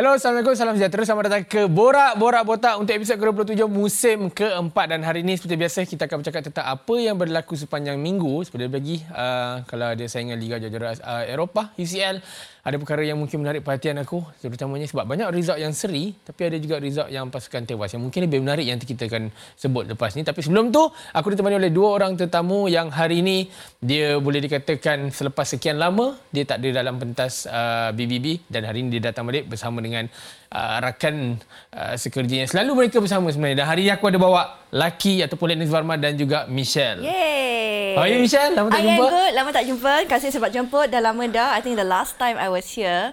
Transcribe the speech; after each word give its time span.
Hello, 0.00 0.16
Assalamualaikum, 0.16 0.56
salam 0.56 0.80
sejahtera. 0.80 1.04
Selamat 1.04 1.28
datang 1.28 1.44
ke 1.44 1.68
Borak 1.68 2.16
Borak 2.16 2.48
Botak 2.48 2.80
untuk 2.80 2.88
episod 2.96 3.20
ke-27 3.20 3.68
musim 3.68 4.32
keempat. 4.32 4.96
Dan 4.96 5.04
hari 5.04 5.20
ini 5.20 5.36
seperti 5.36 5.60
biasa 5.60 5.84
kita 5.84 6.08
akan 6.08 6.24
bercakap 6.24 6.40
tentang 6.48 6.72
apa 6.72 6.94
yang 6.96 7.20
berlaku 7.20 7.52
sepanjang 7.52 8.00
minggu. 8.00 8.40
Seperti 8.40 8.72
bagi 8.72 8.96
uh, 9.12 9.60
kalau 9.68 9.92
ada 9.92 10.00
saingan 10.08 10.40
Liga 10.40 10.56
Jajaran 10.56 10.96
uh, 11.04 11.28
Eropah, 11.28 11.76
UCL, 11.76 12.16
ada 12.60 12.76
perkara 12.76 13.00
yang 13.00 13.16
mungkin 13.16 13.40
menarik 13.40 13.64
perhatian 13.64 14.00
aku 14.04 14.20
terutamanya 14.40 14.84
sebab 14.84 15.08
banyak 15.08 15.28
result 15.32 15.56
yang 15.56 15.72
seri 15.72 16.12
tapi 16.12 16.52
ada 16.52 16.56
juga 16.60 16.76
result 16.76 17.08
yang 17.08 17.32
pasukan 17.32 17.64
tewas. 17.64 17.92
Yang 17.96 18.02
mungkin 18.08 18.20
lebih 18.28 18.40
menarik 18.44 18.66
yang 18.68 18.76
kita 18.76 19.08
akan 19.08 19.32
sebut 19.56 19.88
lepas 19.88 20.12
ni. 20.16 20.22
Tapi 20.22 20.40
sebelum 20.44 20.68
tu 20.68 20.84
aku 20.88 21.26
ditemani 21.32 21.56
oleh 21.56 21.72
dua 21.72 21.96
orang 21.96 22.20
tetamu 22.20 22.68
yang 22.68 22.92
hari 22.92 23.24
ini 23.24 23.48
dia 23.80 24.20
boleh 24.20 24.44
dikatakan 24.44 25.08
selepas 25.08 25.56
sekian 25.56 25.80
lama 25.80 26.20
dia 26.28 26.44
tak 26.44 26.60
ada 26.60 26.84
dalam 26.84 27.00
pentas 27.00 27.48
uh, 27.48 27.94
BBB 27.96 28.44
dan 28.52 28.68
hari 28.68 28.84
ini 28.84 29.00
dia 29.00 29.12
datang 29.12 29.24
balik 29.24 29.48
bersama 29.48 29.80
dengan 29.80 30.04
uh, 30.50 30.76
rakan 30.82 31.38
uh, 31.74 31.94
sekerja 31.94 32.44
yang 32.44 32.48
selalu 32.50 32.84
mereka 32.84 32.98
bersama 32.98 33.30
sebenarnya 33.30 33.62
dan 33.62 33.66
hari 33.70 33.86
ini 33.86 33.92
aku 33.94 34.10
ada 34.10 34.18
bawa 34.18 34.42
Lucky 34.70 35.22
ataupun 35.22 35.46
Lennis 35.54 35.70
Varma 35.70 35.98
dan 35.98 36.14
juga 36.14 36.46
Michelle. 36.50 37.02
Yay! 37.02 37.94
How 37.98 38.06
are 38.06 38.10
you 38.10 38.22
Michelle? 38.22 38.54
Lama 38.54 38.70
tak 38.70 38.78
I 38.78 38.84
jumpa. 38.86 39.02
am 39.02 39.10
good. 39.10 39.30
Lama 39.34 39.50
tak 39.50 39.64
jumpa. 39.66 39.92
Terima 40.02 40.12
kasih 40.14 40.28
sebab 40.30 40.48
jemput. 40.54 40.86
Dah 40.86 41.02
lama 41.02 41.24
dah. 41.26 41.58
I 41.58 41.60
think 41.62 41.74
the 41.74 41.86
last 41.86 42.14
time 42.22 42.38
I 42.38 42.46
was 42.46 42.66
here, 42.70 43.10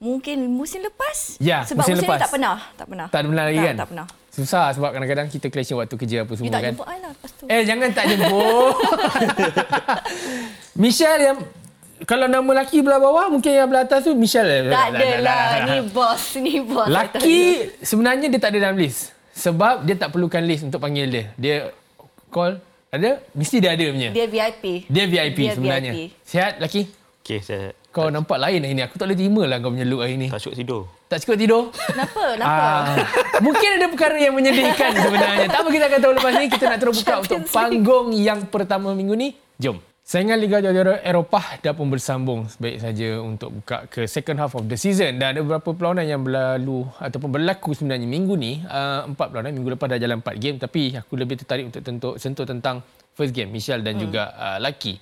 mungkin 0.00 0.48
musim 0.48 0.80
lepas. 0.80 1.36
Ya, 1.36 1.68
sebab 1.68 1.84
musim 1.84 2.00
musim, 2.00 2.08
lepas. 2.08 2.16
ni 2.16 2.24
tak 2.24 2.32
pernah. 2.32 2.56
Tak 2.80 2.86
pernah. 2.88 3.06
Tak 3.12 3.20
benar 3.28 3.44
lagi 3.52 3.60
tak, 3.60 3.66
kan? 3.68 3.76
Tak 3.76 3.88
pernah. 3.92 4.06
Susah 4.36 4.66
sebab 4.76 4.90
kadang-kadang 4.92 5.26
kita 5.32 5.46
clashing 5.48 5.80
waktu 5.80 5.96
kerja 5.96 6.16
apa 6.24 6.32
You 6.32 6.36
semua 6.36 6.52
tak 6.52 6.60
kan. 6.60 6.72
jemput 6.76 6.86
I 6.88 6.98
lah 7.00 7.10
lepas 7.12 7.30
tu. 7.32 7.44
Eh 7.48 7.62
jangan 7.64 7.88
tak 7.92 8.04
jemput. 8.08 8.72
Michelle 10.82 11.22
yang 11.24 11.38
kalau 12.04 12.28
nama 12.28 12.50
laki 12.60 12.84
belah 12.84 13.00
bawah 13.00 13.32
mungkin 13.32 13.56
yang 13.56 13.70
belah 13.72 13.88
atas 13.88 14.04
tu 14.04 14.12
Michelle. 14.12 14.68
tak 14.68 14.92
ada 14.92 15.08
lah. 15.24 15.44
Ni 15.64 15.76
bos. 15.88 16.22
Ni 16.36 16.60
bos. 16.60 16.90
Laki 16.92 17.72
sebenarnya 17.80 18.28
dia 18.28 18.40
tak 18.42 18.52
ada 18.52 18.68
dalam 18.68 18.76
list. 18.76 19.16
Sebab 19.36 19.84
dia 19.84 19.96
tak 19.96 20.12
perlukan 20.12 20.44
list 20.44 20.68
untuk 20.68 20.80
panggil 20.80 21.08
dia. 21.08 21.24
Dia 21.40 21.56
call 22.28 22.60
ada 22.92 23.20
mesti 23.32 23.56
dia 23.60 23.72
ada 23.72 23.84
punya. 23.88 24.10
Dia 24.12 24.26
VIP. 24.28 24.64
Dia 24.88 25.04
VIP 25.08 25.38
Dia 25.40 25.54
sebenarnya. 25.56 25.92
VIP. 25.92 26.10
Sihat 26.24 26.52
laki? 26.60 26.82
Okey, 27.24 27.40
saya 27.42 27.74
Kau 27.90 28.12
nampak 28.12 28.36
lain 28.36 28.60
hari 28.60 28.76
ni. 28.76 28.82
Aku 28.84 29.00
tak 29.00 29.08
boleh 29.08 29.18
terima 29.18 29.42
lah 29.48 29.56
kau 29.56 29.72
punya 29.72 29.88
look 29.88 30.04
hari 30.04 30.20
ni. 30.20 30.28
tak 30.28 30.40
cukup 30.44 30.56
tidur. 30.56 30.82
Tak 31.08 31.18
cukup 31.24 31.36
tidur? 31.40 31.62
Kenapa? 31.72 32.22
Kenapa? 32.36 32.60
Ah, 32.60 32.84
mungkin 33.40 33.68
ada 33.80 33.86
perkara 33.88 34.16
yang 34.20 34.34
menyedihkan 34.36 34.90
sebenarnya. 34.92 35.48
Tak 35.48 35.60
apa 35.64 35.68
kita 35.72 35.84
akan 35.88 35.98
tahu 36.04 36.12
lepas 36.12 36.32
ni. 36.36 36.46
Kita 36.52 36.64
nak 36.68 36.78
terus 36.84 36.94
buka 37.00 37.14
untuk 37.24 37.40
panggung 37.48 38.08
yang 38.12 38.40
pertama 38.52 38.92
minggu 38.92 39.16
ni. 39.16 39.28
Jom. 39.56 39.80
Saingan 40.06 40.38
Liga 40.38 40.62
Jajaran 40.62 41.02
Eropah 41.02 41.58
dah 41.58 41.74
pun 41.74 41.90
bersambung 41.90 42.46
sebaik 42.46 42.78
saja 42.78 43.18
untuk 43.18 43.58
buka 43.58 43.90
ke 43.90 44.06
second 44.06 44.38
half 44.38 44.54
of 44.54 44.70
the 44.70 44.78
season 44.78 45.18
dan 45.18 45.34
ada 45.34 45.42
beberapa 45.42 45.74
perlawanan 45.74 46.06
yang 46.06 46.22
berlalu 46.22 46.86
ataupun 47.02 47.34
berlaku 47.34 47.74
sebenarnya 47.74 48.06
minggu 48.06 48.38
ni 48.38 48.62
uh, 48.70 49.02
empat 49.02 49.34
perlawanan 49.34 49.58
minggu 49.58 49.74
lepas 49.74 49.90
dah 49.90 49.98
jalan 49.98 50.22
empat 50.22 50.38
game 50.38 50.62
tapi 50.62 50.94
aku 50.94 51.18
lebih 51.18 51.42
tertarik 51.42 51.66
untuk 51.66 51.82
tentu, 51.82 52.14
sentuh 52.22 52.46
tentang 52.46 52.86
first 53.18 53.34
game 53.34 53.50
Michelle 53.50 53.82
dan 53.82 53.98
hmm. 53.98 54.02
juga 54.06 54.30
uh, 54.38 54.62
Lucky 54.62 54.94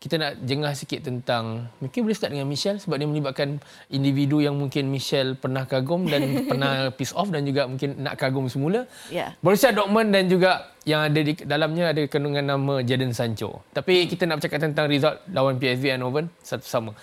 kita 0.00 0.16
nak 0.16 0.32
jengah 0.48 0.72
sikit 0.72 1.04
tentang 1.04 1.68
mungkin 1.76 2.08
boleh 2.08 2.16
start 2.16 2.32
dengan 2.32 2.48
Michelle 2.48 2.80
sebab 2.80 2.96
dia 2.96 3.04
melibatkan 3.04 3.60
individu 3.92 4.40
yang 4.40 4.56
mungkin 4.56 4.88
Michelle 4.88 5.36
pernah 5.36 5.68
kagum 5.68 6.08
dan 6.08 6.24
pernah 6.48 6.88
piss 6.88 7.12
off 7.12 7.28
dan 7.28 7.44
juga 7.44 7.68
mungkin 7.68 8.00
nak 8.00 8.16
kagum 8.16 8.48
semula. 8.48 8.88
Ya. 9.12 9.36
Borussia 9.44 9.76
Dortmund 9.76 10.08
dan 10.08 10.24
juga 10.32 10.72
yang 10.88 11.04
ada 11.04 11.20
di 11.20 11.36
dalamnya 11.44 11.92
ada 11.92 12.00
kandungan 12.08 12.40
nama 12.40 12.80
Jadon 12.80 13.12
Sancho. 13.12 13.60
Tapi 13.76 14.08
kita 14.08 14.24
nak 14.24 14.40
bercakap 14.40 14.64
tentang 14.64 14.88
result 14.88 15.20
lawan 15.36 15.60
PSV 15.60 15.92
Eindhoven 15.92 16.32
satu 16.40 16.64
sama. 16.64 16.96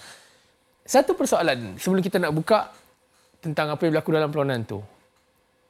Satu 0.81 1.13
persoalan 1.13 1.77
sebelum 1.77 2.01
kita 2.01 2.17
nak 2.17 2.33
buka 2.33 2.73
tentang 3.45 3.69
apa 3.69 3.81
yang 3.85 3.93
berlaku 3.93 4.09
dalam 4.09 4.33
perlawanan 4.33 4.65
tu. 4.65 4.81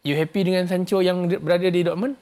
You 0.08 0.16
happy 0.16 0.48
dengan 0.48 0.64
Sancho 0.72 1.04
yang 1.04 1.28
berada 1.28 1.68
di 1.68 1.84
Dortmund? 1.84 2.16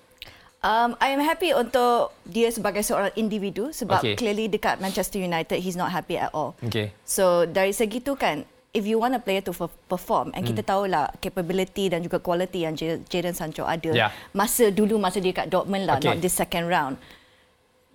Um, 0.66 0.98
I 0.98 1.14
am 1.14 1.22
happy 1.22 1.54
untuk 1.54 2.10
dia 2.26 2.50
sebagai 2.50 2.82
seorang 2.82 3.14
individu 3.14 3.70
sebab 3.70 4.02
Okay. 4.02 4.18
clearly 4.18 4.50
dekat 4.50 4.82
Manchester 4.82 5.22
United 5.22 5.62
he's 5.62 5.78
not 5.78 5.94
happy 5.94 6.18
at 6.18 6.34
all. 6.34 6.58
Okay. 6.66 6.90
So 7.06 7.46
dari 7.46 7.70
segi 7.70 8.02
tu 8.02 8.18
kan 8.18 8.42
if 8.74 8.82
you 8.82 8.98
want 8.98 9.14
a 9.14 9.22
player 9.22 9.46
to 9.46 9.54
perform 9.86 10.34
and 10.34 10.42
Hmm. 10.42 10.50
kita 10.50 10.66
tahulah 10.66 11.14
capability 11.22 11.94
dan 11.94 12.02
juga 12.02 12.18
quality 12.18 12.66
yang 12.66 12.74
Jadon 13.06 13.38
Sancho 13.38 13.62
ada 13.62 13.94
Ya. 13.94 14.08
masa 14.34 14.74
dulu 14.74 14.98
masa 14.98 15.22
dia 15.22 15.32
kat 15.32 15.54
Dortmund 15.54 15.86
lah 15.86 16.02
Okay. 16.02 16.10
not 16.10 16.18
this 16.18 16.34
second 16.34 16.66
round. 16.66 16.98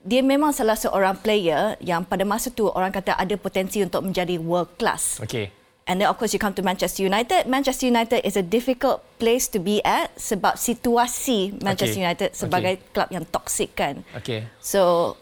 Dia 0.01 0.23
memang 0.23 0.55
salah 0.55 0.79
seorang 0.79 1.19
player 1.19 1.75
yang 1.83 2.07
pada 2.07 2.23
masa 2.23 2.49
tu 2.49 2.71
orang 2.71 2.89
kata 2.89 3.19
ada 3.19 3.35
potensi 3.35 3.83
untuk 3.83 4.01
menjadi 4.01 4.39
world 4.39 4.79
class. 4.79 5.19
Okay. 5.21 5.51
And 5.91 5.99
then 5.99 6.07
of 6.07 6.23
course 6.23 6.31
you 6.31 6.39
come 6.39 6.55
to 6.55 6.63
Manchester 6.63 7.03
United. 7.03 7.51
Manchester 7.51 7.91
United 7.91 8.23
is 8.23 8.39
a 8.39 8.47
difficult 8.47 9.03
place 9.19 9.51
to 9.51 9.59
be 9.59 9.83
at 9.83 10.15
sebab 10.15 10.55
situasi 10.55 11.59
Manchester 11.59 11.99
Okay. 11.99 12.07
United 12.07 12.31
sebagai 12.39 12.79
Okay. 12.79 12.87
klub 12.95 13.09
yang 13.11 13.27
toxic 13.27 13.75
kan. 13.75 14.07
Okay. 14.15 14.47
So 14.63 15.15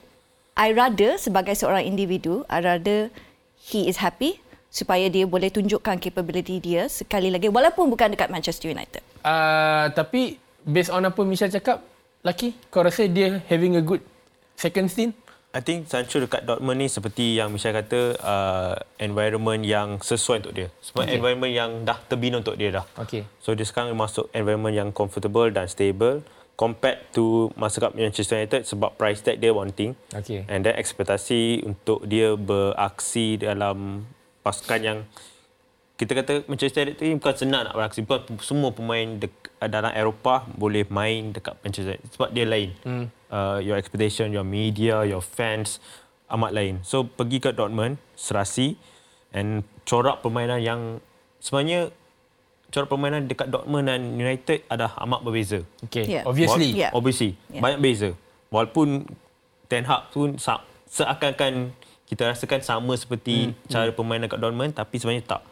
I 0.53 0.77
rather 0.77 1.17
sebagai 1.17 1.57
seorang 1.57 1.89
individu, 1.89 2.45
I 2.53 2.61
rather 2.61 3.09
he 3.57 3.89
is 3.89 3.97
happy 4.05 4.45
supaya 4.69 5.09
dia 5.09 5.25
boleh 5.25 5.49
tunjukkan 5.49 5.97
capability 6.05 6.61
dia 6.61 6.93
sekali 6.93 7.33
lagi 7.33 7.49
walaupun 7.49 7.89
bukan 7.89 8.13
dekat 8.13 8.29
Manchester 8.29 8.69
United. 8.69 9.01
Uh, 9.25 9.89
tapi 9.97 10.37
based 10.69 10.93
on 10.93 11.01
apa 11.09 11.25
Michelle 11.25 11.49
cakap, 11.49 11.81
Lucky, 12.21 12.53
kau 12.69 12.85
rasa 12.85 13.09
dia 13.09 13.41
having 13.49 13.81
a 13.81 13.83
good 13.83 14.05
second 14.53 14.93
stint? 14.93 15.17
I 15.49 15.65
think 15.65 15.89
Sancho 15.89 16.21
dekat 16.21 16.45
Dortmund 16.45 16.77
ni 16.77 16.93
seperti 16.93 17.41
yang 17.41 17.49
Michelle 17.49 17.73
kata 17.73 18.21
uh, 18.21 18.77
environment 19.01 19.65
yang 19.65 19.97
sesuai 19.97 20.45
untuk 20.45 20.55
dia. 20.55 20.69
Sebab 20.85 21.09
Okay. 21.09 21.09
okay. 21.09 21.17
environment 21.17 21.53
yang 21.57 21.71
dah 21.89 21.99
terbina 22.05 22.37
untuk 22.37 22.61
dia 22.61 22.69
dah. 22.69 22.85
Okay. 23.01 23.25
So 23.41 23.57
dia 23.57 23.65
sekarang 23.65 23.97
masuk 23.97 24.29
environment 24.37 24.77
yang 24.77 24.89
comfortable 24.93 25.49
dan 25.49 25.65
stable 25.65 26.21
compared 26.61 27.01
to 27.17 27.49
masa 27.57 27.81
kat 27.81 27.97
Manchester 27.97 28.37
United 28.37 28.69
sebab 28.69 28.99
price 29.01 29.25
tag 29.25 29.41
dia 29.41 29.57
one 29.57 29.73
thing. 29.73 29.97
Okay. 30.13 30.45
And 30.53 30.69
then 30.69 30.77
ekspektasi 30.77 31.65
untuk 31.65 32.05
dia 32.05 32.37
beraksi 32.37 33.41
dalam 33.41 34.05
pasukan 34.45 34.81
yang 34.85 34.99
kita 35.99 36.15
kata 36.15 36.33
Manchester 36.47 36.87
United 36.87 37.03
ni 37.03 37.19
bukan 37.19 37.35
senang 37.35 37.63
nak 37.67 37.75
beraksi. 37.75 38.07
Bukan 38.07 38.39
semua 38.39 38.71
pemain 38.71 39.19
dek, 39.19 39.35
dalam 39.67 39.91
Eropah 39.91 40.47
boleh 40.55 40.87
main 40.87 41.35
dekat 41.35 41.59
Manchester 41.67 41.99
United 41.99 42.09
sebab 42.15 42.29
dia 42.31 42.47
lain. 42.47 42.71
Hmm. 42.87 43.07
Uh, 43.29 43.59
your 43.59 43.75
expectation, 43.75 44.31
your 44.31 44.47
media, 44.47 45.03
your 45.03 45.19
fans 45.19 45.83
amat 46.31 46.55
lain. 46.55 46.79
So 46.87 47.03
pergi 47.03 47.43
ke 47.43 47.51
Dortmund, 47.51 47.99
serasi 48.15 48.79
and 49.35 49.67
corak 49.83 50.23
permainan 50.23 50.63
yang 50.63 50.81
sebenarnya 51.43 51.91
corak 52.71 52.89
permainan 52.95 53.27
dekat 53.27 53.51
Dortmund 53.51 53.91
dan 53.91 54.15
United 54.15 54.63
ada 54.71 54.95
amat 55.03 55.27
berbeza. 55.27 55.67
Okay. 55.83 56.07
Yeah. 56.07 56.25
Obviously. 56.31 56.79
Yeah. 56.79 56.95
Obviously. 56.95 57.35
Yeah. 57.51 57.59
Banyak 57.59 57.83
beza. 57.83 58.15
Walaupun 58.55 59.03
Ten 59.67 59.83
Hag 59.83 60.15
pun 60.15 60.39
seakan-akan 60.87 61.75
kita 62.07 62.23
rasakan 62.31 62.63
sama 62.63 62.95
seperti 62.95 63.51
hmm. 63.51 63.67
cara 63.67 63.91
permainan 63.91 64.31
kat 64.31 64.39
Dortmund 64.39 64.79
tapi 64.79 65.03
sebenarnya 65.03 65.27
tak. 65.27 65.43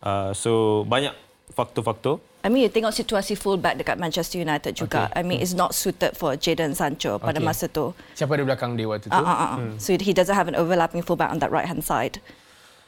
Uh, 0.00 0.32
so 0.32 0.82
banyak 0.88 1.12
faktor-faktor. 1.52 2.20
I 2.40 2.48
mean, 2.48 2.64
you 2.64 2.72
tengok 2.72 2.96
situasi 2.96 3.36
fullback 3.36 3.76
dekat 3.76 4.00
Manchester 4.00 4.40
United 4.40 4.72
juga. 4.72 5.12
Okay. 5.12 5.20
I 5.20 5.22
mean, 5.22 5.44
it's 5.44 5.52
not 5.52 5.76
suited 5.76 6.16
for 6.16 6.32
Jadon 6.40 6.72
Sancho 6.72 7.20
pada 7.20 7.36
Okay. 7.36 7.44
masa 7.44 7.68
tu. 7.68 7.92
Siapa 8.16 8.32
ada 8.32 8.48
belakang 8.48 8.80
dia 8.80 8.88
waktu 8.88 9.12
tu? 9.12 9.14
Uh, 9.14 9.20
uh, 9.20 9.28
uh. 9.28 9.52
Hmm. 9.60 9.76
So 9.76 9.92
he 9.92 10.16
doesn't 10.16 10.32
have 10.32 10.48
an 10.48 10.56
overlapping 10.56 11.04
fullback 11.04 11.28
on 11.28 11.36
that 11.44 11.52
right 11.52 11.68
hand 11.68 11.84
side. 11.84 12.24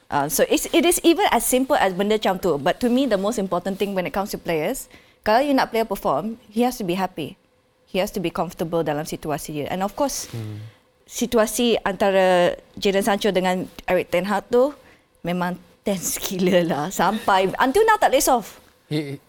Uh, 0.09 0.25
so 0.25 0.41
it's, 0.49 0.65
it 0.73 0.85
is 0.89 0.97
even 1.05 1.29
as 1.29 1.45
simple 1.45 1.77
as 1.77 1.93
benda 1.93 2.17
macam 2.17 2.41
tu. 2.41 2.57
But 2.57 2.81
to 2.81 2.89
me, 2.89 3.05
the 3.05 3.21
most 3.21 3.37
important 3.37 3.77
thing 3.77 3.93
when 3.93 4.09
it 4.09 4.13
comes 4.13 4.33
to 4.33 4.41
players, 4.41 4.89
kalau 5.21 5.45
you 5.45 5.53
nak 5.53 5.69
player 5.69 5.85
perform, 5.85 6.41
he 6.49 6.65
has 6.65 6.81
to 6.81 6.85
be 6.85 6.97
happy. 6.97 7.37
He 7.85 8.01
has 8.01 8.09
to 8.17 8.21
be 8.21 8.33
comfortable 8.33 8.81
dalam 8.81 9.05
situasi 9.05 9.53
dia. 9.53 9.65
And 9.69 9.85
of 9.85 9.93
course, 9.93 10.33
Hmm. 10.33 10.65
situasi 11.05 11.77
antara 11.85 12.57
Jadon 12.73 13.05
Sancho 13.05 13.29
dengan 13.29 13.69
Eric 13.85 14.09
Ten 14.09 14.25
Hag 14.25 14.49
tu 14.49 14.73
memang 15.21 15.61
tense 15.83 16.17
gila 16.17 16.63
lah. 16.63 16.85
Sampai, 16.89 17.51
until 17.59 17.83
now 17.83 17.99
tak 17.99 18.15
lace 18.15 18.31
off. 18.31 18.57
He, 18.87 19.19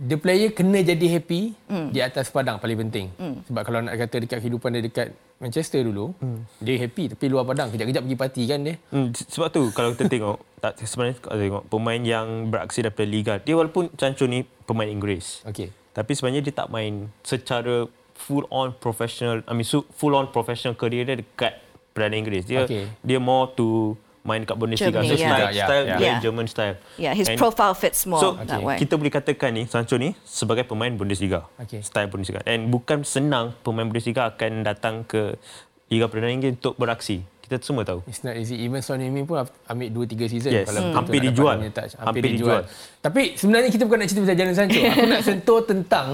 the 0.00 0.16
player 0.16 0.48
kena 0.56 0.80
jadi 0.80 1.20
happy 1.20 1.52
mm. 1.68 1.92
di 1.92 2.00
atas 2.00 2.32
padang 2.32 2.56
paling 2.56 2.88
penting. 2.88 3.12
Mm. 3.20 3.44
Sebab 3.44 3.62
kalau 3.68 3.78
nak 3.84 3.94
kata 4.00 4.16
dekat 4.24 4.38
kehidupan 4.40 4.72
dia 4.72 4.82
dekat 4.82 5.08
Manchester 5.36 5.84
dulu, 5.84 6.16
mm. 6.16 6.40
dia 6.64 6.76
happy 6.80 7.12
tapi 7.12 7.24
luar 7.28 7.44
padang 7.44 7.68
kejap-kejap 7.68 8.02
pergi 8.08 8.18
party 8.18 8.42
kan 8.48 8.58
dia. 8.64 8.74
Hmm, 8.92 9.08
sebab 9.12 9.48
tu 9.52 9.62
kalau 9.76 9.92
kita 9.92 10.08
tengok 10.08 10.36
tak 10.64 10.72
sebenarnya 10.80 11.16
kalau 11.20 11.36
tengok 11.36 11.62
pemain 11.68 12.00
yang 12.00 12.26
beraksi 12.48 12.80
daripada 12.80 13.08
liga 13.08 13.34
dia 13.40 13.54
walaupun 13.56 13.92
Sancho 14.00 14.24
ni 14.24 14.44
pemain 14.64 14.88
Inggeris. 14.88 15.44
Okey. 15.44 15.68
Tapi 15.92 16.12
sebenarnya 16.16 16.42
dia 16.48 16.54
tak 16.54 16.68
main 16.72 17.12
secara 17.20 17.84
full 18.16 18.44
on 18.52 18.72
professional 18.76 19.40
I 19.48 19.52
mean 19.56 19.68
su- 19.68 19.88
full 19.96 20.12
on 20.16 20.28
professional 20.32 20.76
career 20.76 21.04
dia 21.08 21.20
dekat 21.20 21.60
Perdana 21.92 22.16
Inggeris. 22.16 22.44
Dia 22.48 22.64
Okay. 22.64 22.88
dia 23.04 23.20
more 23.20 23.52
to 23.56 23.96
main 24.20 24.44
kat 24.44 24.52
Bundesliga. 24.52 25.00
Germany, 25.00 25.08
so 25.08 25.16
yeah. 25.16 25.26
style, 25.26 25.48
Yeah, 25.50 25.66
style 25.66 25.84
yeah. 25.86 25.98
Yeah. 25.98 26.18
German 26.20 26.46
style. 26.46 26.76
Yeah, 26.96 27.12
his 27.12 27.26
And- 27.26 27.36
profile 27.36 27.72
fits 27.72 28.04
more 28.04 28.20
So 28.20 28.28
that 28.36 28.52
Okay. 28.52 28.60
way. 28.60 28.76
kita 28.76 28.94
boleh 28.94 29.08
katakan 29.10 29.50
ni 29.50 29.64
Sancho 29.64 29.96
ni 29.96 30.12
sebagai 30.22 30.62
pemain 30.62 30.92
Bundesliga. 30.92 31.48
Okay. 31.56 31.80
Style 31.80 32.06
Bundesliga. 32.06 32.44
And 32.44 32.68
bukan 32.68 33.00
senang 33.02 33.56
pemain 33.60 33.88
Bundesliga 33.88 34.28
akan 34.28 34.60
datang 34.62 35.02
ke 35.02 35.40
Liga 35.88 36.06
Perdana 36.06 36.30
Inggeris 36.30 36.54
untuk 36.54 36.76
beraksi. 36.76 37.24
Kita 37.40 37.58
semua 37.60 37.82
tahu. 37.82 38.06
It's 38.06 38.22
not 38.22 38.36
easy. 38.36 38.54
Even 38.56 38.78
Son 38.78 38.94
Heung-min 38.94 39.26
pun 39.26 39.42
ambil 39.66 39.88
2-3 39.90 40.30
season. 40.30 40.54
Yes. 40.54 40.70
Kalau 40.70 40.86
Hmm. 40.86 40.94
Hampir 40.94 41.18
dijual. 41.18 41.56
touch. 41.66 41.98
Hampir, 41.98 42.06
Hampir 42.06 42.22
dijual. 42.30 42.62
Tapi 43.00 43.34
sebenarnya 43.34 43.70
kita 43.74 43.82
bukan 43.82 43.98
nak 43.98 44.06
cerita 44.06 44.22
pasal 44.22 44.36
Jadon 44.36 44.54
Sancho. 44.54 44.78
Aku 44.78 45.06
nak 45.08 45.22
sentuh 45.24 45.60
tentang 45.64 46.08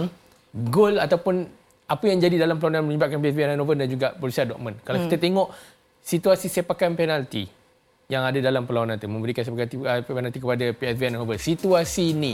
gol 0.71 0.97
ataupun 0.97 1.45
apa 1.87 2.05
yang 2.09 2.19
jadi 2.19 2.41
dalam 2.41 2.57
perlawanan 2.57 2.89
melibatkan 2.89 3.21
PSV 3.21 3.53
Eindhoven 3.53 3.77
dan 3.77 3.87
juga 3.87 4.17
Borussia 4.17 4.43
Dortmund. 4.43 4.81
Kalau 4.81 4.97
kita 5.03 5.21
tengok 5.21 5.53
situasi 6.01 6.49
sepakan 6.49 6.95
penalti 6.95 7.47
yang 8.07 8.23
ada 8.23 8.39
dalam 8.39 8.63
perlawanan 8.65 8.97
itu 8.97 9.11
memberikan 9.11 9.43
sepakan 9.43 9.67
uh, 9.83 10.01
penalti 10.03 10.39
kepada 10.39 10.65
PSV 10.71 11.01
Eindhoven. 11.05 11.39
Situasi 11.39 12.15
ni 12.15 12.33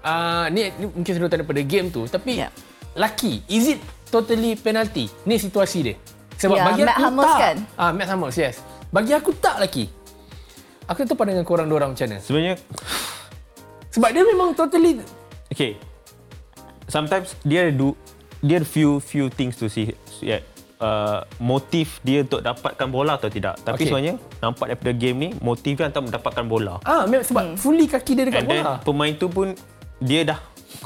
uh, 0.00 0.48
ni, 0.48 0.72
ni 0.74 0.84
mungkin 0.88 1.12
selalu 1.12 1.28
tanda 1.28 1.44
pada 1.44 1.62
game 1.62 1.88
tu 1.88 2.08
tapi 2.08 2.40
Ya. 2.40 2.48
lucky 2.96 3.44
is 3.46 3.68
it 3.68 3.80
totally 4.08 4.56
penalty? 4.56 5.12
Ni 5.24 5.36
situasi 5.36 5.78
dia. 5.82 5.96
Sebab 6.34 6.56
Ya, 6.56 6.64
bagi 6.66 6.82
Matt 6.82 6.96
aku 6.96 7.02
Hummels 7.04 7.30
tak. 7.30 7.40
kan? 7.40 7.56
Ah, 7.76 7.90
Matt 7.92 8.08
Hummels, 8.10 8.34
yes. 8.34 8.58
Bagi 8.90 9.12
aku 9.12 9.30
tak 9.34 9.60
lagi. 9.60 9.86
Aku 10.84 11.04
tahu 11.04 11.16
pandangan 11.16 11.44
korang 11.44 11.66
dua 11.66 11.80
orang 11.80 11.94
macam 11.94 12.06
mana. 12.06 12.18
Sebenarnya 12.20 12.54
Sebab 13.88 14.08
dia 14.10 14.22
memang 14.26 14.52
totally 14.52 14.98
Okay. 15.48 15.78
Sometimes 16.84 17.38
dia 17.40 17.68
ada 17.68 17.72
do 17.72 17.94
dia 18.40 18.60
ada 18.60 18.66
few 18.66 19.00
few 19.00 19.28
things 19.28 19.56
to 19.56 19.68
see 19.68 19.94
yeah. 20.20 20.42
Uh, 20.74 21.22
motif 21.38 22.02
dia 22.02 22.26
untuk 22.26 22.42
dapatkan 22.42 22.90
bola 22.90 23.14
atau 23.14 23.30
tidak. 23.30 23.56
Tapi 23.62 23.78
Okay. 23.78 23.86
sebenarnya 23.88 24.14
nampak 24.38 24.66
daripada 24.68 24.92
game 24.92 25.16
ni 25.16 25.28
motif 25.38 25.78
dia 25.78 25.86
untuk 25.86 26.10
mendapatkan 26.10 26.44
bola. 26.44 26.82
ah 26.82 27.06
memang 27.06 27.24
sebab 27.24 27.44
hmm. 27.46 27.56
fully 27.56 27.86
kaki 27.86 28.12
dia 28.12 28.26
dekat 28.26 28.42
And 28.42 28.48
then 28.50 28.64
bola. 28.66 28.82
pemain 28.82 29.12
tu 29.14 29.30
pun 29.30 29.54
dia 29.98 30.26
dah 30.26 30.42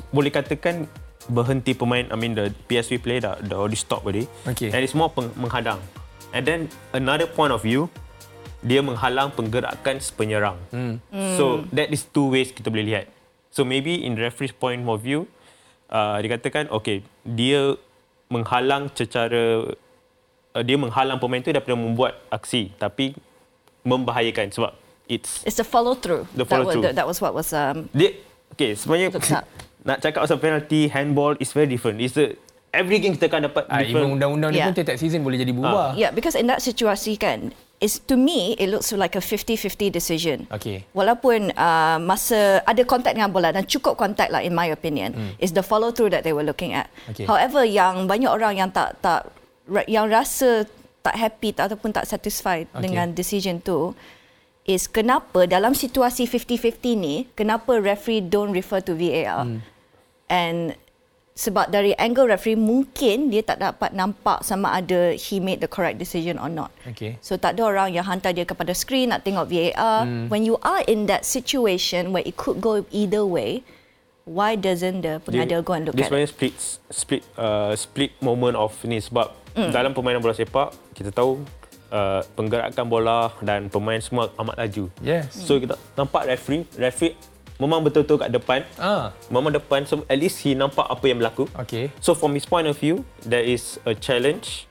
boleh 0.09 0.29
katakan 0.29 0.85
berhenti 1.27 1.73
pemain 1.73 2.05
I 2.05 2.17
mean 2.17 2.37
the 2.37 2.53
PSV 2.69 3.01
player 3.01 3.21
dah 3.21 3.35
dah 3.41 3.57
already 3.59 3.81
stop 3.81 4.05
already. 4.05 4.29
Okay. 4.45 4.69
And 4.69 4.81
it's 4.81 4.93
more 4.93 5.09
peng, 5.09 5.33
menghadang. 5.35 5.81
And 6.31 6.45
then 6.45 6.61
another 6.93 7.25
point 7.25 7.51
of 7.51 7.65
view 7.65 7.89
dia 8.61 8.85
menghalang 8.85 9.33
penggerakan 9.33 10.05
penyerang. 10.13 10.61
Hmm. 10.69 11.01
So 11.35 11.65
that 11.71 11.89
is 11.89 12.05
two 12.05 12.29
ways 12.29 12.53
kita 12.53 12.69
boleh 12.69 12.85
lihat. 12.85 13.05
So 13.49 13.65
maybe 13.65 14.05
in 14.05 14.15
the 14.15 14.29
referee's 14.29 14.53
point 14.53 14.85
of 14.85 15.01
view 15.01 15.25
uh, 15.89 16.21
dikatakan 16.21 16.69
okay 16.69 17.01
dia 17.25 17.73
menghalang 18.29 18.93
secara 18.93 19.73
uh, 20.53 20.63
dia 20.63 20.77
menghalang 20.77 21.17
pemain 21.17 21.41
tu 21.41 21.49
daripada 21.49 21.75
membuat 21.75 22.21
aksi 22.29 22.73
tapi 22.77 23.17
membahayakan 23.83 24.53
sebab 24.53 24.73
it's 25.07 25.41
It's 25.43 25.57
the 25.57 25.65
follow 25.65 25.97
through. 25.97 26.29
The 26.37 26.45
that, 26.45 26.45
was, 26.45 26.49
follow-through. 26.51 26.85
that, 26.85 26.95
that 26.97 27.07
was 27.09 27.19
what 27.19 27.33
was 27.33 27.49
um, 27.53 27.89
dia 27.91 28.13
okay 28.53 28.77
sebenarnya 28.77 29.17
nak 29.89 30.05
cakap 30.05 30.21
pasal 30.21 30.37
penalty 30.37 30.89
handball 30.89 31.33
is 31.39 31.49
very 31.51 31.65
different. 31.65 31.97
It's 31.99 32.19
a, 32.21 32.37
every 32.69 33.01
game 33.01 33.17
kita 33.17 33.33
akan 33.33 33.49
dapat 33.49 33.65
Ah, 33.67 33.81
even 33.81 33.89
different. 33.89 34.13
undang-undang 34.21 34.51
ni 34.53 34.59
Yeah. 34.61 34.69
pun 34.69 34.75
tiap-tiap 34.77 35.01
season 35.01 35.25
boleh 35.25 35.41
jadi 35.41 35.53
berubah. 35.55 35.97
Yeah, 35.97 36.13
because 36.13 36.37
in 36.37 36.45
that 36.47 36.61
situasi 36.61 37.17
kan, 37.17 37.57
is 37.79 38.03
to 38.11 38.19
me 38.19 38.59
it 38.59 38.69
looks 38.71 38.91
like 38.91 39.15
a 39.15 39.23
50-50 39.23 39.91
decision. 39.91 40.39
Okay. 40.51 40.83
Walaupun 40.95 41.55
uh, 41.55 41.99
masa 42.03 42.63
ada 42.67 42.83
kontak 42.83 43.15
dengan 43.15 43.31
bola 43.31 43.55
dan 43.55 43.67
cukup 43.67 43.95
kontak 43.95 44.31
lah 44.35 44.43
in 44.43 44.55
my 44.55 44.67
opinion, 44.71 45.15
is 45.39 45.55
the 45.55 45.63
follow 45.63 45.95
through 45.95 46.11
that 46.11 46.27
they 46.27 46.35
were 46.35 46.47
looking 46.47 46.75
at. 46.75 46.91
Okay. 47.11 47.27
However, 47.27 47.63
yang 47.63 48.11
banyak 48.11 48.31
orang 48.31 48.59
yang 48.59 48.71
tak 48.75 48.99
tak 48.99 49.31
yang 49.87 50.11
rasa 50.11 50.67
tak 51.05 51.15
happy 51.15 51.55
tak, 51.55 51.71
ataupun 51.73 51.95
tak 51.95 52.05
satisfied 52.11 52.67
Okay. 52.75 52.91
dengan 52.91 53.15
decision 53.15 53.63
tu 53.63 53.95
is 54.69 54.85
kenapa 54.91 55.49
dalam 55.49 55.73
situasi 55.73 56.29
50-50 56.29 56.99
ni 56.99 57.25
kenapa 57.33 57.81
referee 57.81 58.21
don't 58.21 58.53
refer 58.53 58.85
to 58.85 58.93
VAR. 58.93 59.47
And 60.29 60.77
sebab 61.39 61.71
dari 61.71 61.95
angle 61.95 62.35
referee 62.35 62.59
mungkin 62.59 63.31
dia 63.31 63.47
tak 63.47 63.63
dapat 63.63 63.95
nampak 63.95 64.43
sama 64.43 64.75
ada 64.75 65.15
he 65.15 65.39
made 65.39 65.63
the 65.63 65.71
correct 65.71 65.95
decision 66.03 66.35
or 66.43 66.51
not. 66.51 66.75
Okay. 66.83 67.15
So 67.23 67.39
tak 67.39 67.55
ada 67.55 67.71
orang 67.71 67.95
yang 67.95 68.03
hantar 68.03 68.35
dia 68.35 68.43
kepada 68.43 68.75
screen 68.75 69.15
nak 69.15 69.23
tengok 69.23 69.47
VAR. 69.47 70.03
Hmm. 70.03 70.27
When 70.27 70.43
you 70.43 70.59
are 70.67 70.83
in 70.91 71.07
that 71.07 71.23
situation 71.23 72.11
where 72.11 72.27
it 72.27 72.35
could 72.35 72.59
go 72.59 72.83
either 72.91 73.23
way, 73.23 73.63
why 74.27 74.59
doesn't 74.59 75.07
the 75.07 75.23
pengadil 75.23 75.63
go 75.63 75.79
and 75.79 75.87
look 75.87 75.95
at 75.95 76.03
it? 76.03 76.11
sebenarnya 76.11 76.29
split 76.35 76.55
split 76.91 77.23
uh, 77.39 77.71
split 77.79 78.11
moment 78.19 78.59
of 78.59 78.75
ni 78.83 78.99
sebab 78.99 79.31
Hmm. 79.59 79.75
dalam 79.75 79.91
permainan 79.91 80.23
bola 80.23 80.39
sepak 80.39 80.71
kita 80.95 81.11
tahu 81.11 81.43
uh, 81.91 82.23
penggerakan 82.39 82.87
bola 82.87 83.35
dan 83.43 83.67
pemain 83.67 83.99
semua 83.99 84.31
amat 84.39 84.55
laju. 84.55 84.87
Yes. 85.03 85.35
So 85.35 85.59
kita 85.59 85.75
nampak 85.99 86.31
referee, 86.31 86.63
referee 86.79 87.19
memang 87.59 87.83
betul-betul 87.83 88.19
kat 88.19 88.31
depan. 88.31 88.63
Ah, 88.79 89.11
Memang 89.29 89.51
depan 89.51 89.83
so 89.83 90.07
at 90.07 90.17
least 90.17 90.41
he 90.41 90.55
nampak 90.55 90.87
apa 90.87 91.05
yang 91.05 91.19
berlaku. 91.19 91.51
okay. 91.59 91.91
So 91.99 92.15
from 92.15 92.33
his 92.33 92.47
point 92.47 92.67
of 92.67 92.79
view, 92.79 93.03
there 93.23 93.43
is 93.43 93.83
a 93.83 93.93
challenge 93.93 94.71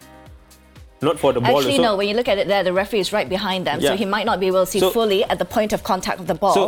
not 1.04 1.20
for 1.20 1.30
the 1.30 1.44
ball 1.44 1.62
Actually, 1.62 1.78
also. 1.78 1.94
no. 1.94 2.00
When 2.00 2.08
you 2.08 2.16
look 2.16 2.26
at 2.26 2.40
it 2.40 2.48
there, 2.48 2.64
the 2.64 2.74
referee 2.74 3.04
is 3.04 3.12
right 3.14 3.28
behind 3.28 3.68
them, 3.68 3.78
so 3.78 3.94
Yeah. 3.94 4.00
he 4.00 4.08
might 4.08 4.26
not 4.26 4.40
be 4.40 4.48
able 4.48 4.64
to 4.66 4.70
see 4.72 4.82
So- 4.82 4.90
fully 4.90 5.22
at 5.24 5.38
the 5.38 5.46
point 5.46 5.76
of 5.76 5.84
contact 5.84 6.18
of 6.18 6.26
the 6.26 6.34
ball. 6.34 6.56
So 6.56 6.64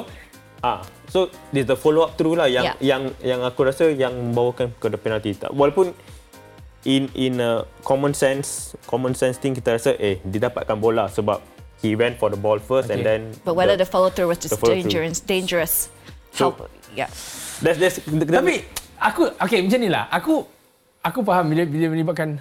ah 0.60 0.84
so 1.08 1.32
there's 1.56 1.72
the 1.72 1.80
follow 1.80 2.04
up 2.04 2.20
through 2.20 2.36
lah 2.36 2.46
yang 2.46 2.68
Yeah. 2.68 2.76
yang 2.84 3.02
yang 3.24 3.40
aku 3.42 3.64
rasa 3.64 3.88
yang 3.90 4.12
membawakan 4.12 4.76
kepada 4.76 5.00
penalti. 5.00 5.32
Tak- 5.34 5.56
Walaupun 5.56 5.96
in 6.84 7.08
in 7.16 7.40
a 7.40 7.64
common 7.82 8.12
sense 8.12 8.76
common 8.88 9.16
sense 9.16 9.40
thing 9.40 9.56
kita 9.56 9.80
rasa 9.80 9.96
eh 9.96 10.20
dia 10.24 10.48
dapatkan 10.48 10.76
bola 10.80 11.08
sebab 11.08 11.40
he 11.80 11.96
went 11.96 12.20
for 12.20 12.28
the 12.28 12.40
ball 12.40 12.60
first 12.60 12.92
and 12.92 13.04
Okay. 13.04 13.08
then 13.08 13.22
but 13.48 13.56
whether 13.56 13.80
the, 13.80 13.88
follow 13.88 14.12
through 14.12 14.28
was 14.28 14.40
just 14.40 14.60
the 14.60 14.64
dangerous, 14.68 15.20
dangerous. 15.24 15.88
So- 16.34 16.54
How, 16.54 16.68
yeah. 16.96 17.10
that's 17.64 17.78
that's 17.82 17.98
Tapi 18.06 18.66
aku 19.02 19.34
okay 19.40 19.60
macam 19.66 19.80
ni 19.82 19.90
lah. 19.90 20.08
Aku 20.14 20.46
aku 21.02 21.20
faham 21.26 21.50
bila 21.50 21.64
bila 21.66 21.86
melibatkan 21.92 22.40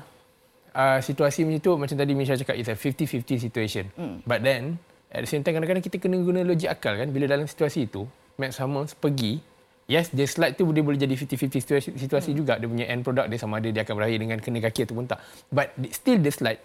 uh, 0.76 0.98
situasi 1.00 1.46
macam 1.48 1.60
tu 1.62 1.72
macam 1.78 1.96
tadi 1.96 2.12
Misha 2.12 2.34
cakap 2.36 2.54
it's 2.58 2.70
a 2.70 2.76
50-50 2.76 3.38
situation. 3.38 3.84
Mm. 3.96 4.16
But 4.28 4.40
then 4.44 4.76
at 5.08 5.24
the 5.24 5.30
same 5.30 5.40
time 5.40 5.56
kadang-kadang 5.56 5.84
kita 5.84 5.96
kena 5.96 6.20
guna 6.20 6.44
logik 6.44 6.68
akal 6.68 6.94
kan 7.00 7.08
bila 7.08 7.24
dalam 7.24 7.48
situasi 7.48 7.88
itu 7.88 8.04
Max 8.36 8.60
Hummels 8.60 8.92
pergi 8.92 9.40
Yes, 9.88 10.12
dia 10.12 10.28
slide 10.28 10.52
tu 10.52 10.68
dia 10.68 10.84
boleh 10.84 11.00
jadi 11.00 11.16
50-50 11.16 11.64
situasi, 11.64 11.88
situasi 11.96 12.30
hmm. 12.36 12.38
juga. 12.44 12.60
Dia 12.60 12.68
punya 12.68 12.86
end 12.92 13.00
product 13.00 13.32
dia 13.32 13.40
sama 13.40 13.56
ada 13.56 13.72
dia 13.72 13.88
akan 13.88 13.94
berakhir 13.96 14.18
dengan 14.20 14.36
kena 14.36 14.60
kaki 14.60 14.84
ataupun 14.84 15.08
tak. 15.08 15.16
But 15.48 15.72
still 15.96 16.20
dia 16.20 16.28
slide. 16.28 16.60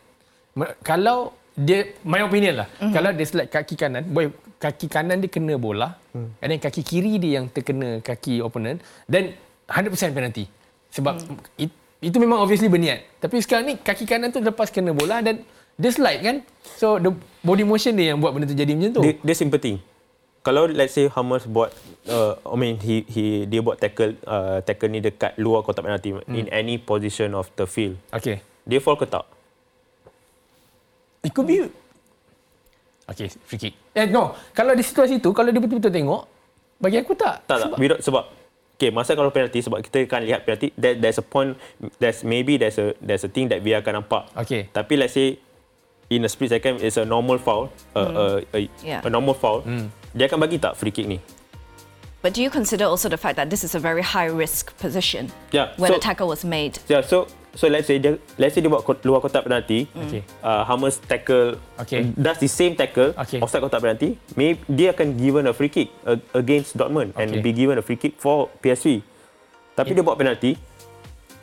Kalau 0.83 1.31
dia, 1.55 1.95
my 2.03 2.19
opinion 2.19 2.65
lah. 2.65 2.67
Mm-hmm. 2.67 2.93
Kalau 2.93 3.09
dia 3.15 3.25
slide 3.29 3.49
kaki 3.49 3.75
kanan, 3.79 4.03
boy, 4.11 4.27
kaki 4.63 4.87
kanan 4.87 5.19
dia 5.19 5.27
kena 5.27 5.59
bola. 5.59 5.99
Mm. 6.15 6.27
And 6.39 6.47
then 6.55 6.59
kaki 6.63 6.81
kiri 6.87 7.19
dia 7.19 7.43
yang 7.43 7.51
terkena 7.51 7.99
kaki 7.99 8.39
opponent. 8.39 8.79
Then 9.11 9.35
100% 9.67 9.91
penalty. 10.15 10.47
Sebab 10.95 11.19
mm. 11.19 11.59
it, 11.59 11.71
itu 11.99 12.17
memang 12.23 12.39
obviously 12.39 12.71
berniat. 12.71 13.03
Tapi 13.19 13.43
sekarang 13.43 13.67
ni 13.67 13.75
kaki 13.75 14.07
kanan 14.07 14.31
tu 14.31 14.39
lepas 14.39 14.71
kena 14.71 14.95
bola 14.95 15.19
dan 15.19 15.43
dia 15.75 15.91
slide 15.91 16.21
kan. 16.23 16.37
So 16.79 16.95
the 16.95 17.11
body 17.43 17.67
motion 17.67 17.99
dia 17.99 18.15
yang 18.15 18.23
buat 18.23 18.31
benda 18.31 18.47
tu 18.47 18.55
jadi 18.55 18.71
macam 18.71 18.91
tu. 18.95 19.01
dia, 19.03 19.19
dia 19.19 19.35
sympathy. 19.35 19.83
Kalau 20.43 20.67
let's 20.67 20.91
say 20.95 21.07
Hammers 21.07 21.47
buat 21.47 21.71
uh, 22.11 22.35
I 22.43 22.55
mean 22.59 22.75
he 22.79 23.07
he 23.07 23.47
dia 23.47 23.63
buat 23.63 23.79
tackle 23.79 24.19
uh, 24.27 24.59
tackle 24.59 24.91
ni 24.91 24.99
dekat 24.99 25.39
luar 25.39 25.63
kotak 25.63 25.87
penalti 25.87 26.11
hmm. 26.11 26.35
in 26.35 26.51
any 26.51 26.75
position 26.75 27.31
of 27.35 27.47
the 27.55 27.63
field. 27.63 27.95
Okay. 28.11 28.43
Dia 28.63 28.79
fall 28.83 28.95
ke 28.99 29.07
tak? 29.07 29.27
It 31.23 31.31
could 31.31 31.47
be... 31.47 31.63
Okay, 33.13 33.29
free 33.45 33.59
kick. 33.61 33.73
Eh, 33.93 34.09
no. 34.09 34.33
Kalau 34.51 34.73
di 34.73 34.81
situasi 34.81 35.21
tu, 35.21 35.29
kalau 35.31 35.53
dia 35.53 35.61
betul-betul 35.61 35.93
tengok, 35.93 36.21
bagi 36.81 36.97
aku 36.97 37.13
tak. 37.13 37.45
Tak 37.45 37.57
sebab, 37.61 37.77
tak. 37.77 37.79
Without, 37.79 38.01
sebab 38.01 38.25
Okay, 38.73 38.89
masa 38.89 39.13
kalau 39.13 39.29
penalti 39.29 39.61
sebab 39.61 39.79
kita 39.85 40.09
akan 40.09 40.25
lihat 40.27 40.43
penalti 40.43 40.73
that 40.75 40.97
there's 40.97 41.15
a 41.15 41.23
point 41.23 41.53
there's 42.01 42.25
maybe 42.25 42.57
there's 42.57 42.75
a 42.81 42.91
there's 42.99 43.21
a 43.23 43.29
thing 43.29 43.45
that 43.47 43.61
we 43.61 43.71
akan 43.71 44.01
nampak. 44.01 44.27
Okay. 44.33 44.67
Tapi 44.73 44.97
let's 44.97 45.13
say 45.13 45.37
in 46.09 46.25
a 46.25 46.27
split 46.27 46.51
second 46.51 46.81
it's 46.81 46.97
a 46.97 47.05
normal 47.05 47.37
foul, 47.37 47.69
uh, 47.95 48.41
uh, 48.41 48.57
a, 48.57 48.67
Yeah. 48.81 49.05
a 49.05 49.09
normal 49.13 49.37
foul. 49.37 49.61
Dia 50.11 50.25
akan 50.27 50.41
bagi 50.41 50.57
tak 50.57 50.73
free 50.75 50.89
kick 50.91 51.05
ni? 51.05 51.21
But 52.25 52.33
do 52.33 52.41
you 52.41 52.49
consider 52.49 52.89
also 52.89 53.07
the 53.07 53.15
fact 53.15 53.37
that 53.37 53.53
this 53.53 53.63
is 53.63 53.77
a 53.77 53.79
very 53.79 54.01
high 54.01 54.27
risk 54.27 54.73
position 54.81 55.29
Yeah, 55.53 55.71
when 55.77 55.93
so- 55.93 55.99
a 55.99 56.03
tackle 56.03 56.27
was 56.27 56.41
made? 56.43 56.81
Yeah, 56.89 57.05
so 57.05 57.29
so 57.53 57.69
let's 57.69 57.85
say 57.85 58.01
dia 58.01 58.17
let's 58.35 58.53
say 58.57 58.61
dia 58.61 58.69
buat 58.69 58.85
luar 59.05 59.21
kotak 59.21 59.45
penalti. 59.45 59.85
Okay. 59.93 60.25
Uh, 60.41 60.65
Hammers 60.65 60.97
tackle 60.99 61.57
Okay. 61.77 62.09
does 62.17 62.37
the 62.41 62.49
same 62.49 62.73
tackle 62.73 63.13
Okay. 63.15 63.39
offside 63.39 63.61
kotak 63.61 63.81
penalti. 63.81 64.17
Maybe 64.33 64.59
dia 64.67 64.91
akan 64.91 65.17
given 65.17 65.45
a 65.45 65.53
free 65.53 65.69
kick 65.69 65.93
uh, 66.03 66.17
against 66.33 66.75
Dortmund 66.75 67.13
and 67.15 67.39
Okay. 67.39 67.45
be 67.45 67.51
given 67.53 67.77
a 67.77 67.83
free 67.85 67.97
kick 67.97 68.17
for 68.17 68.49
PSV. 68.59 69.05
Tapi 69.73 69.93
dia 69.93 70.03
buat 70.05 70.17
penalti. 70.17 70.57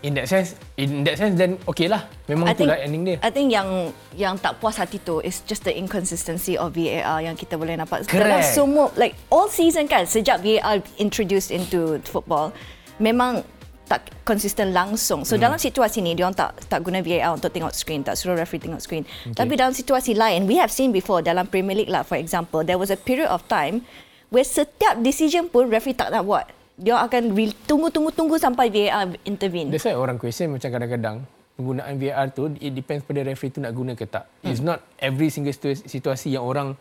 In 0.00 0.16
that 0.16 0.32
sense, 0.32 0.56
in 0.80 1.04
that 1.04 1.20
sense, 1.20 1.36
then 1.36 1.60
okay 1.68 1.84
lah. 1.84 2.08
Memang 2.24 2.56
itulah 2.56 2.80
ending 2.80 3.04
dia. 3.04 3.16
I 3.20 3.28
think 3.28 3.52
yang 3.52 3.92
yang 4.16 4.40
tak 4.40 4.56
puas 4.56 4.80
hati 4.80 4.96
tu 4.96 5.20
is 5.20 5.44
just 5.44 5.60
the 5.60 5.74
inconsistency 5.76 6.56
of 6.56 6.72
VAR 6.72 7.20
yang 7.20 7.36
kita 7.36 7.60
boleh 7.60 7.76
nampak. 7.76 8.08
Correct. 8.08 8.16
Dalam 8.16 8.40
semua 8.40 8.88
like 8.96 9.12
all 9.28 9.52
season 9.52 9.84
kan 9.84 10.08
sejak 10.08 10.40
VAR 10.40 10.80
introduced 10.96 11.52
into 11.52 12.00
football 12.08 12.48
memang 12.96 13.44
tak 13.90 14.06
konsisten 14.22 14.70
langsung. 14.70 15.26
So 15.26 15.34
hmm. 15.34 15.42
dalam 15.42 15.58
situasi 15.58 15.98
ni 15.98 16.14
dia 16.14 16.30
orang 16.30 16.38
tak 16.38 16.62
tak 16.70 16.78
guna 16.86 17.02
VAR 17.02 17.34
untuk 17.34 17.50
tengok 17.50 17.74
screen, 17.74 18.06
tak 18.06 18.14
suruh 18.14 18.38
referee 18.38 18.62
tengok 18.62 18.78
screen. 18.78 19.02
Okay. 19.02 19.34
Tapi 19.34 19.52
dalam 19.58 19.74
situasi 19.74 20.14
lain 20.14 20.46
we 20.46 20.62
have 20.62 20.70
seen 20.70 20.94
before 20.94 21.26
dalam 21.26 21.50
Premier 21.50 21.74
League 21.82 21.90
lah 21.90 22.06
for 22.06 22.14
example, 22.14 22.62
there 22.62 22.78
was 22.78 22.94
a 22.94 22.98
period 22.98 23.26
of 23.26 23.42
time 23.50 23.82
where 24.30 24.46
setiap 24.46 25.02
decision 25.02 25.50
pun 25.50 25.66
referee 25.66 25.98
tak 25.98 26.14
nak 26.14 26.22
buat. 26.22 26.46
Dia 26.78 27.02
akan 27.02 27.34
re- 27.34 27.58
tunggu-tunggu-tunggu 27.66 28.38
sampai 28.38 28.70
VAR 28.70 29.10
intervene. 29.26 29.74
That's 29.74 29.82
why 29.82 29.98
orang 29.98 30.22
question 30.22 30.54
macam 30.54 30.70
kadang-kadang 30.70 31.26
penggunaan 31.58 31.98
VAR 31.98 32.30
tu 32.30 32.54
it 32.62 32.70
depends 32.70 33.02
pada 33.02 33.26
referee 33.26 33.50
tu 33.50 33.58
nak 33.58 33.74
guna 33.74 33.98
ke 33.98 34.06
tak. 34.06 34.30
Hmm. 34.46 34.54
It's 34.54 34.62
not 34.62 34.86
every 35.02 35.34
single 35.34 35.50
situ- 35.50 35.82
situasi 35.82 36.38
yang 36.38 36.46
orang 36.46 36.78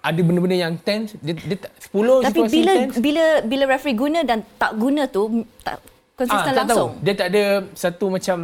ada 0.00 0.20
benda-benda 0.24 0.56
yang 0.56 0.74
tense 0.80 1.12
dia, 1.20 1.36
dia 1.36 1.56
tak- 1.60 1.76
10 1.92 2.24
Tapi 2.24 2.32
situasi 2.32 2.54
bila 2.56 2.72
tense. 2.72 2.96
bila 2.98 3.24
bila 3.44 3.64
referee 3.68 3.96
guna 3.96 4.20
dan 4.24 4.38
tak 4.56 4.72
guna 4.80 5.06
tu 5.06 5.44
tak 5.60 5.76
konsisten 6.20 6.44
Ah, 6.46 6.54
tak 6.54 6.64
langsung. 6.66 6.92
Tahu. 6.92 7.02
Dia 7.02 7.14
tak 7.14 7.28
ada 7.28 7.42
satu 7.72 8.06
macam 8.08 8.38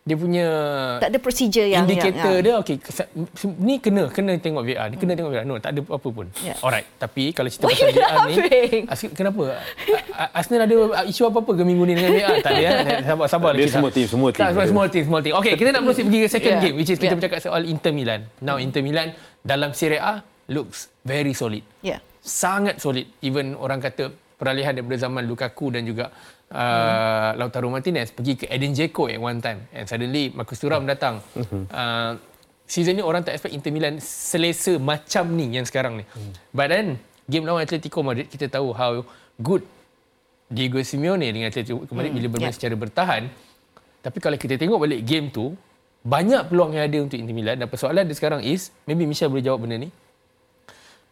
dia 0.00 0.14
punya 0.14 0.46
Tak 0.96 1.10
ada 1.10 1.18
procedure 1.18 1.66
yang 1.66 1.82
indikator 1.82 2.38
yang, 2.38 2.44
dia 2.46 2.54
okey 2.62 2.78
ni 3.58 3.74
kena 3.76 4.06
kena 4.06 4.38
tengok 4.38 4.62
VAR 4.62 4.86
ni 4.86 4.96
kena 4.96 5.12
tengok 5.12 5.34
VAR 5.34 5.42
no 5.42 5.58
tak 5.58 5.74
ada 5.74 5.82
apa 5.82 6.08
pun 6.08 6.30
Yeah. 6.38 6.54
alright 6.62 6.86
tapi 6.94 7.34
kalau 7.34 7.50
cerita 7.50 7.66
Why 7.66 7.74
pasal 7.74 7.90
VAR 7.90 8.16
ni? 8.30 8.34
As- 8.86 9.10
kenapa 9.10 9.42
Arsenal 10.30 10.62
ada 10.62 10.74
isu 11.04 11.26
apa-apa 11.26 11.52
ke 11.52 11.62
minggu 11.64 11.82
ni 11.84 11.98
dengan 11.98 12.12
VAR 12.14 12.38
tak 12.38 12.50
ada 12.52 12.62
ya 12.62 12.70
sabar 13.02 13.26
sabar 13.26 13.50
Dia 13.52 13.66
kita. 13.66 13.74
semua 13.74 13.90
team, 13.90 14.06
semua 14.06 14.28
team. 14.30 14.38
tak, 14.38 14.48
semua, 14.48 14.64
semua 14.64 14.84
team 14.86 15.02
semua 15.04 15.20
team 15.20 15.34
okey 15.36 15.52
kita 15.56 15.68
nak 15.70 15.82
proceed 15.82 16.04
pergi 16.04 16.20
ke 16.20 16.28
second 16.30 16.52
Yeah. 16.52 16.62
game 16.62 16.74
which 16.76 16.86
is 16.86 16.96
kita 16.96 17.04
Yeah. 17.04 17.18
bercakap 17.18 17.38
soal 17.42 17.62
Inter 17.64 17.90
Milan 17.90 18.20
now 18.38 18.56
Inter 18.56 18.80
Milan 18.80 19.10
dalam 19.42 19.74
Serie 19.74 19.98
A 19.98 20.22
looks 20.46 20.86
very 21.02 21.34
solid 21.34 21.66
Yeah. 21.82 21.98
sangat 22.20 22.78
solid. 22.78 23.10
Even 23.20 23.54
orang 23.54 23.78
kata 23.78 24.06
peralihan 24.36 24.70
daripada 24.70 24.98
zaman 25.00 25.24
Lukaku 25.24 25.70
dan 25.70 25.82
juga 25.82 26.14
uh, 26.52 27.30
Lautaro 27.34 27.66
Martinez 27.72 28.12
pergi 28.14 28.38
ke 28.38 28.44
Edin 28.46 28.76
Dzeko 28.76 29.10
at 29.10 29.18
one 29.18 29.38
time 29.42 29.66
and 29.74 29.86
suddenly 29.88 30.30
Marcus 30.34 30.60
Thuram 30.60 30.86
datang. 30.86 31.22
Uh, 31.70 32.18
season 32.66 32.98
ni 32.98 33.02
orang 33.02 33.22
tak 33.22 33.38
expect 33.38 33.54
Inter 33.54 33.72
Milan 33.74 34.02
selesa 34.02 34.78
macam 34.78 35.30
ni 35.34 35.54
yang 35.54 35.66
sekarang 35.66 36.02
ni. 36.02 36.04
But 36.50 36.70
then 36.74 36.98
game 37.26 37.46
lawan 37.46 37.66
Atletico 37.66 38.02
Madrid 38.02 38.30
kita 38.30 38.46
tahu 38.50 38.74
how 38.74 39.02
good 39.38 39.62
Diego 40.46 40.78
Simeone 40.82 41.26
dengan 41.30 41.50
Atletico 41.50 41.82
Madrid 41.94 42.14
bila 42.14 42.26
bermain 42.30 42.50
yeah. 42.50 42.58
secara 42.58 42.74
bertahan. 42.78 43.22
Tapi 44.02 44.18
kalau 44.22 44.38
kita 44.38 44.54
tengok 44.54 44.78
balik 44.78 45.02
game 45.02 45.34
tu 45.34 45.58
banyak 46.06 46.46
peluang 46.46 46.78
yang 46.78 46.86
ada 46.86 46.98
untuk 47.02 47.18
Inter 47.18 47.34
Milan 47.34 47.58
dan 47.58 47.66
persoalan 47.66 48.06
dia 48.06 48.14
sekarang 48.14 48.46
is 48.46 48.70
maybe 48.86 49.02
Michel 49.02 49.26
boleh 49.26 49.42
jawab 49.42 49.66
benda 49.66 49.82
ni 49.82 49.90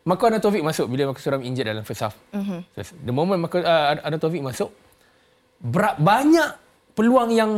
Marco 0.04 0.28
Anatovic 0.28 0.60
masuk 0.60 0.86
bila 0.92 1.08
Marcus 1.10 1.24
Thuram 1.24 1.40
injured 1.40 1.64
dalam 1.64 1.80
first 1.80 2.04
half. 2.04 2.12
Mm-hmm. 2.36 2.60
The 3.08 3.14
moment 3.16 3.40
Marco 3.40 3.56
uh, 3.56 3.96
Anatovic 4.04 4.44
masuk, 4.44 4.68
banyak 5.99 6.49
peluang 6.92 7.30
yang 7.30 7.50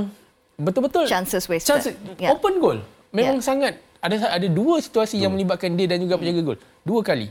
betul-betul 0.56 1.04
Chances 1.04 1.44
wasted. 1.46 1.68
chance 1.68 1.86
Yeah. 2.16 2.32
open 2.32 2.56
goal. 2.58 2.78
Memang 3.12 3.38
Yeah. 3.38 3.44
sangat 3.44 3.72
ada 3.98 4.16
ada 4.30 4.46
dua 4.46 4.78
situasi 4.78 5.18
yang 5.18 5.32
melibatkan 5.32 5.72
dia 5.72 5.86
dan 5.86 6.00
juga 6.00 6.16
penjaga 6.16 6.40
gol. 6.44 6.58
Dua 6.80 7.00
kali. 7.00 7.28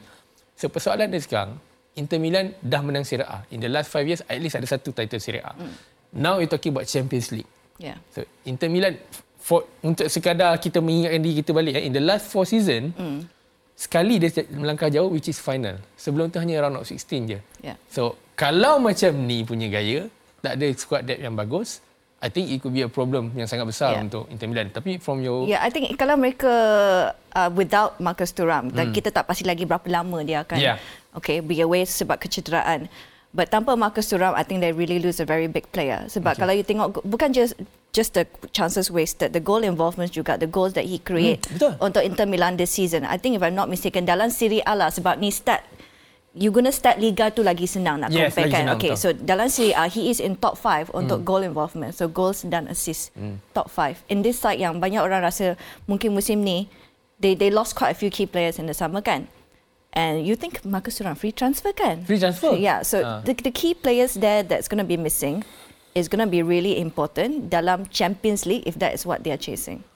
So 0.53 0.67
persoalan 0.67 1.07
dia 1.07 1.19
sekarang, 1.19 1.57
Inter 1.93 2.19
Milan 2.19 2.51
dah 2.59 2.79
menang 2.79 3.03
Serie 3.03 3.23
A. 3.23 3.43
In 3.49 3.59
the 3.59 3.67
last 3.67 3.87
five 3.87 4.03
years, 4.03 4.21
at 4.21 4.37
least 4.37 4.53
ada 4.53 4.65
satu 4.65 4.91
title 4.91 5.17
Serie 5.17 5.41
A. 5.41 5.55
Now 6.11 6.37
we're 6.37 6.47
talking 6.47 6.71
about 6.71 6.85
Champions 6.85 7.31
League. 7.31 7.47
Yeah. 7.75 7.99
So 8.11 8.23
Inter 8.43 8.67
Milan 8.67 8.95
for, 9.35 9.67
untuk 9.81 10.07
sekadar 10.07 10.55
kita 10.57 10.79
mengingatkan 10.79 11.19
diri 11.19 11.35
kita 11.37 11.51
balik 11.51 11.75
eh, 11.75 11.83
in 11.83 11.91
the 11.91 12.01
last 12.01 12.27
four 12.27 12.43
season 12.43 12.91
Hmm. 12.93 13.27
sekali 13.73 14.15
dia 14.15 14.31
melangkah 14.49 14.87
jauh 14.87 15.07
which 15.07 15.27
is 15.27 15.37
final. 15.37 15.75
Sebelum 15.95 16.29
tu 16.29 16.39
hanya 16.39 16.61
round 16.61 16.77
of 16.77 16.85
16 16.85 17.27
je. 17.27 17.39
Yeah. 17.59 17.75
So 17.87 18.15
kalau 18.33 18.79
macam 18.79 19.11
ni 19.21 19.43
punya 19.43 19.67
gaya, 19.67 20.07
tak 20.45 20.53
ada 20.55 20.67
squad 20.77 21.01
depth 21.03 21.19
yang 21.19 21.33
bagus, 21.33 21.81
I 22.21 22.29
think 22.29 22.47
it 22.47 22.57
could 22.57 22.71
be 22.71 22.81
a 22.81 22.89
problem 22.89 23.33
yang 23.33 23.45
sangat 23.45 23.65
besar 23.65 23.93
Yeah. 23.93 24.05
untuk 24.05 24.29
Inter 24.29 24.47
Milan. 24.47 24.69
Tapi 24.69 24.97
from 24.97 25.19
your 25.19 25.45
Yeah, 25.45 25.61
I 25.61 25.69
think 25.69 25.89
kalau 25.93 26.15
mereka 26.15 26.49
uh, 27.11 27.49
without 27.51 27.97
Marcus 27.99 28.29
Thuram, 28.29 28.69
dan 28.69 28.89
kita 28.89 29.09
tak 29.09 29.25
pasti 29.25 29.43
lagi 29.43 29.65
berapa 29.65 29.85
lama 29.85 30.21
dia 30.21 30.41
akan 30.41 30.57
Hmm. 30.57 30.67
Yeah. 30.73 30.77
okay 31.13 31.41
be 31.41 31.59
away 31.59 31.83
sebab 31.83 32.17
kecederaan. 32.17 32.87
But 33.35 33.51
tanpa 33.51 33.75
Marcus 33.75 34.07
Thuram, 34.07 34.31
I 34.31 34.47
think 34.47 34.63
they 34.63 34.71
really 34.71 34.95
lose 34.95 35.19
a 35.19 35.27
very 35.27 35.51
big 35.51 35.67
player. 35.69 36.07
Sebab 36.07 36.33
Okay. 36.33 36.39
kalau 36.39 36.53
you 36.55 36.63
tengok 36.63 37.03
bukan 37.03 37.35
just 37.35 37.59
just 37.91 38.15
the 38.15 38.23
chances 38.51 38.87
wasted, 38.87 39.31
the 39.31 39.43
goal 39.43 39.59
involvement 39.59 40.07
juga, 40.09 40.35
the 40.35 40.47
goals 40.47 40.71
that 40.71 40.87
he 40.87 40.97
create 40.97 41.43
Hmm, 41.43 41.51
betul. 41.51 41.71
untuk 41.83 42.01
Inter 42.01 42.25
Milan 42.25 42.55
this 42.55 42.71
season. 42.71 43.03
I 43.03 43.19
think 43.19 43.35
if 43.35 43.43
I'm 43.43 43.53
not 43.53 43.67
mistaken 43.67 44.07
dalam 44.07 44.31
Serie 44.31 44.63
A 44.63 44.71
lah 44.73 44.87
sebab 44.87 45.19
ni 45.19 45.29
start 45.29 45.67
you 46.35 46.51
gonna 46.51 46.71
start 46.71 46.99
liga 46.99 47.31
tu 47.31 47.41
lagi 47.41 47.63
senang 47.63 48.03
nak 48.03 48.11
Yes, 48.11 48.35
compare 48.35 48.51
kan. 48.51 48.75
okay, 48.75 48.91
betul. 48.91 48.99
so 48.99 49.07
dalam 49.15 49.47
Serie 49.47 49.71
A 49.73 49.87
he 49.87 50.11
is 50.11 50.19
in 50.19 50.35
top 50.35 50.59
5 50.59 50.91
untuk 50.91 51.23
goal 51.23 51.41
involvement. 51.41 51.95
So 51.95 52.11
goals 52.11 52.43
dan 52.43 52.67
assist 52.67 53.15
top 53.55 53.71
5. 53.71 54.03
In 54.11 54.19
this 54.19 54.35
side 54.35 54.59
yang 54.59 54.77
banyak 54.77 54.99
orang 54.99 55.23
rasa 55.23 55.55
mungkin 55.87 56.11
musim 56.11 56.43
ni 56.43 56.67
they 57.17 57.33
they 57.33 57.47
lost 57.47 57.73
quite 57.73 57.95
a 57.95 57.97
few 57.97 58.11
key 58.11 58.27
players 58.27 58.59
in 58.59 58.67
the 58.67 58.75
summer 58.75 58.99
kan. 58.99 59.31
And 59.95 60.27
you 60.27 60.35
think 60.35 60.59
Marcus 60.67 60.99
Thuram 60.99 61.15
free 61.15 61.31
transfer 61.31 61.71
kan? 61.71 62.03
Free 62.03 62.19
transfer? 62.19 62.51
Yeah, 62.51 62.83
so 62.83 62.99
Ah. 62.99 63.23
the, 63.23 63.31
the 63.31 63.47
key 63.49 63.71
players 63.71 64.19
there 64.19 64.43
that's 64.43 64.67
going 64.67 64.83
to 64.83 64.87
be 64.87 64.99
missing 64.99 65.47
is 65.95 66.11
going 66.11 66.19
to 66.19 66.27
be 66.27 66.43
really 66.43 66.83
important 66.83 67.47
dalam 67.47 67.87
Champions 67.87 68.43
League 68.43 68.67
if 68.67 68.75
that 68.83 68.91
is 68.91 69.07
what 69.07 69.23
they 69.23 69.31
are 69.31 69.39
chasing. 69.39 69.87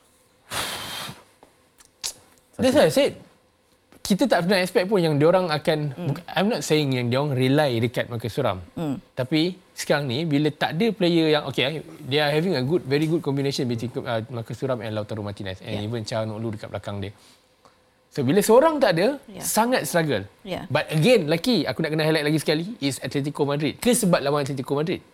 That's 2.56 2.76
why 2.76 2.88
I 2.88 2.94
said 2.96 3.20
kita 4.00 4.26
tak 4.26 4.50
pernah 4.50 4.58
expect 4.58 4.90
pun 4.90 4.98
yang 5.04 5.22
diorang 5.22 5.54
akan 5.54 5.80
mm. 5.94 6.14
I'm 6.34 6.50
not 6.50 6.66
saying 6.66 6.98
yang 6.98 7.14
diorang 7.14 7.38
rely 7.38 7.78
dekat 7.78 8.10
Marcus 8.10 8.34
Thuram. 8.34 8.64
Mm. 8.74 8.98
Tapi 9.14 9.54
sekarang 9.78 10.10
ni 10.10 10.26
bila 10.26 10.50
tak 10.50 10.76
ada 10.76 10.90
player 10.92 11.38
yang 11.38 11.44
okay 11.46 11.86
they 12.10 12.18
are 12.18 12.34
having 12.34 12.58
a 12.58 12.64
good 12.66 12.84
very 12.84 13.06
good 13.06 13.22
combination 13.22 13.70
between 13.70 13.94
uh, 14.04 14.26
Marcus 14.34 14.58
Thuram 14.58 14.82
and 14.82 14.98
Lautaro 14.98 15.22
Martinez 15.22 15.62
and 15.62 15.78
Yeah. 15.78 15.86
even 15.86 16.02
Calhanoglu 16.04 16.58
dekat 16.58 16.74
belakang 16.74 17.00
dia. 17.00 17.14
So 18.10 18.26
bila 18.26 18.42
seorang 18.42 18.82
tak 18.82 18.98
ada 18.98 19.22
Yeah. 19.30 19.46
sangat 19.46 19.86
struggle. 19.86 20.26
Yeah. 20.42 20.66
But 20.74 20.90
again 20.90 21.30
lagi 21.30 21.70
aku 21.70 21.86
nak 21.86 21.94
kena 21.94 22.04
highlight 22.10 22.26
lagi 22.26 22.40
sekali 22.42 22.66
is 22.82 22.98
Atletico 23.00 23.46
Madrid. 23.46 23.78
Ke 23.78 23.94
sebab 23.94 24.26
lawan 24.26 24.42
Atletico 24.42 24.74
Madrid? 24.74 25.06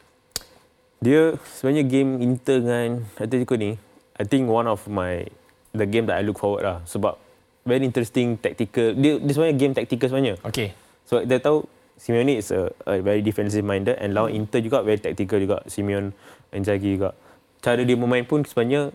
Dia 1.03 1.35
sebenarnya 1.59 1.83
game 1.83 2.23
Inter 2.23 2.63
dengan 2.63 3.03
Atletico 3.19 3.59
ni, 3.59 3.75
I 4.15 4.23
think 4.23 4.47
one 4.47 4.65
of 4.71 4.87
my 4.87 5.27
the 5.75 5.83
game 5.83 6.07
that 6.07 6.15
I 6.15 6.23
look 6.23 6.39
forward 6.39 6.63
lah 6.63 6.79
sebab 6.87 7.19
very 7.65 7.83
interesting 7.83 8.37
tactical. 8.37 8.93
Dia, 8.93 9.17
dia 9.17 9.31
sebenarnya 9.33 9.57
game 9.57 9.73
tactical 9.73 10.07
sebenarnya. 10.07 10.35
Okay. 10.45 10.77
So 11.09 11.19
dia 11.25 11.41
tahu 11.41 11.65
Simeone 11.97 12.37
is 12.37 12.53
a, 12.53 12.69
a 12.85 13.01
very 13.01 13.25
defensive 13.25 13.65
minded 13.65 13.97
and 13.97 14.13
lawan 14.13 14.31
Inter 14.37 14.61
juga 14.61 14.85
very 14.85 15.01
tactical 15.01 15.41
juga. 15.41 15.65
Simeone 15.65 16.13
Inzaghi 16.53 16.95
juga. 16.95 17.17
Cara 17.59 17.81
dia 17.81 17.97
bermain 17.97 18.23
pun 18.23 18.45
sebenarnya 18.45 18.93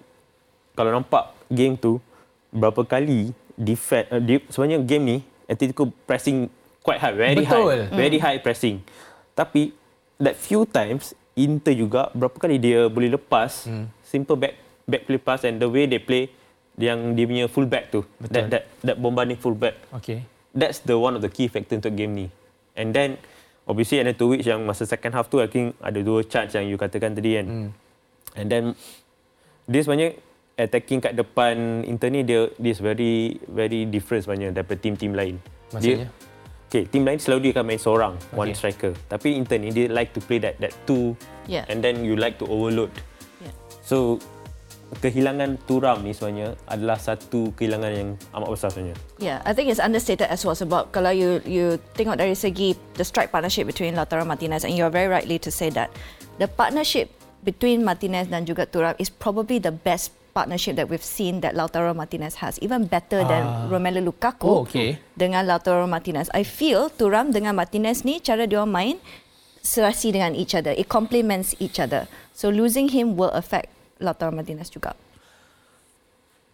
kalau 0.78 0.94
nampak 0.94 1.34
game 1.50 1.74
tu 1.74 1.98
berapa 2.54 2.86
kali 2.86 3.34
defend 3.58 4.06
uh, 4.14 4.22
dia, 4.22 4.38
sebenarnya 4.48 4.78
game 4.86 5.04
ni 5.04 5.16
Atletico 5.50 5.90
pressing 6.06 6.46
quite 6.86 7.02
high, 7.02 7.12
very 7.12 7.42
Betul. 7.42 7.90
high, 7.90 7.90
very 7.90 8.18
high 8.22 8.38
pressing. 8.38 8.78
Tapi 9.34 9.74
that 10.22 10.38
few 10.38 10.62
times 10.62 11.12
Inter 11.34 11.74
juga 11.74 12.14
berapa 12.14 12.36
kali 12.38 12.62
dia 12.62 12.86
boleh 12.86 13.18
lepas 13.18 13.66
simple 14.06 14.38
back 14.38 14.54
back 14.86 15.02
play 15.08 15.18
pass 15.18 15.42
and 15.42 15.58
the 15.58 15.66
way 15.66 15.90
they 15.90 15.98
play 15.98 16.30
yang 16.80 17.12
dia 17.14 17.24
punya 17.28 17.44
full 17.46 17.68
back 17.68 17.92
tu. 17.92 18.02
That 18.32 18.48
that 18.48 18.62
that 18.80 18.96
bombarding 18.96 19.36
full 19.36 19.54
back 19.54 19.76
Okay. 20.00 20.24
that's 20.50 20.80
the 20.82 20.96
one 20.96 21.14
of 21.14 21.22
the 21.22 21.30
key 21.30 21.46
factor 21.46 21.76
untuk 21.76 21.94
game 21.94 22.16
ni. 22.16 22.26
And 22.74 22.90
then 22.90 23.20
obviously 23.68 24.00
Anatovic 24.00 24.42
yang 24.42 24.64
masa 24.64 24.88
second 24.88 25.12
half 25.12 25.28
tu 25.28 25.38
I 25.38 25.46
think 25.46 25.76
ada 25.78 26.00
dua 26.00 26.24
charge 26.24 26.56
yang 26.56 26.66
you 26.66 26.74
katakan 26.74 27.14
tadi 27.14 27.38
kan. 27.38 27.46
Hmm. 27.46 27.68
And 28.34 28.46
then 28.48 28.64
dia 29.66 29.80
sebenarnya 29.84 30.10
attacking 30.56 31.00
kat 31.00 31.14
depan 31.14 31.84
Inter 31.86 32.10
ni 32.10 32.26
dia 32.26 32.50
dia 32.56 32.72
is 32.72 32.80
very 32.80 33.38
very 33.46 33.86
different 33.86 34.26
sebenarnya 34.26 34.50
daripada 34.56 34.78
team-team 34.80 35.12
lain. 35.14 35.34
Maksudnya? 35.70 36.08
Dia, 36.08 36.28
Okay, 36.70 36.86
team 36.86 37.02
lain 37.02 37.18
selalu 37.18 37.50
dia 37.50 37.58
akan 37.58 37.66
main 37.66 37.82
seorang, 37.82 38.14
okay. 38.14 38.38
one 38.38 38.54
striker. 38.54 38.94
Tapi 39.10 39.34
Inter 39.34 39.58
ni 39.58 39.74
dia 39.74 39.90
like 39.90 40.14
to 40.14 40.22
play 40.22 40.38
that 40.38 40.54
that 40.62 40.70
two 40.86 41.18
Yeah. 41.50 41.66
and 41.66 41.82
then 41.82 42.06
you 42.06 42.14
like 42.14 42.38
to 42.38 42.46
overload. 42.46 42.94
Yeah. 43.42 43.50
So 43.82 44.22
kehilangan 44.98 45.54
Turam 45.64 46.02
ni 46.02 46.10
sebenarnya 46.10 46.58
adalah 46.66 46.98
satu 46.98 47.54
kehilangan 47.54 47.90
yang 47.94 48.08
amat 48.34 48.48
besar 48.50 48.68
sebenarnya. 48.74 48.98
Yeah, 49.22 49.38
I 49.46 49.54
think 49.54 49.70
it's 49.70 49.78
understated 49.78 50.26
as 50.26 50.42
well 50.42 50.58
sebab 50.58 50.90
kalau 50.90 51.14
you 51.14 51.38
you 51.46 51.78
tengok 51.94 52.18
dari 52.18 52.34
segi 52.34 52.74
the 52.98 53.06
strike 53.06 53.30
partnership 53.30 53.70
between 53.70 53.94
Lautaro 53.94 54.26
Martinez 54.26 54.66
and 54.66 54.74
you're 54.74 54.90
very 54.90 55.06
rightly 55.06 55.38
to 55.38 55.54
say 55.54 55.70
that 55.70 55.94
the 56.36 56.50
partnership 56.50 57.14
between 57.40 57.86
Martinez 57.86 58.26
dan 58.28 58.44
juga 58.44 58.66
Thuram 58.66 58.98
is 58.98 59.08
probably 59.08 59.56
the 59.56 59.72
best 59.72 60.10
partnership 60.30 60.74
that 60.74 60.86
we've 60.86 61.02
seen 61.02 61.40
that 61.40 61.54
Lautaro 61.54 61.90
Martinez 61.90 62.38
has 62.38 62.58
even 62.60 62.86
better 62.86 63.22
than 63.24 63.42
Ah. 63.42 63.66
Romelu 63.66 64.02
Lukaku 64.04 64.46
Oh, 64.46 64.58
okay. 64.62 64.98
dengan 65.14 65.46
Lautaro 65.46 65.86
Martinez. 65.86 66.28
I 66.30 66.42
feel 66.42 66.90
Thuram 66.90 67.30
dengan 67.30 67.54
Martinez 67.56 68.02
ni 68.02 68.18
cara 68.18 68.44
dia 68.44 68.60
orang 68.60 68.70
main 68.70 68.96
serasi 69.60 70.12
dengan 70.14 70.32
each 70.36 70.54
other. 70.54 70.72
It 70.72 70.88
complements 70.88 71.52
each 71.58 71.80
other. 71.80 72.06
So 72.32 72.48
losing 72.48 72.92
him 72.94 73.16
will 73.16 73.32
affect 73.32 73.72
Lautaro 74.00 74.32
Martinez 74.34 74.72
juga. 74.72 74.96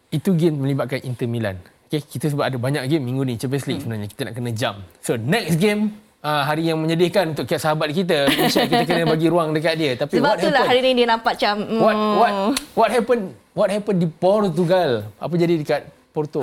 itu 0.07 0.33
game 0.39 0.55
melibatkan 0.55 1.03
Inter 1.03 1.27
Milan. 1.27 1.59
Okay, 1.87 2.03
kita 2.03 2.31
sebab 2.31 2.47
ada 2.47 2.59
banyak 2.59 2.87
game 2.91 3.05
minggu 3.05 3.23
ni 3.27 3.35
Champions 3.39 3.67
League 3.67 3.83
hmm. 3.83 3.85
sebenarnya 3.87 4.09
kita 4.11 4.23
nak 4.27 4.35
kena 4.39 4.51
jump. 4.55 4.79
So 5.03 5.19
next 5.19 5.59
game 5.59 5.99
uh, 6.27 6.43
hari 6.43 6.67
yang 6.67 6.83
menyedihkan 6.83 7.35
untuk 7.35 7.47
kiat 7.47 7.63
sahabat 7.63 7.95
kita. 7.95 8.27
Insya 8.27 8.67
kita 8.71 8.83
kena 8.83 9.07
bagi 9.07 9.31
ruang 9.31 9.55
dekat 9.55 9.75
dia. 9.79 9.93
Tapi 9.95 10.19
Sebab 10.19 10.35
lah 10.35 10.39
happened? 10.43 10.67
hari 10.67 10.81
ni 10.83 10.91
dia 10.99 11.07
nampak 11.07 11.39
macam 11.39 11.55
mm, 11.63 11.81
What 11.83 11.97
what 11.97 12.33
what 12.75 12.91
happened? 12.91 13.25
What 13.55 13.69
happened 13.71 13.99
di 14.03 14.09
Portugal? 14.11 14.91
Apa 15.23 15.35
jadi 15.39 15.55
dekat 15.63 15.87
Porto? 16.11 16.43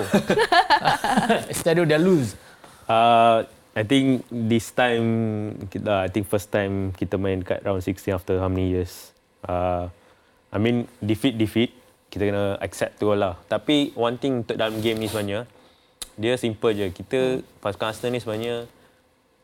Estadio 1.53 1.83
da 1.83 1.99
Luz. 1.99 2.39
Uh, 2.87 3.43
I 3.73 3.83
think 3.83 4.23
this 4.29 4.69
time 4.71 5.07
kita 5.67 6.05
I 6.05 6.09
think 6.13 6.29
first 6.29 6.53
time 6.53 6.93
kita 6.95 7.19
main 7.19 7.41
kat 7.43 7.65
round 7.65 7.81
16 7.81 8.15
after 8.15 8.39
how 8.39 8.47
many 8.47 8.71
years. 8.71 9.11
Uh, 9.43 9.91
I 10.53 10.61
mean 10.61 10.85
defeat 11.01 11.35
defeat 11.35 11.73
kita 12.13 12.29
kena 12.29 12.45
accept 12.61 13.01
tu 13.01 13.09
lah. 13.09 13.41
Tapi 13.49 13.89
one 13.97 14.21
thing 14.21 14.45
untuk 14.45 14.53
dalam 14.53 14.77
game 14.85 15.01
ni 15.01 15.09
sebenarnya, 15.09 15.49
dia 16.13 16.37
simple 16.37 16.69
je. 16.77 16.93
Kita 16.93 17.41
pasukan 17.57 17.89
Arsenal 17.89 18.13
ni 18.13 18.19
sebenarnya 18.21 18.69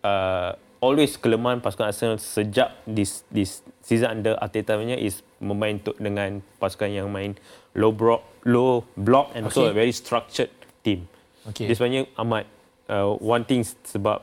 uh, 0.05 0.53
always 0.77 1.17
kelemahan 1.17 1.65
pasukan 1.65 1.89
Arsenal 1.89 2.21
sejak 2.21 2.77
this 2.85 3.25
this 3.33 3.65
season 3.81 4.21
under 4.21 4.37
Arteta 4.37 4.77
punya 4.77 5.01
is 5.01 5.25
memain 5.41 5.81
untuk 5.81 5.97
dengan 5.97 6.45
pasukan 6.61 6.93
yang 6.93 7.09
main 7.09 7.33
low 7.73 7.89
block, 7.89 8.21
low 8.45 8.85
block 8.93 9.33
and 9.33 9.49
also 9.49 9.65
Okay. 9.65 9.73
a 9.73 9.75
very 9.75 9.93
structured 9.95 10.53
team. 10.85 11.09
Okay. 11.49 11.65
Dia 11.65 11.73
sebenarnya 11.73 12.05
amat 12.21 12.45
uh, 12.85 13.17
one 13.17 13.49
thing 13.49 13.65
sebab 13.65 14.21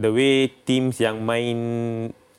the 0.00 0.08
way 0.08 0.48
teams 0.64 0.96
yang 1.04 1.20
main 1.20 1.58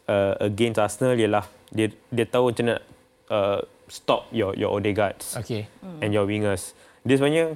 uh, 0.09 0.33
against 0.41 0.81
Arsenal 0.81 1.13
ialah 1.13 1.45
dia 1.69 1.93
dia 2.09 2.25
tahu 2.25 2.49
macam 2.49 2.65
mana 2.65 2.81
uh, 3.29 3.61
stop 3.87 4.27
your 4.29 4.53
your 4.53 4.73
Odegaards 4.73 5.37
Okay. 5.37 5.65
and 6.01 6.11
your 6.11 6.25
wingers. 6.25 6.73
Dia 7.01 7.15
sebenarnya 7.15 7.55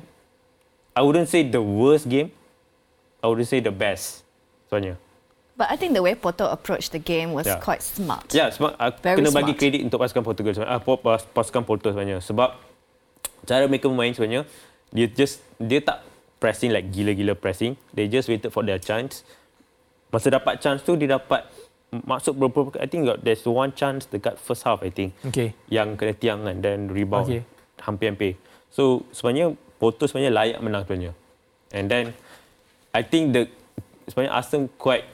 I 0.93 1.01
wouldn't 1.01 1.27
say 1.27 1.41
the 1.41 1.59
worst 1.59 2.05
game. 2.05 2.29
I 3.19 3.27
would 3.27 3.41
say 3.43 3.59
the 3.59 3.73
best 3.73 4.21
sebenarnya. 4.69 4.97
But 5.53 5.69
I 5.69 5.77
think 5.77 5.93
the 5.93 6.01
way 6.01 6.17
Porto 6.17 6.49
approached 6.49 6.91
the 6.91 6.99
game 6.99 7.29
was 7.29 7.45
Yeah. 7.45 7.61
quite 7.61 7.85
smart. 7.85 8.25
Ya, 8.33 8.49
sebab 8.49 8.73
aku 8.73 8.97
Very 8.99 9.17
kena 9.21 9.29
bagi 9.29 9.53
smart. 9.53 9.61
kredit 9.61 9.81
untuk 9.85 10.01
pasukan 10.01 10.23
Portugal 10.25 10.51
sebenarnya. 10.51 10.81
Ah, 10.81 10.97
pas- 10.97 11.29
pasukan 11.29 11.61
Porto 11.61 11.87
sebenarnya 11.89 12.17
sebab 12.19 12.57
cara 13.45 13.69
mereka 13.69 13.85
bermain 13.85 14.09
sebenarnya 14.11 14.49
dia 14.89 15.05
just 15.07 15.45
dia 15.57 15.77
tak 15.77 16.01
pressing 16.37 16.73
like 16.73 16.89
gila-gila 16.89 17.33
pressing. 17.33 17.77
They 17.93 18.05
just 18.05 18.25
waited 18.27 18.49
for 18.49 18.65
their 18.65 18.81
chance. 18.81 19.21
Masa 20.09 20.29
dapat 20.29 20.57
chance 20.57 20.81
tu 20.81 20.93
dia 20.93 21.17
dapat 21.17 21.45
masuk 22.01 22.33
beberapa 22.33 22.73
I 22.81 22.89
think 22.89 23.05
got 23.05 23.21
there's 23.21 23.45
one 23.45 23.69
chance 23.77 24.09
dekat 24.09 24.41
first 24.41 24.65
half 24.65 24.81
I 24.81 24.89
think. 24.89 25.13
Okay. 25.21 25.53
Yang 25.69 26.01
kena 26.01 26.13
tiang 26.17 26.39
kan 26.41 26.57
dan 26.65 26.89
rebound 26.89 27.29
Okay. 27.29 27.41
hampir-hampir. 27.81 28.39
So 28.73 29.05
sebenarnya 29.13 29.53
Porto 29.77 30.09
sebenarnya 30.09 30.33
layak 30.33 30.59
menang 30.65 30.83
sebenarnya. 30.89 31.13
And 31.73 31.85
then 31.89 32.05
I 32.89 33.05
think 33.05 33.37
the 33.37 33.45
sebenarnya 34.09 34.33
Arsenal 34.33 34.69
quite 34.77 35.05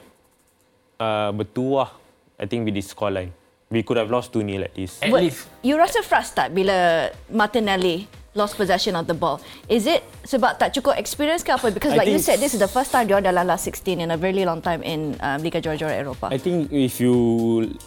uh, 0.96 1.30
bertuah 1.36 1.92
I 2.40 2.48
think 2.48 2.64
with 2.64 2.72
this 2.72 2.88
scoreline. 2.88 3.36
We 3.70 3.86
could 3.86 4.00
have 4.02 4.10
lost 4.10 4.34
2-0 4.34 4.66
like 4.66 4.74
this. 4.74 4.98
At 4.98 5.14
least. 5.14 5.46
You 5.62 5.78
rasa 5.78 6.02
frust 6.02 6.34
tak 6.34 6.50
bila 6.50 7.06
Martinelli 7.30 8.10
lost 8.32 8.54
possession 8.54 8.94
of 8.94 9.06
the 9.06 9.14
ball? 9.14 9.40
Is 9.66 9.86
it 9.86 10.06
sebab 10.22 10.54
tak 10.54 10.70
cukup 10.70 10.94
experience 10.94 11.42
ke 11.42 11.50
apa? 11.50 11.74
Because 11.74 11.94
I 11.94 12.02
like 12.02 12.10
you 12.10 12.22
said, 12.22 12.38
this 12.38 12.54
is 12.54 12.62
the 12.62 12.70
first 12.70 12.94
time 12.94 13.10
dia 13.10 13.18
dalam 13.18 13.42
last 13.42 13.66
16 13.66 13.98
in 13.98 14.10
a 14.10 14.18
very 14.18 14.46
long 14.46 14.62
time 14.62 14.82
in 14.86 15.18
um, 15.18 15.42
Liga 15.42 15.58
Juara-Juara 15.58 15.98
Eropah. 15.98 16.30
I 16.30 16.38
think 16.38 16.70
if 16.70 17.02
you 17.02 17.14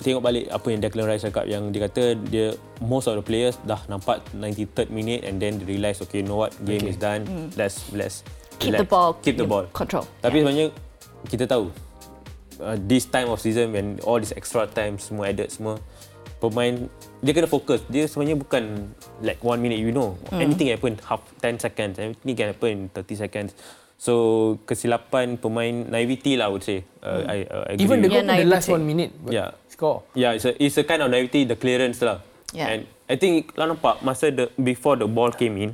tengok 0.03 0.21
balik 0.21 0.45
apa 0.51 0.67
yang 0.67 0.79
Declan 0.83 1.07
Rice 1.07 1.23
cakap 1.23 1.47
yang 1.47 1.71
dia 1.71 1.87
kata 1.87 2.19
dia 2.27 2.55
most 2.83 3.07
of 3.07 3.15
the 3.15 3.23
players 3.23 3.55
dah 3.63 3.79
nampak 3.87 4.19
93rd 4.35 4.91
minute 4.91 5.23
and 5.23 5.39
then 5.39 5.55
they 5.57 5.67
realise 5.69 6.03
okay 6.03 6.19
you 6.19 6.27
know 6.27 6.39
what 6.39 6.51
game 6.67 6.83
Okay. 6.83 6.91
is 6.91 6.99
done 6.99 7.23
let's 7.55 7.79
let's 7.95 8.27
Keep 8.59 8.75
relax. 8.75 8.81
the 8.83 8.89
ball, 8.89 9.09
keep 9.19 9.35
the 9.35 9.47
ball 9.47 9.65
control. 9.71 10.03
Tapi 10.19 10.43
sebenarnya 10.43 10.67
kita 11.25 11.47
tahu 11.47 11.71
uh, 12.59 12.77
this 12.77 13.07
time 13.07 13.27
of 13.27 13.39
season 13.39 13.71
when 13.71 13.97
all 14.03 14.19
this 14.19 14.35
extra 14.35 14.67
time 14.67 14.99
semua 14.99 15.31
added 15.31 15.47
semua 15.49 15.79
pemain 16.43 16.91
dia 17.23 17.31
kena 17.31 17.47
fokus. 17.47 17.79
Dia 17.87 18.03
sebenarnya 18.03 18.35
bukan 18.35 18.91
like 19.23 19.39
one 19.39 19.63
minute 19.63 19.79
you 19.79 19.95
know. 19.95 20.19
Hmm. 20.27 20.43
Anything 20.43 20.75
happen 20.75 20.99
half 21.07 21.23
10 21.39 21.63
seconds. 21.63 21.95
Anything 21.95 22.35
can 22.35 22.47
happen 22.51 22.69
in 22.69 22.79
30 22.91 23.15
seconds. 23.15 23.51
So 23.95 24.13
kesilapan 24.67 25.39
pemain 25.39 25.87
naivety 25.87 26.35
lah 26.35 26.47
I 26.47 26.51
would 26.51 26.65
say. 26.67 26.83
Uh, 26.99 27.23
I, 27.23 27.37
uh, 27.47 27.63
I 27.71 27.79
agree. 27.79 27.87
Even 27.87 27.97
the 28.03 28.11
Yeah, 28.11 28.19
goal 28.19 28.35
pun 28.35 28.43
the 28.43 28.51
last 28.51 28.67
one 28.67 28.83
minute. 28.83 29.11
but 29.23 29.31
Yeah. 29.31 29.55
Score. 29.71 30.03
Yeah, 30.11 30.35
it's 30.35 30.43
a, 30.43 30.51
it's 30.59 30.75
a 30.75 30.83
kind 30.83 30.99
of 30.99 31.07
naivety, 31.09 31.47
the 31.47 31.55
clearance 31.55 32.03
lah. 32.03 32.19
Yeah. 32.51 32.67
And 32.67 32.79
I 33.07 33.15
think 33.15 33.55
lah 33.55 33.71
nampak 33.71 34.03
masa 34.03 34.27
the 34.29 34.51
before 34.59 34.99
the 34.99 35.07
ball 35.07 35.31
came 35.31 35.55
in, 35.55 35.71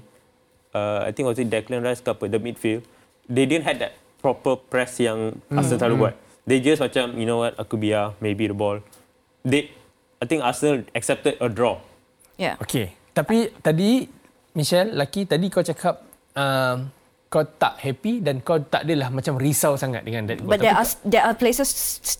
uh, 0.77 1.03
I 1.03 1.11
think 1.11 1.25
was 1.25 1.41
it 1.41 1.49
Declan 1.49 1.81
Rice 1.81 1.99
ke 1.99 2.13
apa, 2.13 2.29
the 2.29 2.37
midfield, 2.37 2.85
they 3.25 3.49
didn't 3.49 3.65
have 3.65 3.81
that 3.81 3.97
proper 4.21 4.55
press 4.55 5.01
yang 5.01 5.41
Arsenal 5.49 5.79
selalu 5.81 5.95
buat. 5.97 6.15
They 6.47 6.61
just 6.61 6.79
macam, 6.81 7.13
you 7.17 7.27
know 7.29 7.43
what, 7.45 7.53
aku 7.57 7.77
biar, 7.77 8.17
maybe 8.23 8.49
the 8.49 8.57
ball. 8.57 8.81
They, 9.45 9.69
I 10.19 10.27
think 10.27 10.43
Arsenal 10.43 10.83
accepted 10.91 11.39
a 11.39 11.47
draw. 11.47 11.79
Yeah. 12.35 12.59
Okay. 12.59 12.91
Tapi 13.15 13.55
tadi, 13.63 14.03
Michelle, 14.51 14.91
Lucky, 14.91 15.23
tadi 15.23 15.47
kau 15.47 15.63
cakap 15.63 16.03
um, 16.35 16.91
kau 17.31 17.45
tak 17.45 17.79
happy 17.79 18.19
dan 18.19 18.43
kau 18.43 18.59
tak 18.59 18.83
adalah 18.83 19.07
macam 19.15 19.39
risau 19.39 19.79
sangat 19.79 20.03
dengan 20.03 20.27
that 20.27 20.43
goal. 20.43 20.51
But 20.51 20.59
there 20.59 20.75
are 20.75 20.87
there 21.07 21.23
are 21.23 21.31
places 21.31 21.71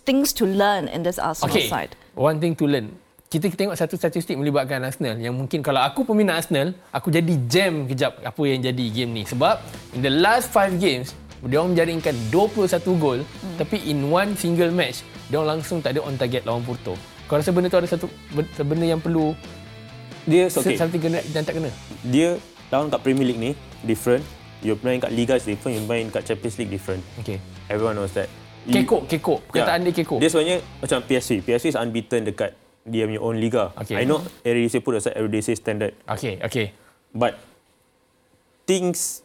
things 0.07 0.31
to 0.39 0.47
learn 0.47 0.87
in 0.87 1.03
this 1.03 1.19
Arsenal 1.19 1.51
Okay. 1.51 1.67
side. 1.67 1.99
One 2.15 2.39
thing 2.39 2.55
to 2.55 2.71
learn. 2.71 2.95
Kita 3.29 3.45
tengok 3.51 3.77
satu 3.77 3.93
statistik 3.99 4.39
melibatkan 4.39 4.81
Arsenal 4.81 5.19
yang 5.19 5.35
mungkin 5.35 5.59
kalau 5.61 5.83
aku 5.83 6.01
peminat 6.07 6.41
Arsenal, 6.41 6.73
aku 6.89 7.11
jadi 7.13 7.35
jam 7.51 7.85
kejap 7.85 8.15
apa 8.23 8.41
yang 8.47 8.63
jadi 8.63 8.85
game 8.89 9.11
ni. 9.11 9.23
Sebab 9.27 9.59
in 9.93 10.01
the 10.01 10.09
last 10.09 10.49
five 10.49 10.73
games, 10.79 11.13
dia 11.45 11.61
orang 11.61 11.75
menjaringkan 11.75 12.15
21 12.31 12.67
gol 12.99 13.19
hmm. 13.21 13.55
tapi 13.59 13.77
in 13.85 14.07
one 14.07 14.33
single 14.39 14.71
match, 14.71 15.03
dia 15.29 15.37
orang 15.37 15.59
langsung 15.59 15.83
tak 15.83 15.99
ada 15.99 16.01
on 16.01 16.17
target 16.17 16.47
lawan 16.47 16.63
Porto. 16.63 16.97
Kau 17.29 17.37
rasa 17.37 17.53
benda 17.53 17.69
tu 17.69 17.77
ada 17.77 17.85
satu 17.85 18.09
ben- 18.33 18.49
benda 18.65 18.85
yang 18.89 18.97
perlu 18.97 19.37
Dia, 20.25 20.49
okay. 20.49 20.73
okay, 20.73 20.81
something 20.81 20.97
kena 20.97 21.21
dan 21.29 21.45
tak 21.45 21.61
kena? 21.61 21.69
dia 22.05 22.41
lawan 22.73 22.89
kat 22.89 23.01
Premier 23.01 23.25
League 23.29 23.41
ni, 23.41 23.51
different. 23.85 24.25
You 24.59 24.75
main 24.83 24.99
kat 24.99 25.13
Liga 25.15 25.39
is 25.39 25.45
different, 25.47 25.79
you 25.79 25.83
main 25.87 26.11
kat 26.11 26.25
Champions 26.27 26.59
League 26.59 26.69
different. 26.69 27.01
Okay. 27.21 27.39
Everyone 27.71 27.95
knows 27.95 28.13
that. 28.17 28.27
Kekok, 28.67 29.07
kekok. 29.07 29.39
Perkataan 29.49 29.87
dia 29.87 29.93
kekok. 29.95 30.19
Dia 30.19 30.29
sebenarnya 30.29 30.57
macam 30.83 30.99
PSV. 31.05 31.31
PSV 31.47 31.65
is 31.73 31.77
unbeaten 31.79 32.21
dekat 32.27 32.51
dia 32.83 33.05
punya 33.07 33.21
own 33.21 33.37
liga. 33.39 33.71
Okay. 33.77 34.01
I 34.01 34.03
know 34.03 34.19
Eredivisie 34.43 34.81
put 34.83 34.99
aside 34.99 35.15
Eredivisie 35.15 35.55
standard. 35.55 35.93
Okay, 36.05 36.37
okay. 36.43 36.75
But 37.13 37.39
things 38.67 39.23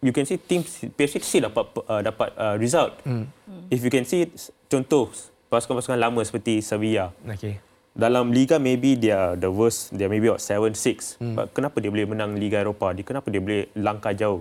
you 0.00 0.14
can 0.14 0.24
see 0.24 0.36
teams 0.38 0.80
PSV 0.94 1.20
still 1.20 1.44
dapat 1.50 1.64
uh, 1.88 2.00
dapat 2.00 2.28
uh, 2.38 2.54
result. 2.56 2.96
Hmm. 3.04 3.28
If 3.68 3.82
you 3.84 3.90
can 3.92 4.06
see 4.06 4.30
contoh 4.70 5.10
pasukan-pasukan 5.52 6.00
lama 6.00 6.24
seperti 6.24 6.64
Sevilla. 6.64 7.12
Okay. 7.28 7.60
Dalam 7.92 8.32
liga 8.32 8.56
maybe 8.56 8.96
are 9.12 9.36
the 9.36 9.52
worst. 9.52 9.92
Are 9.92 10.08
maybe 10.08 10.32
about 10.32 10.40
7-6. 10.40 11.20
Hmm. 11.20 11.36
But 11.36 11.52
kenapa 11.52 11.76
dia 11.84 11.92
boleh 11.92 12.08
menang 12.08 12.40
Liga 12.40 12.64
Eropah? 12.64 12.96
Dia 12.96 13.04
kenapa 13.04 13.28
dia 13.28 13.44
boleh 13.44 13.68
langkah 13.76 14.16
jauh? 14.16 14.40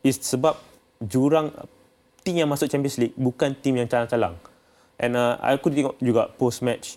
It's 0.00 0.24
sebab 0.24 0.56
jurang 0.96 1.52
tim 2.24 2.40
yang 2.40 2.48
masuk 2.48 2.72
Champions 2.72 2.96
League 2.96 3.12
bukan 3.20 3.52
tim 3.52 3.76
yang 3.76 3.84
calang-calang. 3.84 4.40
And 4.96 5.12
uh, 5.12 5.36
aku 5.44 5.68
tengok 5.68 6.00
juga 6.00 6.32
post 6.32 6.64
match 6.64 6.96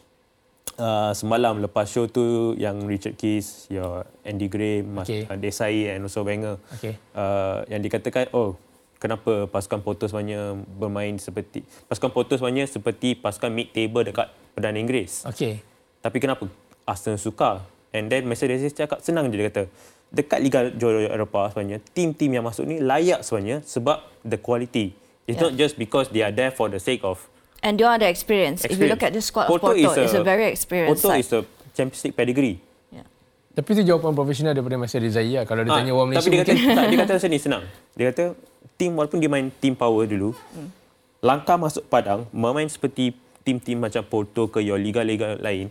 uh, 0.80 1.12
semalam 1.12 1.60
lepas 1.60 1.88
show 1.88 2.08
tu 2.08 2.56
yang 2.56 2.84
Richard 2.88 3.20
Keys, 3.20 3.68
your 3.68 4.08
Andy 4.24 4.48
Gray, 4.48 4.84
Mas 4.84 5.08
Okay. 5.12 5.28
uh, 5.28 5.36
Desai 5.36 5.92
and 5.92 6.08
also 6.08 6.24
Wenger. 6.24 6.60
Okay. 6.80 6.96
Uh, 7.12 7.68
yang 7.68 7.84
dikatakan 7.84 8.32
oh 8.32 8.56
kenapa 9.04 9.46
pasukan 9.46 9.84
Porto 9.84 10.08
sebenarnya 10.08 10.56
bermain 10.56 11.20
seperti 11.20 11.60
pasukan 11.86 12.08
Porto 12.10 12.34
sebenarnya 12.34 12.64
seperti 12.66 13.14
pasukan 13.14 13.52
mid 13.52 13.70
table 13.70 14.08
dekat 14.08 14.32
Perdana 14.54 14.80
Inggeris. 14.80 15.28
Okay. 15.28 15.60
Tapi 16.00 16.18
kenapa 16.18 16.48
Arsenal 16.84 17.18
suka? 17.18 17.60
And 17.92 18.08
then 18.08 18.24
Mercedes 18.24 18.72
cakap 18.72 19.02
senang 19.02 19.28
je 19.28 19.36
dia 19.36 19.52
kata. 19.52 19.68
Dekat 20.08 20.40
Liga 20.40 20.60
Juara 20.70 21.10
Eropah 21.10 21.50
sebenarnya, 21.50 21.82
tim-tim 21.90 22.30
yang 22.32 22.46
masuk 22.46 22.64
ni 22.64 22.78
layak 22.78 23.22
sebenarnya 23.22 23.60
sebab 23.62 23.98
the 24.22 24.38
quality. 24.38 24.94
It's 25.26 25.36
Yeah. 25.36 25.50
not 25.50 25.54
just 25.56 25.76
because 25.76 26.08
they 26.10 26.22
are 26.22 26.30
there 26.30 26.50
for 26.50 26.68
the 26.68 26.78
sake 26.78 27.02
of 27.02 27.18
And 27.60 27.76
you 27.76 27.88
are 27.88 27.96
the 27.96 28.06
experience. 28.06 28.62
If 28.62 28.76
you 28.76 28.86
look 28.86 29.02
at 29.02 29.10
the 29.10 29.20
squad 29.20 29.48
of 29.48 29.56
Porto, 29.56 29.74
it's 29.74 30.14
a 30.14 30.22
very 30.22 30.48
experienced 30.48 31.02
Porto 31.02 31.16
side. 31.16 31.24
is 31.24 31.32
a 31.32 31.42
Champions 31.72 32.04
League 32.04 32.14
pedigree. 32.14 32.56
Yeah. 32.92 33.08
Tapi 33.54 33.70
tu 33.74 33.82
jawapan 33.82 34.12
profesional 34.12 34.52
daripada 34.52 34.78
Masih 34.78 35.00
Rizai 35.00 35.34
lah. 35.34 35.48
Kalau 35.48 35.64
dia 35.64 35.72
Ah, 35.72 35.80
tanya 35.80 35.92
orang 35.92 36.08
Malaysia 36.12 36.22
tapi 36.22 36.30
dia 36.30 36.44
kata, 36.44 36.52
mungkin. 36.52 36.76
tak, 36.76 36.86
dia 36.86 36.98
kata 37.00 37.12
macam 37.16 37.30
ni 37.30 37.40
senang. 37.40 37.64
Dia 37.96 38.06
kata 38.12 38.24
tim 38.76 38.96
walaupun 38.96 39.20
dia 39.20 39.30
main 39.30 39.48
team 39.60 39.74
power 39.74 40.04
dulu, 40.04 40.36
Hmm. 40.54 40.70
langkah 41.20 41.56
masuk 41.56 41.86
padang, 41.88 42.28
bermain 42.30 42.68
seperti 42.68 43.16
tim-tim 43.44 43.80
macam 43.80 44.04
Porto 44.04 44.48
ke 44.48 44.64
your 44.64 44.80
liga-liga 44.80 45.36
lain, 45.40 45.68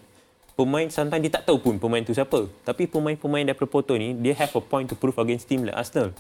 pemain 0.53 0.89
sometimes 0.89 1.25
dia 1.25 1.33
tak 1.33 1.49
tahu 1.49 1.59
pun 1.59 1.75
pemain 1.81 2.05
tu 2.05 2.13
siapa. 2.13 2.49
Tapi 2.63 2.85
pemain-pemain 2.85 3.49
daripada 3.49 3.69
Porto 3.69 3.97
ni, 3.97 4.13
dia 4.13 4.37
have 4.37 4.53
a 4.53 4.61
point 4.61 4.87
to 4.87 4.95
prove 4.95 5.17
against 5.17 5.49
team 5.49 5.65
like 5.65 5.77
Arsenal. 5.77 6.13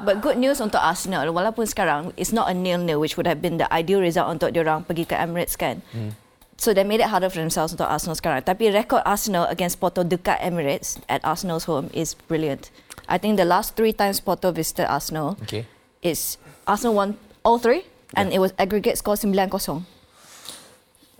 But 0.00 0.24
good 0.24 0.40
news 0.40 0.64
untuk 0.64 0.80
Arsenal 0.80 1.28
walaupun 1.28 1.68
sekarang 1.68 2.16
it's 2.16 2.32
not 2.32 2.48
a 2.48 2.56
nil-nil 2.56 2.96
which 2.96 3.20
would 3.20 3.28
have 3.28 3.44
been 3.44 3.60
the 3.60 3.68
ideal 3.68 4.00
result 4.00 4.32
untuk 4.32 4.48
diorang 4.48 4.80
pergi 4.80 5.04
ke 5.04 5.12
Emirates 5.12 5.60
kan. 5.60 5.84
Hmm. 5.92 6.16
So 6.56 6.72
they 6.72 6.84
made 6.84 7.00
it 7.04 7.08
harder 7.08 7.28
for 7.28 7.40
themselves 7.40 7.72
untuk 7.72 7.88
Arsenal 7.88 8.16
sekarang. 8.16 8.40
Tapi 8.44 8.72
rekod 8.72 9.04
Arsenal 9.04 9.44
against 9.48 9.76
Porto 9.76 10.00
dekat 10.00 10.40
Emirates 10.40 10.96
at 11.04 11.20
Arsenal's 11.20 11.68
home 11.68 11.92
is 11.92 12.16
brilliant. 12.28 12.72
I 13.08 13.20
think 13.20 13.36
the 13.36 13.44
last 13.44 13.76
three 13.76 13.92
times 13.92 14.20
Porto 14.20 14.52
visited 14.52 14.88
Arsenal 14.88 15.36
Okay. 15.44 15.68
Is 16.02 16.36
Arsenal 16.66 16.94
won 16.94 17.08
all 17.44 17.58
three 17.58 17.84
and 18.16 18.32
it 18.32 18.40
was 18.40 18.52
aggregate 18.58 18.98
score 18.98 19.14
9-0. 19.14 19.84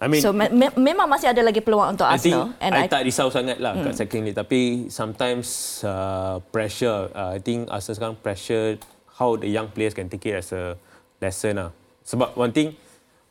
I 0.01 0.09
mean, 0.09 0.25
So 0.25 0.33
me- 0.33 0.49
me- 0.49 0.73
memang 0.81 1.13
masih 1.13 1.29
ada 1.29 1.45
lagi 1.45 1.61
peluang 1.61 1.93
untuk 1.93 2.09
I 2.09 2.17
think 2.17 2.33
Arsenal. 2.33 2.57
and 2.65 2.73
I, 2.73 2.89
tak 2.89 3.05
risau 3.05 3.29
sangat 3.29 3.61
lah 3.61 3.77
hmm. 3.77 3.85
kat 3.85 3.93
second 4.01 4.21
league. 4.25 4.39
Tapi 4.39 4.89
sometimes 4.89 5.81
uh, 5.85 6.41
pressure, 6.49 7.13
uh, 7.13 7.37
I 7.37 7.41
think 7.45 7.69
Arsenal 7.69 7.97
sekarang 8.01 8.17
pressure 8.25 8.81
how 9.21 9.37
the 9.37 9.45
young 9.45 9.69
players 9.69 9.93
can 9.93 10.09
take 10.09 10.25
it 10.25 10.41
as 10.41 10.57
a 10.57 10.81
lesson 11.21 11.61
lah. 11.61 11.71
Sebab 12.09 12.33
one 12.33 12.49
thing, 12.49 12.73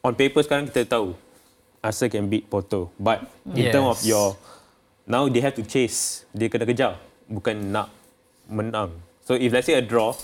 on 0.06 0.14
paper 0.14 0.46
sekarang 0.46 0.70
kita 0.70 0.86
tahu 0.86 1.18
Arsenal 1.82 2.14
can 2.14 2.30
beat 2.30 2.46
Porto. 2.46 2.94
But 3.02 3.26
in 3.50 3.66
Yes. 3.66 3.74
term 3.74 3.90
of 3.90 3.98
your, 4.06 4.38
now 5.10 5.26
they 5.26 5.42
have 5.42 5.58
to 5.58 5.66
chase. 5.66 6.22
Dia 6.38 6.54
kena 6.54 6.70
kejar. 6.70 7.02
bukan 7.30 7.70
nak 7.70 7.94
menang. 8.50 8.90
So 9.22 9.38
if 9.38 9.54
let's 9.54 9.70
say 9.70 9.78
a 9.78 9.86
draw, 9.86 10.18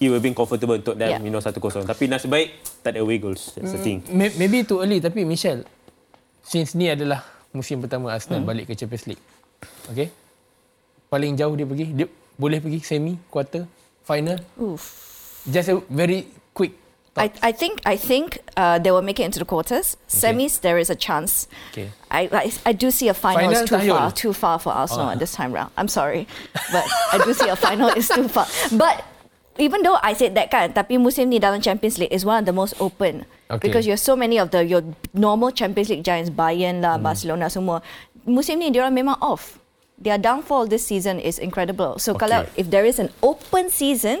it 0.00 0.08
will 0.12 0.20
be 0.20 0.32
comfortable 0.32 0.76
untuk 0.76 0.96
them 0.98 1.08
Yeah. 1.08 1.20
you 1.22 1.32
know 1.32 1.40
1-0. 1.40 1.56
Tapi 1.88 2.04
nasib 2.10 2.32
baik 2.32 2.56
tak 2.84 2.96
ada 2.96 3.00
away 3.02 3.16
goals. 3.20 3.56
That's 3.56 3.72
the 3.72 3.80
thing. 3.80 4.04
May- 4.12 4.34
Maybe 4.36 4.62
too 4.66 4.80
early 4.84 5.00
tapi 5.00 5.24
Michelle 5.24 5.64
since 6.44 6.76
ni 6.78 6.92
adalah 6.92 7.24
musim 7.50 7.80
pertama 7.80 8.12
Arsenal 8.12 8.44
hmm. 8.44 8.48
balik 8.48 8.64
ke 8.70 8.76
Champions 8.76 9.06
League. 9.10 9.24
Okay? 9.90 10.12
Paling 11.08 11.38
jauh 11.38 11.54
dia 11.56 11.66
pergi, 11.66 11.86
dia 11.96 12.06
boleh 12.36 12.58
pergi 12.60 12.82
semi, 12.84 13.16
quarter, 13.32 13.64
final. 14.04 14.36
Oof. 14.60 14.82
Just 15.46 15.70
a 15.70 15.78
very 15.88 16.26
quick 16.52 16.74
I, 17.16 17.32
I 17.40 17.52
think 17.52 17.80
I 17.86 17.96
think 17.96 18.44
uh, 18.56 18.78
they 18.78 18.90
will 18.92 19.00
make 19.00 19.18
it 19.18 19.24
into 19.24 19.38
the 19.38 19.48
quarters. 19.48 19.96
Semis, 20.06 20.60
there 20.60 20.76
is 20.76 20.90
a 20.90 20.94
chance. 20.94 21.48
Okay. 21.72 21.88
I, 22.10 22.28
I 22.28 22.52
I 22.66 22.72
do 22.76 22.90
see 22.92 23.08
a 23.08 23.14
final, 23.16 23.40
Final 23.40 23.56
is 23.56 23.64
too 23.64 23.80
far, 23.88 24.12
too 24.12 24.32
far 24.36 24.58
for 24.58 24.68
Arsenal 24.72 25.08
Oh. 25.08 25.16
at 25.16 25.18
this 25.18 25.32
time 25.32 25.52
round. 25.52 25.72
I'm 25.80 25.88
sorry, 25.88 26.28
but 26.72 26.84
I 27.12 27.16
do 27.24 27.32
see 27.32 27.48
a 27.48 27.56
final 27.56 27.88
is 27.88 28.08
too 28.12 28.28
far. 28.28 28.44
But 28.76 29.00
even 29.58 29.82
though 29.82 29.98
I 30.00 30.12
said 30.12 30.34
that 30.34 30.48
kan, 30.48 30.72
tapi 30.72 30.96
musim 30.96 31.28
ni 31.28 31.38
dalam 31.38 31.60
Champions 31.60 31.96
League 31.96 32.12
is 32.12 32.24
one 32.24 32.40
of 32.40 32.46
the 32.46 32.54
most 32.54 32.74
open 32.78 33.24
Okay. 33.46 33.70
because 33.70 33.86
you 33.86 33.94
have 33.94 34.02
so 34.02 34.18
many 34.18 34.42
of 34.42 34.50
the 34.50 34.66
your 34.66 34.82
normal 35.14 35.54
Champions 35.54 35.86
League 35.88 36.02
giants, 36.02 36.28
Bayern 36.28 36.82
lah, 36.82 36.98
Barcelona 36.98 37.46
semua. 37.46 37.78
Musim 38.26 38.58
ni 38.58 38.74
diorang 38.74 38.90
memang 38.90 39.14
off. 39.22 39.62
Their 39.96 40.18
downfall 40.18 40.66
this 40.66 40.84
season 40.84 41.16
is 41.22 41.38
incredible. 41.38 41.96
So 41.96 42.12
Okay. 42.12 42.26
kalau 42.26 42.44
if 42.58 42.68
there 42.68 42.84
is 42.84 42.98
an 42.98 43.08
open 43.22 43.70
season, 43.70 44.20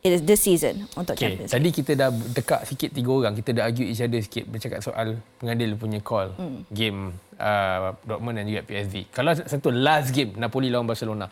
it 0.00 0.16
is 0.16 0.24
this 0.24 0.40
season 0.40 0.88
untuk 0.96 1.18
Okay, 1.18 1.36
Champions 1.36 1.50
League. 1.50 1.56
tadi 1.60 1.68
kita 1.74 1.92
dah 1.98 2.08
dekak 2.08 2.60
sikit 2.64 2.88
tiga 2.94 3.10
orang. 3.10 3.34
Kita 3.36 3.50
dah 3.52 3.68
argue 3.68 3.84
each 3.84 4.00
other 4.00 4.22
sikit 4.22 4.48
bercakap 4.48 4.80
soal 4.80 5.20
pengadil 5.36 5.76
punya 5.76 6.00
call 6.00 6.32
hmm. 6.38 6.64
game 6.72 7.12
uh, 7.36 7.92
Dortmund 8.06 8.40
dan 8.40 8.48
juga 8.48 8.64
PSV. 8.64 9.12
Kalau 9.12 9.36
satu 9.36 9.68
last 9.68 10.14
game 10.14 10.32
Napoli 10.40 10.72
lawan 10.72 10.88
Barcelona. 10.88 11.28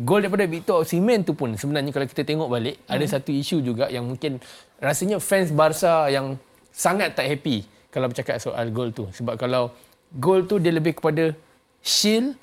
Gol 0.00 0.24
daripada 0.24 0.48
Victor 0.48 0.80
Osimhen 0.80 1.20
tu 1.28 1.36
pun 1.36 1.52
sebenarnya 1.52 1.92
kalau 1.92 2.08
kita 2.08 2.24
tengok 2.24 2.48
balik 2.48 2.80
hmm. 2.80 2.94
ada 2.96 3.04
satu 3.04 3.30
isu 3.36 3.60
juga 3.60 3.92
yang 3.92 4.08
mungkin 4.08 4.40
rasanya 4.80 5.20
fans 5.20 5.52
Barca 5.52 6.08
yang 6.08 6.40
sangat 6.72 7.12
tak 7.12 7.28
happy 7.28 7.68
kalau 7.92 8.06
bercakap 8.08 8.40
soal 8.40 8.70
gol 8.72 8.94
tu. 8.94 9.10
Sebab 9.12 9.36
kalau 9.36 9.74
gol 10.16 10.46
tu 10.48 10.56
dia 10.56 10.72
lebih 10.72 10.96
kepada 10.96 11.34
shield 11.82 12.38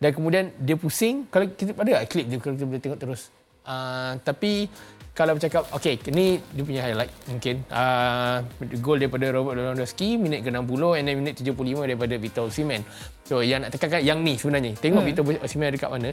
dan 0.00 0.10
kemudian 0.14 0.54
dia 0.56 0.78
pusing. 0.78 1.28
Kalau 1.28 1.46
kita 1.52 1.76
ada 1.76 2.00
tak 2.00 2.06
klip 2.08 2.26
dia 2.30 2.38
kalau 2.40 2.54
kita 2.56 2.66
boleh 2.66 2.82
tengok 2.82 2.98
terus. 3.02 3.22
Uh, 3.62 4.18
tapi 4.26 4.66
kalau 5.12 5.36
bercakap, 5.36 5.68
okey, 5.76 6.00
ni 6.08 6.40
dia 6.56 6.62
punya 6.64 6.80
highlight 6.88 7.12
mungkin. 7.28 7.60
Uh, 7.68 8.40
gol 8.80 8.96
daripada 8.96 9.28
Robert 9.28 9.60
Lewandowski, 9.60 10.16
minit 10.16 10.40
ke-60 10.40 10.82
and 10.96 11.04
then 11.04 11.14
minit 11.20 11.34
75 11.36 11.84
daripada 11.84 12.14
Victor 12.16 12.48
Osimhen. 12.48 12.80
So 13.28 13.44
yang 13.44 13.60
nak 13.60 13.76
tekankan 13.76 14.00
yang 14.00 14.24
ni 14.24 14.40
sebenarnya. 14.40 14.72
Tengok 14.80 15.04
hmm. 15.04 15.08
Victor 15.12 15.22
Osimhen 15.44 15.68
ada 15.68 15.78
kat 15.78 15.90
mana. 15.92 16.10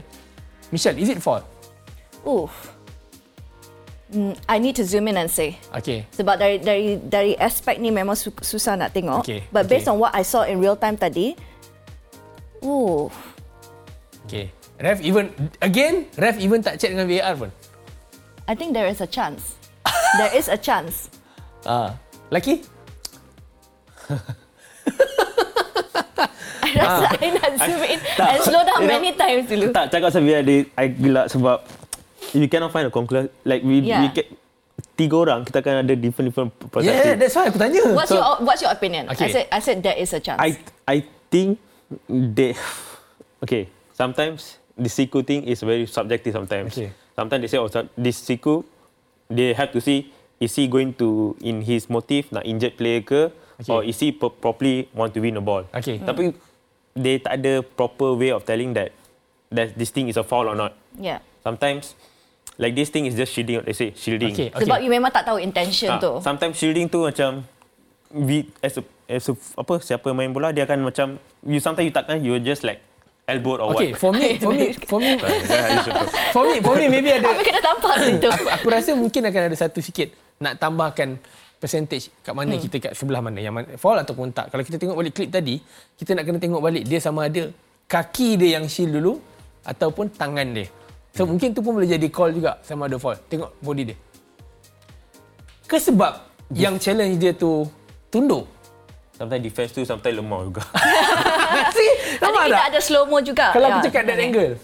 Michelle, 0.71 0.97
is 0.97 1.10
it 1.10 1.21
fall? 1.21 1.41
Oof. 2.25 2.51
Mm, 4.10 4.34
I 4.49 4.58
need 4.58 4.73
to 4.77 4.84
zoom 4.86 5.08
in 5.08 5.17
and 5.17 5.29
say. 5.29 5.58
Okay. 5.69 6.05
Sebab 6.17 6.41
dari 6.41 6.58
dari 6.58 6.97
dari 6.97 7.34
aspek 7.38 7.77
ni 7.77 7.93
memang 7.93 8.17
su- 8.17 8.34
susah 8.41 8.73
nak 8.73 8.89
tengok. 8.89 9.21
Okay, 9.21 9.45
But 9.53 9.69
okay. 9.69 9.77
based 9.77 9.88
on 9.89 10.01
what 10.01 10.13
I 10.17 10.25
saw 10.25 10.49
in 10.49 10.58
real 10.58 10.73
time 10.77 10.97
tadi, 10.97 11.38
ooh, 12.65 13.10
Okay. 14.29 14.53
Ref 14.79 15.01
even, 15.01 15.34
again, 15.60 16.05
ref 16.15 16.38
even 16.38 16.62
tak 16.62 16.77
check 16.77 16.93
dengan 16.93 17.10
VAR 17.10 17.34
pun. 17.36 17.49
I 18.47 18.53
think 18.53 18.71
there 18.77 18.86
is 18.86 19.01
a 19.01 19.10
chance. 19.10 19.58
there 20.21 20.32
is 20.34 20.47
a 20.49 20.58
chance. 20.58 21.10
Ah, 21.67 21.91
Laki? 22.32 22.63
I 26.69 26.77
rasa 26.82 27.05
Ah. 27.05 27.12
I 27.15 27.27
nak 27.32 27.51
zoom 27.58 27.82
in 27.84 27.99
and 27.99 28.39
slow 28.41 28.62
down 28.62 28.79
You 28.79 28.88
know, 28.88 28.95
many 28.95 29.12
times 29.13 29.43
dulu. 29.45 29.67
Tak 29.71 29.86
cakap 29.89 30.08
pasal 30.08 30.21
VAR 30.23 30.41
dia 30.41 30.58
I 30.73 30.86
gelak 30.88 31.25
sebab 31.29 31.58
you 32.32 32.47
cannot 32.47 32.69
find 32.69 32.86
a 32.86 32.93
conclusion 32.93 33.27
like 33.43 33.62
we 33.62 33.82
Yeah. 33.82 34.01
we 34.01 34.12
get 34.12 34.27
tiga 34.95 35.15
orang 35.17 35.43
kita 35.43 35.60
akan 35.60 35.84
ada 35.84 35.93
different 35.93 36.27
different 36.27 36.51
Yeah, 36.51 36.67
perspective. 36.69 37.17
that's 37.17 37.34
why 37.34 37.45
aku 37.47 37.58
tanya. 37.58 37.82
What's 37.89 38.12
your 38.12 38.23
What's 38.41 38.62
your 38.62 38.71
opinion? 38.71 39.08
Okay. 39.10 39.25
I 39.25 39.29
said 39.29 39.45
I 39.49 39.60
said 39.60 39.77
there 39.79 39.95
is 39.95 40.12
a 40.12 40.19
chance. 40.19 40.38
I 40.38 40.55
I 40.86 40.97
think 41.27 41.58
they 42.08 42.53
okay. 43.39 43.67
Sometimes 43.91 44.55
the 44.75 44.88
Siku 44.88 45.19
thing 45.21 45.43
is 45.43 45.60
very 45.62 45.84
subjective. 45.84 46.32
Sometimes. 46.32 46.71
Okay. 46.71 46.91
Sometimes 47.13 47.41
they 47.41 47.49
say 47.49 47.60
oh 47.60 47.67
so- 47.67 47.88
this 47.95 48.15
Siku, 48.17 48.63
they 49.27 49.51
have 49.51 49.71
to 49.71 49.79
see 49.79 50.08
is 50.39 50.55
he 50.55 50.67
going 50.67 50.95
to 50.95 51.36
in 51.39 51.60
his 51.60 51.88
motive 51.88 52.32
nak 52.32 52.43
injured 52.43 52.75
player 52.75 52.99
ke 53.01 53.27
Okay. 53.60 53.67
or 53.67 53.84
is 53.84 53.99
he 53.99 54.15
pro- 54.15 54.32
properly 54.32 54.88
want 54.95 55.12
to 55.12 55.19
win 55.19 55.36
the 55.36 55.43
ball. 55.43 55.67
Okay. 55.69 55.99
Tapi 55.99 56.32
they 56.93 57.17
tak 57.17 57.38
ada 57.38 57.62
proper 57.62 58.13
way 58.13 58.30
of 58.30 58.43
telling 58.43 58.73
that 58.73 58.93
that 59.49 59.73
this 59.73 59.89
thing 59.89 60.08
is 60.08 60.15
a 60.15 60.23
foul 60.23 60.45
or 60.45 60.54
not. 60.54 60.73
yeah. 60.95 61.19
Sometimes 61.39 61.95
like 62.56 62.73
this 62.73 62.88
thing 62.88 63.06
is 63.06 63.13
just 63.13 63.32
shielding. 63.32 63.63
They 63.63 63.71
say 63.71 63.89
shielding. 63.93 64.36
Okay. 64.36 64.52
Sebab 64.52 64.80
you 64.80 64.89
memang 64.89 65.10
tak 65.10 65.23
tahu 65.23 65.39
intention 65.39 65.88
Ah, 65.89 65.97
tu. 65.97 66.19
Sometimes 66.19 66.54
shielding 66.54 66.86
tu 66.86 67.02
macam 67.02 67.41
we, 68.12 68.43
as 68.60 68.75
a, 68.75 68.84
as 69.08 69.25
a, 69.25 69.34
apa 69.56 69.80
siapa 69.80 70.12
main 70.12 70.30
bola 70.30 70.52
dia 70.52 70.65
akan 70.65 70.84
macam 70.84 71.08
you 71.41 71.58
sometimes 71.58 71.86
you 71.86 71.95
takkan 71.95 72.19
you 72.19 72.36
just 72.38 72.62
like 72.62 72.84
elbow 73.23 73.56
or 73.58 73.71
Okay, 73.73 73.93
what. 73.93 74.02
for 74.02 74.12
me, 74.12 74.36
for 74.43 74.52
me, 74.52 74.65
for 74.84 74.99
me, 74.99 75.12
for 76.36 76.43
me, 76.43 76.56
for 76.60 76.73
me, 76.75 76.86
maybe 76.88 77.10
ada. 77.12 77.30
Kami 77.30 77.41
kena 77.41 77.62
tampak 77.62 77.93
situ. 78.02 78.28
aku, 78.28 78.45
aku 78.52 78.67
rasa 78.67 78.89
mungkin 78.93 79.21
akan 79.23 79.41
ada 79.47 79.58
satu 79.58 79.80
sikit 79.80 80.10
nak 80.38 80.58
tambahkan 80.58 81.15
percentage 81.59 82.07
kat 82.23 82.31
mana 82.31 82.55
hmm. 82.55 82.63
kita 82.63 82.75
kat 82.89 82.93
sebelah 82.95 83.19
mana 83.19 83.37
yang 83.43 83.51
mana, 83.51 83.75
fall 83.75 83.99
ataupun 83.99 84.31
tak. 84.31 84.47
Kalau 84.49 84.63
kita 84.63 84.79
tengok 84.79 84.95
balik 84.95 85.13
klip 85.13 85.29
tadi, 85.29 85.59
kita 85.99 86.15
nak 86.15 86.23
kena 86.23 86.39
tengok 86.39 86.61
balik 86.63 86.83
dia 86.87 86.99
sama 87.03 87.27
ada 87.27 87.51
kaki 87.85 88.39
dia 88.39 88.57
yang 88.57 88.65
shield 88.71 88.95
dulu 88.95 89.19
ataupun 89.67 90.07
tangan 90.15 90.47
dia. 90.55 90.71
So 91.13 91.27
hmm. 91.27 91.35
mungkin 91.35 91.47
tu 91.51 91.59
pun 91.59 91.75
boleh 91.75 91.89
jadi 91.91 92.07
call 92.07 92.31
juga 92.31 92.57
sama 92.63 92.87
ada 92.87 92.95
fall. 92.95 93.19
Tengok 93.27 93.59
body 93.59 93.83
dia. 93.91 93.97
Ke 95.67 95.77
sebab 95.77 96.25
yang 96.55 96.79
challenge 96.81 97.19
dia 97.21 97.35
tu 97.35 97.67
tunduk. 98.09 98.47
Sometimes 99.19 99.43
defense 99.43 99.75
tu 99.75 99.83
sometimes 99.83 100.15
lemah 100.15 100.41
juga. 100.47 100.63
See? 101.75 101.91
Nampak 102.23 102.41
kita 102.47 102.55
tak? 102.55 102.67
ada 102.71 102.79
slow 102.79 103.03
mo 103.03 103.19
juga. 103.19 103.51
Kalau 103.51 103.67
Ya, 103.67 103.75
aku 103.75 103.79
cakap 103.91 104.03
that 104.07 104.17
angle. 104.17 104.55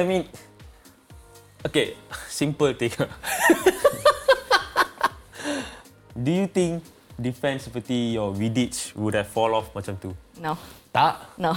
I 0.00 0.02
mean, 0.06 0.24
okay, 1.66 1.98
simple 2.30 2.72
thing. 2.72 2.94
Do 6.12 6.30
you 6.30 6.46
think 6.46 6.82
defense 7.14 7.64
seperti 7.64 8.14
your 8.14 8.30
Vidic 8.30 8.72
would 8.94 9.14
have 9.14 9.26
fall 9.26 9.52
off 9.52 9.70
macam 9.70 9.94
tu? 9.94 10.10
No, 10.36 10.56
Tak. 10.90 11.36
no. 11.36 11.54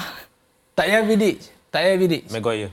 Tak 0.73 0.85
payah 0.85 1.03
Vidic. 1.03 1.37
Tak 1.69 1.79
payah 1.81 1.97
Vidic. 1.97 2.21
Maguire. 2.29 2.71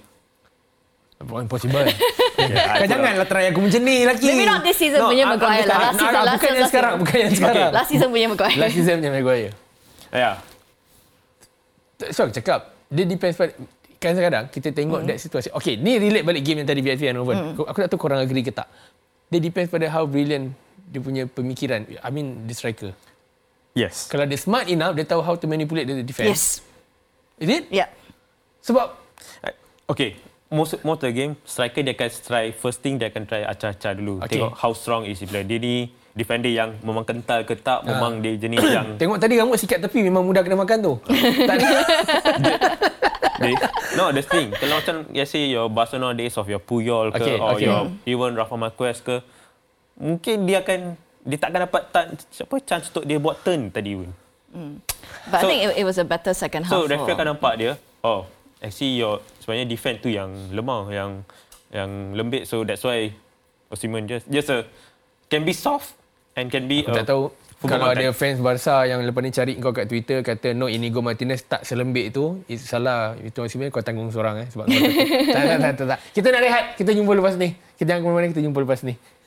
Impossible. 1.20 1.84
Yeah, 2.40 2.72
Kau 2.72 2.88
janganlah 2.88 3.28
try 3.28 3.52
aku 3.52 3.60
macam 3.60 3.84
ni 3.84 4.08
lagi. 4.08 4.24
Maybe 4.24 4.48
not 4.48 4.64
this 4.64 4.80
season 4.80 5.04
punya 5.04 5.28
I'm- 5.28 5.36
I'm 5.36 5.36
Maguire 5.36 5.68
lah. 5.68 5.76
Last 5.78 5.92
season, 5.92 6.08
last 6.16 6.32
Bukan 6.32 6.48
yang 6.48 6.56
last 6.56 6.72
sekarang. 6.72 6.88
season. 6.88 7.04
Bukan 7.04 7.18
yang 7.20 7.34
sekarang. 7.36 7.68
Last 7.70 7.88
season 7.92 8.08
punya 8.08 8.26
Maguire. 8.32 8.56
Last 8.56 8.74
season 8.74 8.94
punya 8.96 9.12
Maguire. 9.12 9.52
Yeah. 10.10 10.34
So 12.08 12.20
aku 12.24 12.32
cakap, 12.32 12.60
dia 12.88 13.04
depends 13.04 13.36
pada 13.36 13.52
kadang-kadang 14.00 14.44
kita 14.48 14.68
tengok 14.72 15.00
that 15.04 15.20
situasi. 15.20 15.52
Okay, 15.52 15.76
ni 15.76 16.00
relate 16.00 16.24
balik 16.24 16.40
game 16.40 16.64
yang 16.64 16.68
tadi 16.72 16.80
VFV 16.80 17.12
Hannover. 17.12 17.36
Aku 17.52 17.62
Aku 17.68 17.78
tak 17.78 17.88
tahu 17.92 18.00
korang 18.00 18.18
agree 18.18 18.40
ke 18.40 18.48
tak. 18.48 18.72
Dia 19.28 19.38
depends 19.38 19.68
pada 19.68 19.84
how 19.86 20.08
brilliant 20.08 20.56
dia 20.90 21.00
punya 21.00 21.22
pemikiran. 21.30 21.86
I 21.86 22.10
mean, 22.10 22.50
the 22.50 22.54
striker. 22.54 22.90
Yes. 23.72 24.10
Kalau 24.10 24.26
dia 24.26 24.34
smart 24.34 24.66
enough, 24.66 24.98
dia 24.98 25.06
tahu 25.06 25.22
how 25.22 25.38
to 25.38 25.46
manipulate 25.46 25.86
the 25.86 26.02
defense. 26.02 26.58
Yes. 26.58 27.40
Is 27.40 27.48
it? 27.48 27.64
Yeah. 27.70 27.88
Sebab 28.60 29.00
Okay. 29.90 30.14
Most 30.50 30.82
most 30.82 31.02
of 31.02 31.06
the 31.06 31.14
game, 31.14 31.38
striker 31.46 31.78
dia 31.82 31.94
akan 31.94 32.10
try 32.26 32.44
first 32.50 32.82
thing 32.82 32.98
dia 32.98 33.06
akan 33.06 33.22
try 33.22 33.46
acah-acah 33.46 33.92
dulu. 33.94 34.18
Okay. 34.22 34.38
Tengok 34.38 34.52
how 34.58 34.74
strong 34.74 35.06
is 35.06 35.22
he 35.22 35.26
player. 35.26 35.46
Dia 35.46 35.62
ni 35.62 35.94
defender 36.10 36.50
yang 36.50 36.74
memang 36.82 37.06
kental 37.06 37.46
ke 37.46 37.54
tak, 37.54 37.86
memang 37.86 38.18
dia 38.18 38.34
jenis 38.34 38.58
yang 38.76 38.98
tengok 38.98 39.22
tadi 39.22 39.38
rambut 39.38 39.62
sikat 39.62 39.78
tepi 39.78 40.02
memang 40.02 40.26
mudah 40.26 40.42
kena 40.42 40.58
makan 40.58 40.78
tu. 40.82 40.94
tak 41.48 41.54
ada. 41.54 41.70
they, 43.38 43.54
no, 43.94 44.10
the 44.10 44.22
thing. 44.26 44.50
Kalau 44.58 44.82
macam 44.82 45.06
let's 45.14 45.30
say 45.30 45.54
your 45.54 45.70
Barcelona 45.70 46.18
days 46.18 46.34
of 46.34 46.50
your 46.50 46.58
Puyol 46.58 47.14
ke 47.14 47.22
Okay, 47.22 47.38
or 47.38 47.54
okay. 47.54 47.70
your 47.70 47.86
even 48.10 48.34
Rafa 48.34 48.58
Marquez 48.58 48.98
ke, 48.98 49.22
mungkin 50.00 50.48
dia 50.48 50.64
akan 50.64 50.96
dia 51.20 51.36
takkan 51.36 51.68
dapat 51.68 51.82
tan, 51.92 52.06
apa 52.16 52.56
chance 52.64 52.88
untuk 52.88 53.04
dia 53.04 53.20
buat 53.20 53.44
turn 53.44 53.68
tadi 53.68 53.92
pun. 53.92 54.10
But 55.30 55.38
I 55.38 55.42
So- 55.44 55.48
think 55.48 55.60
it, 55.62 55.70
it 55.78 55.84
was 55.84 56.00
a 56.00 56.06
better 56.08 56.32
second 56.32 56.66
half. 56.66 56.72
So 56.72 56.88
referee 56.88 57.12
for- 57.12 57.16
akan 57.20 57.26
nampak 57.36 57.52
dia, 57.60 57.72
oh, 58.00 58.24
actually 58.58 58.98
your 58.98 59.20
sebenarnya 59.38 59.68
defense 59.68 60.00
tu 60.00 60.08
yang 60.08 60.32
lemah, 60.50 60.88
yang 60.90 61.10
yang 61.70 62.16
lembik. 62.16 62.48
So 62.48 62.64
that's 62.64 62.82
why 62.82 63.12
Osimhen 63.70 64.10
just 64.10 64.26
just 64.26 64.50
a 64.50 64.66
can 65.30 65.46
be 65.46 65.54
soft 65.54 65.94
and 66.34 66.50
can 66.50 66.66
be 66.66 66.82
Aku 66.82 66.90
a 66.90 66.94
tak 66.98 67.06
tahu 67.06 67.30
kalau 67.60 67.92
ada 67.92 68.08
fans 68.10 68.40
Barca 68.40 68.82
yang 68.82 69.04
lepas 69.04 69.20
ni 69.20 69.30
cari 69.30 69.52
kau 69.60 69.70
kat 69.70 69.84
Twitter 69.86 70.24
kata 70.24 70.56
no 70.56 70.66
Inigo 70.66 71.04
Martinez 71.04 71.44
tak 71.44 71.62
selembik 71.62 72.08
tu 72.10 72.40
itu 72.48 72.58
salah 72.58 73.12
itu 73.20 73.36
sebenarnya 73.36 73.70
kau 73.70 73.84
tanggung 73.84 74.08
seorang 74.08 74.42
eh 74.42 74.48
sebab 74.48 74.64
kau 74.64 74.74
tak, 75.36 75.42
tak, 75.44 75.58
tak, 75.60 75.72
tak, 75.76 75.86
tak. 75.86 75.98
kita 76.10 76.26
nak 76.32 76.40
rehat 76.40 76.64
kita 76.74 76.90
jumpa 76.96 77.12
lepas 77.14 77.34
ni 77.36 77.52
kita 77.76 77.86
jangan 77.86 78.00
ke 78.00 78.06
mana-mana 78.08 78.26
kita 78.32 78.42
jumpa 78.42 78.58
lepas 78.64 78.80
ni 78.80 78.94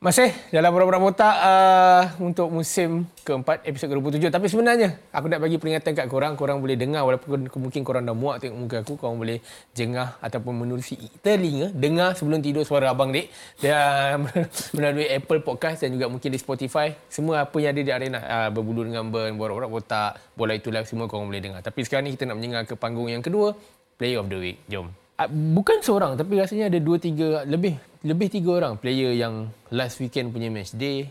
Masih 0.00 0.32
dalam 0.48 0.72
Borak-Borak 0.72 0.96
Botak 0.96 1.36
uh, 1.44 2.16
untuk 2.24 2.48
musim 2.48 3.04
keempat 3.20 3.60
episod 3.68 3.84
ke-27. 3.92 4.32
Tapi 4.32 4.48
sebenarnya 4.48 4.96
aku 5.12 5.28
nak 5.28 5.44
bagi 5.44 5.60
peringatan 5.60 5.92
kat 5.92 6.08
korang. 6.08 6.40
Korang 6.40 6.64
boleh 6.64 6.72
dengar 6.72 7.04
walaupun 7.04 7.44
mungkin 7.60 7.84
korang 7.84 8.08
dah 8.08 8.16
muak 8.16 8.40
tengok 8.40 8.56
muka 8.56 8.76
aku. 8.80 8.96
Korang 8.96 9.20
boleh 9.20 9.44
jengah 9.76 10.16
ataupun 10.24 10.56
menerusi 10.56 10.96
telinga. 11.20 11.68
Dengar 11.76 12.16
sebelum 12.16 12.40
tidur 12.40 12.64
suara 12.64 12.96
Abang 12.96 13.12
Dik. 13.12 13.28
Dan 13.60 14.24
melalui 14.80 15.04
Apple 15.04 15.44
Podcast 15.44 15.84
dan 15.84 15.92
juga 15.92 16.08
mungkin 16.08 16.32
di 16.32 16.40
Spotify. 16.40 16.96
Semua 17.12 17.44
apa 17.44 17.60
yang 17.60 17.76
ada 17.76 17.82
di 17.84 17.92
arena. 17.92 18.24
Uh, 18.24 18.48
berbulu 18.56 18.88
dengan 18.88 19.04
Ben, 19.12 19.36
Borak-Borak 19.36 19.68
Botak, 19.68 20.16
Bola 20.32 20.56
Itu 20.56 20.72
Live 20.72 20.88
semua 20.88 21.12
korang 21.12 21.28
boleh 21.28 21.44
dengar. 21.44 21.60
Tapi 21.60 21.84
sekarang 21.84 22.08
ni 22.08 22.16
kita 22.16 22.24
nak 22.24 22.40
menyengar 22.40 22.64
ke 22.64 22.72
panggung 22.72 23.12
yang 23.12 23.20
kedua. 23.20 23.52
Player 24.00 24.16
of 24.16 24.32
the 24.32 24.40
Week. 24.40 24.64
Jom. 24.64 24.96
Uh, 25.20 25.28
bukan 25.28 25.84
seorang 25.84 26.16
tapi 26.16 26.40
rasanya 26.40 26.72
ada 26.72 26.80
dua 26.80 26.96
tiga 26.96 27.44
lebih 27.44 27.89
lebih 28.00 28.32
tiga 28.32 28.50
orang 28.64 28.80
player 28.80 29.12
yang 29.12 29.52
last 29.68 30.00
weekend 30.00 30.32
punya 30.32 30.48
match 30.48 30.72
day 30.72 31.08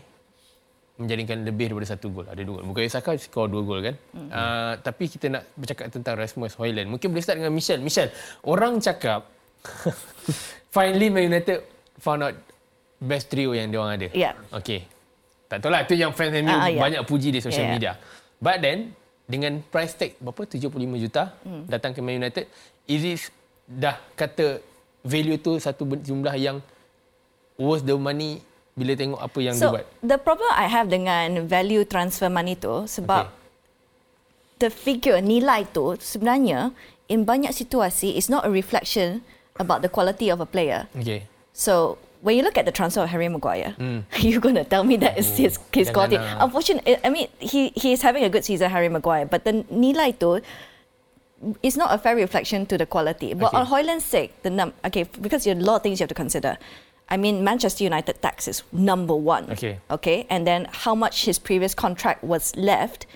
menjadikan 1.00 1.40
lebih 1.48 1.72
daripada 1.72 1.88
satu 1.96 2.12
gol. 2.12 2.26
Ada 2.28 2.44
dua 2.44 2.60
gol. 2.60 2.64
Bukan 2.68 2.92
Saka 2.92 3.16
skor 3.16 3.48
dua 3.48 3.62
gol 3.64 3.80
kan. 3.80 3.96
Mm-hmm. 3.96 4.28
Uh, 4.28 4.72
tapi 4.84 5.04
kita 5.08 5.26
nak 5.32 5.48
bercakap 5.56 5.88
tentang 5.88 6.14
Rasmus 6.20 6.60
Højlund. 6.60 6.92
Mungkin 6.92 7.08
boleh 7.08 7.24
start 7.24 7.40
dengan 7.40 7.56
Michel. 7.56 7.80
Michel, 7.80 8.12
orang 8.44 8.76
cakap 8.84 9.24
finally 10.76 11.08
Man 11.08 11.32
United 11.32 11.64
found 11.96 12.20
out 12.20 12.36
best 13.00 13.32
trio 13.32 13.56
yang 13.56 13.72
dia 13.72 13.80
orang 13.80 13.96
ada. 13.96 14.08
Yeah. 14.12 14.36
Okay. 14.52 14.84
Tak 15.48 15.64
tahu 15.64 15.72
lah. 15.72 15.88
Itu 15.88 15.96
yang 15.96 16.12
fans 16.12 16.36
MU 16.36 16.52
uh, 16.52 16.68
yeah. 16.68 16.76
banyak 16.76 17.02
puji 17.08 17.32
di 17.32 17.40
social 17.40 17.64
yeah. 17.64 17.72
media. 17.72 17.92
But 18.36 18.60
then, 18.60 18.92
dengan 19.24 19.64
price 19.72 19.96
tag 19.96 20.20
berapa? 20.20 20.44
75 20.44 20.68
juta 21.00 21.32
mm. 21.48 21.64
datang 21.72 21.96
ke 21.96 22.04
Man 22.04 22.20
United. 22.20 22.44
Is 22.84 23.02
it 23.08 23.32
dah 23.64 23.96
kata 24.18 24.60
value 25.00 25.40
tu 25.40 25.56
satu 25.56 25.88
jumlah 25.96 26.36
yang 26.36 26.60
worth 27.60 27.84
the 27.84 27.94
money 28.00 28.40
bila 28.72 28.96
tengok 28.96 29.20
apa 29.20 29.38
yang 29.44 29.54
so, 29.54 29.68
dia 29.68 29.72
buat. 29.76 29.86
the 30.00 30.16
problem 30.16 30.48
I 30.56 30.66
have 30.72 30.88
dengan 30.88 31.44
value 31.44 31.84
transfer 31.84 32.32
money 32.32 32.56
tu 32.56 32.88
sebab 32.88 33.28
okay. 33.28 34.64
the 34.64 34.70
figure 34.72 35.20
nilai 35.20 35.68
tu 35.68 36.00
sebenarnya 36.00 36.72
in 37.12 37.28
banyak 37.28 37.52
situasi 37.52 38.16
is 38.16 38.32
not 38.32 38.48
a 38.48 38.50
reflection 38.50 39.20
about 39.60 39.84
the 39.84 39.90
quality 39.92 40.32
of 40.32 40.40
a 40.40 40.48
player. 40.48 40.88
Okay. 40.96 41.28
So 41.52 42.00
when 42.22 42.36
you 42.36 42.42
look 42.42 42.56
at 42.56 42.64
the 42.64 42.72
transfer 42.72 43.02
of 43.02 43.10
Harry 43.10 43.28
Maguire, 43.28 43.76
mm. 43.78 44.06
you're 44.22 44.40
going 44.40 44.54
to 44.54 44.64
tell 44.64 44.84
me 44.84 44.96
that 44.96 45.18
it's 45.18 45.36
his, 45.36 45.58
his 45.74 45.90
quality. 45.90 46.16
Unfortunately, 46.16 46.96
I 47.04 47.10
mean, 47.10 47.28
he 47.36 47.74
he 47.76 47.92
is 47.92 48.00
having 48.00 48.24
a 48.24 48.30
good 48.30 48.46
season, 48.46 48.70
Harry 48.70 48.88
Maguire, 48.88 49.26
but 49.26 49.44
the 49.44 49.66
nilai 49.68 50.16
tu 50.16 50.40
it's 51.62 51.76
not 51.76 51.92
a 51.92 51.98
fair 51.98 52.16
reflection 52.16 52.64
to 52.66 52.78
the 52.78 52.86
quality. 52.86 53.34
But 53.34 53.48
okay. 53.48 53.58
on 53.58 53.66
Hoyland's 53.66 54.04
sake, 54.04 54.42
the 54.42 54.50
num 54.50 54.72
okay 54.84 55.04
because 55.20 55.44
there 55.44 55.56
are 55.56 55.58
a 55.58 55.62
lot 55.62 55.76
of 55.76 55.82
things 55.82 56.00
you 56.00 56.04
have 56.04 56.14
to 56.14 56.16
consider. 56.16 56.56
I 57.10 57.16
mean, 57.16 57.42
Manchester 57.42 57.82
United 57.84 58.22
tax 58.22 58.46
is 58.46 58.62
number 58.72 59.14
one. 59.14 59.50
Okay. 59.50 59.78
Okay, 59.90 60.26
and 60.30 60.46
then 60.46 60.68
how 60.70 60.94
much 60.94 61.24
his 61.26 61.38
previous 61.38 61.74
contract 61.74 62.22
was 62.22 62.54
left, 62.54 63.06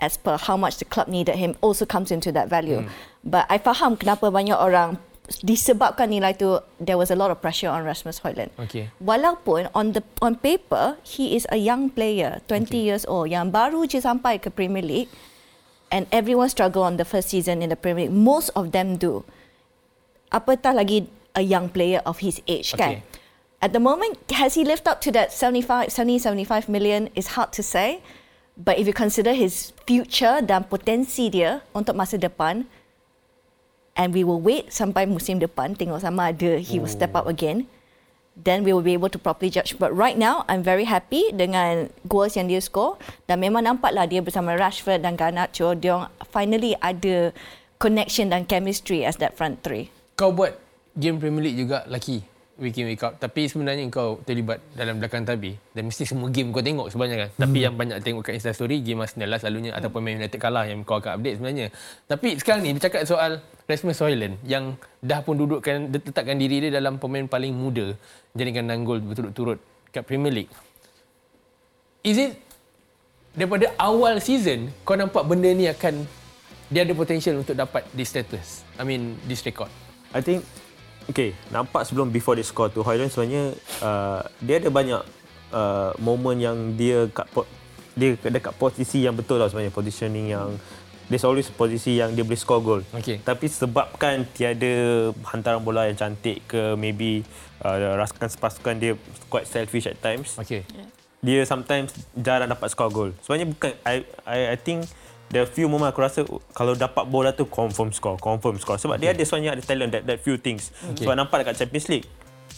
as 0.00 0.16
per 0.16 0.36
how 0.36 0.56
much 0.56 0.78
the 0.78 0.84
club 0.84 1.06
needed 1.06 1.36
him, 1.36 1.54
also 1.60 1.86
comes 1.86 2.10
into 2.10 2.32
that 2.32 2.48
value. 2.48 2.82
Mm. 2.82 2.88
But 3.22 3.46
I 3.48 3.58
faham 3.58 3.94
kenapa 3.94 4.34
banyak 4.34 4.58
orang 4.58 4.98
disebabkan 5.40 6.12
nilai 6.12 6.36
tu 6.36 6.60
there 6.76 7.00
was 7.00 7.08
a 7.08 7.16
lot 7.16 7.32
of 7.32 7.40
pressure 7.40 7.70
on 7.70 7.86
Rasmus 7.86 8.20
Højlund. 8.20 8.52
Okay. 8.68 8.92
Walaupun 9.00 9.72
on 9.72 9.96
the 9.96 10.02
on 10.20 10.36
paper 10.36 11.00
he 11.06 11.32
is 11.38 11.48
a 11.48 11.56
young 11.56 11.88
player, 11.88 12.44
20 12.50 12.68
okay. 12.68 12.76
years 12.76 13.08
old 13.08 13.32
yang 13.32 13.48
baru 13.48 13.88
je 13.88 14.04
sampai 14.04 14.36
ke 14.36 14.52
Premier 14.52 14.84
League 14.84 15.08
and 15.88 16.04
everyone 16.12 16.52
struggle 16.52 16.84
on 16.84 17.00
the 17.00 17.06
first 17.08 17.32
season 17.32 17.64
in 17.64 17.72
the 17.72 17.78
Premier 17.78 18.10
League. 18.10 18.18
Most 18.18 18.52
of 18.52 18.76
them 18.76 19.00
do. 19.00 19.24
Apatah 20.28 20.76
lagi 20.76 21.08
a 21.32 21.40
young 21.40 21.72
player 21.72 22.04
of 22.04 22.20
his 22.20 22.44
age, 22.44 22.74
okay. 22.74 22.78
kan? 22.78 22.92
At 23.62 23.72
the 23.72 23.80
moment, 23.80 24.18
has 24.32 24.54
he 24.54 24.64
lived 24.64 24.88
up 24.88 25.00
to 25.04 25.10
that 25.12 25.32
75, 25.32 25.90
70, 25.92 26.18
75 26.18 26.68
million? 26.68 27.08
Is 27.14 27.38
hard 27.38 27.52
to 27.56 27.62
say. 27.62 28.02
But 28.54 28.78
if 28.78 28.86
you 28.86 28.94
consider 28.94 29.34
his 29.34 29.74
future 29.82 30.38
dan 30.38 30.70
potensi 30.70 31.26
dia 31.26 31.66
untuk 31.74 31.98
masa 31.98 32.14
depan, 32.14 32.70
and 33.98 34.14
we 34.14 34.22
will 34.22 34.38
wait 34.38 34.70
sampai 34.70 35.10
musim 35.10 35.42
depan, 35.42 35.74
tengok 35.74 35.98
sama 35.98 36.30
ada 36.30 36.62
he 36.62 36.78
will 36.78 36.90
step 36.90 37.18
up 37.18 37.26
again 37.26 37.66
then 38.36 38.66
we 38.66 38.72
will 38.74 38.82
be 38.82 38.92
able 38.92 39.08
to 39.08 39.18
properly 39.18 39.50
judge. 39.50 39.78
But 39.78 39.94
right 39.94 40.18
now, 40.18 40.44
I'm 40.50 40.62
very 40.62 40.84
happy 40.84 41.30
dengan 41.30 41.90
goals 42.10 42.34
yang 42.34 42.50
dia 42.50 42.58
score 42.58 42.98
dan 43.30 43.38
memang 43.38 43.62
nampaklah 43.62 44.10
dia 44.10 44.20
bersama 44.20 44.58
Rashford 44.58 45.06
dan 45.06 45.14
Garnacho, 45.14 45.78
dia 45.78 46.10
finally 46.34 46.74
ada 46.82 47.30
connection 47.78 48.34
dan 48.34 48.42
chemistry 48.46 49.06
as 49.06 49.18
that 49.22 49.38
front 49.38 49.62
three. 49.62 49.90
Kau 50.18 50.34
buat 50.34 50.58
game 50.98 51.18
Premier 51.22 51.50
League 51.50 51.58
juga 51.62 51.86
laki 51.86 52.22
week 52.54 52.78
in 52.78 52.86
week 52.86 53.02
out 53.02 53.18
tapi 53.18 53.50
sebenarnya 53.50 53.90
kau 53.90 54.22
terlibat 54.22 54.62
dalam 54.78 55.02
belakang 55.02 55.26
tabi 55.26 55.58
dan 55.74 55.90
mesti 55.90 56.06
semua 56.06 56.30
game 56.30 56.54
kau 56.54 56.62
tengok 56.62 56.86
sebenarnya 56.86 57.26
kan. 57.26 57.30
Hmm. 57.34 57.42
tapi 57.42 57.58
yang 57.66 57.74
banyak 57.74 57.98
tengok 57.98 58.22
kat 58.22 58.38
Insta 58.38 58.54
story 58.54 58.78
game 58.78 59.02
Arsenal 59.02 59.26
lah 59.34 59.38
selalunya 59.42 59.74
hmm. 59.74 59.78
ataupun 59.82 60.00
Man 60.00 60.22
United 60.22 60.38
kalah 60.38 60.64
yang 60.70 60.86
kau 60.86 61.02
akan 61.02 61.18
update 61.18 61.42
sebenarnya. 61.42 61.66
Tapi 62.06 62.28
sekarang 62.38 62.60
ni 62.62 62.70
bercakap 62.78 63.02
soal 63.10 63.42
Rasmus 63.66 63.98
Højlund 63.98 64.36
yang 64.46 64.78
dah 65.02 65.24
pun 65.26 65.34
dudukkan 65.34 65.90
letakkan 65.90 66.38
diri 66.38 66.62
dia 66.62 66.70
dalam 66.70 67.02
pemain 67.02 67.26
paling 67.26 67.50
muda 67.50 67.96
jadikan 68.38 68.70
nanggol 68.70 69.02
berturut-turut 69.02 69.58
kat 69.90 70.06
Premier 70.06 70.30
League. 70.30 70.52
Is 72.06 72.20
it 72.20 72.38
daripada 73.34 73.74
awal 73.82 74.22
season 74.22 74.70
kau 74.86 74.94
nampak 74.94 75.26
benda 75.26 75.50
ni 75.50 75.66
akan 75.66 76.06
dia 76.70 76.86
ada 76.86 76.94
potential 76.94 77.34
untuk 77.42 77.58
dapat 77.58 77.82
this 77.96 78.14
status? 78.14 78.62
I 78.78 78.86
mean 78.86 79.18
this 79.26 79.42
record? 79.42 79.72
I 80.14 80.22
think 80.22 80.46
Okay, 81.04 81.36
nampak 81.52 81.84
sebelum 81.84 82.08
before 82.08 82.32
dia 82.34 82.46
score 82.46 82.72
tu, 82.72 82.80
Hoyland 82.80 83.12
sebenarnya 83.12 83.52
uh, 83.84 84.24
dia 84.40 84.56
ada 84.56 84.70
banyak 84.72 85.02
uh, 85.52 85.92
moment 86.00 86.38
yang 86.40 86.56
dia 86.74 87.04
kat 87.12 87.28
dia 87.94 88.16
dekat 88.18 88.56
posisi 88.56 89.04
yang 89.04 89.14
betul 89.14 89.38
lah 89.38 89.52
sebenarnya, 89.52 89.70
positioning 89.70 90.32
yang 90.32 90.56
dia 91.04 91.20
always 91.20 91.52
posisi 91.52 92.00
yang 92.00 92.16
dia 92.16 92.24
boleh 92.24 92.40
score 92.40 92.64
goal. 92.64 92.80
Okay. 92.96 93.20
Tapi 93.20 93.46
sebabkan 93.52 94.24
tiada 94.32 95.12
hantaran 95.28 95.60
bola 95.60 95.84
yang 95.84 96.00
cantik 96.00 96.40
ke 96.48 96.72
maybe 96.80 97.20
uh, 97.60 98.00
rasakan 98.00 98.32
sepasukan 98.32 98.74
dia 98.80 98.92
quite 99.28 99.44
selfish 99.44 99.84
at 99.84 100.00
times. 100.00 100.40
Okay. 100.40 100.64
Dia 101.20 101.44
sometimes 101.44 101.92
jarang 102.16 102.48
dapat 102.48 102.72
score 102.72 102.88
goal. 102.88 103.10
Sebenarnya 103.20 103.52
bukan 103.52 103.72
I 103.84 104.08
I 104.24 104.38
I 104.52 104.56
think 104.56 104.88
the 105.30 105.42
few 105.48 105.66
moment 105.70 105.90
aku 105.90 106.00
rasa 106.04 106.20
kalau 106.52 106.76
dapat 106.76 107.04
bola 107.08 107.32
tu 107.32 107.48
confirm 107.48 107.90
score, 107.94 108.18
confirm 108.20 108.60
score. 108.60 108.76
Sebab 108.78 108.98
okay. 108.98 109.10
dia 109.10 109.16
ada 109.16 109.22
sebenarnya 109.24 109.52
ada 109.56 109.62
talent 109.62 109.90
that, 109.94 110.02
that 110.04 110.18
few 110.20 110.36
things. 110.36 110.70
Okay. 110.94 111.06
Sebab 111.06 111.14
nampak 111.16 111.42
dekat 111.42 111.64
Champions 111.64 111.86
League. 111.90 112.06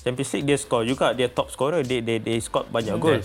Champions 0.02 0.30
League 0.34 0.46
dia 0.46 0.58
score 0.58 0.84
juga, 0.86 1.16
dia 1.16 1.28
top 1.30 1.50
scorer, 1.50 1.82
dia 1.82 1.98
dia, 2.02 2.18
dia 2.18 2.36
score 2.42 2.66
banyak 2.68 2.94
mm, 2.98 3.02
gol. 3.02 3.18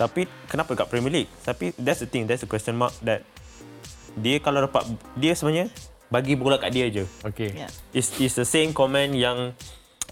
Tapi 0.00 0.24
kenapa 0.48 0.72
dekat 0.74 0.88
Premier 0.88 1.12
League? 1.22 1.30
Tapi 1.44 1.76
that's 1.76 2.00
the 2.02 2.08
thing, 2.08 2.24
that's 2.24 2.42
the 2.42 2.50
question 2.50 2.76
mark 2.76 2.94
that 3.04 3.24
dia 4.18 4.42
kalau 4.42 4.64
dapat 4.64 4.82
dia 5.14 5.32
sebenarnya 5.38 5.70
bagi 6.10 6.34
bola 6.34 6.58
kat 6.58 6.74
dia 6.74 6.90
je. 6.90 7.04
Okay. 7.22 7.54
Yeah. 7.54 7.70
It's, 7.94 8.10
it's 8.18 8.34
the 8.34 8.48
same 8.48 8.74
comment 8.74 9.14
yang 9.14 9.54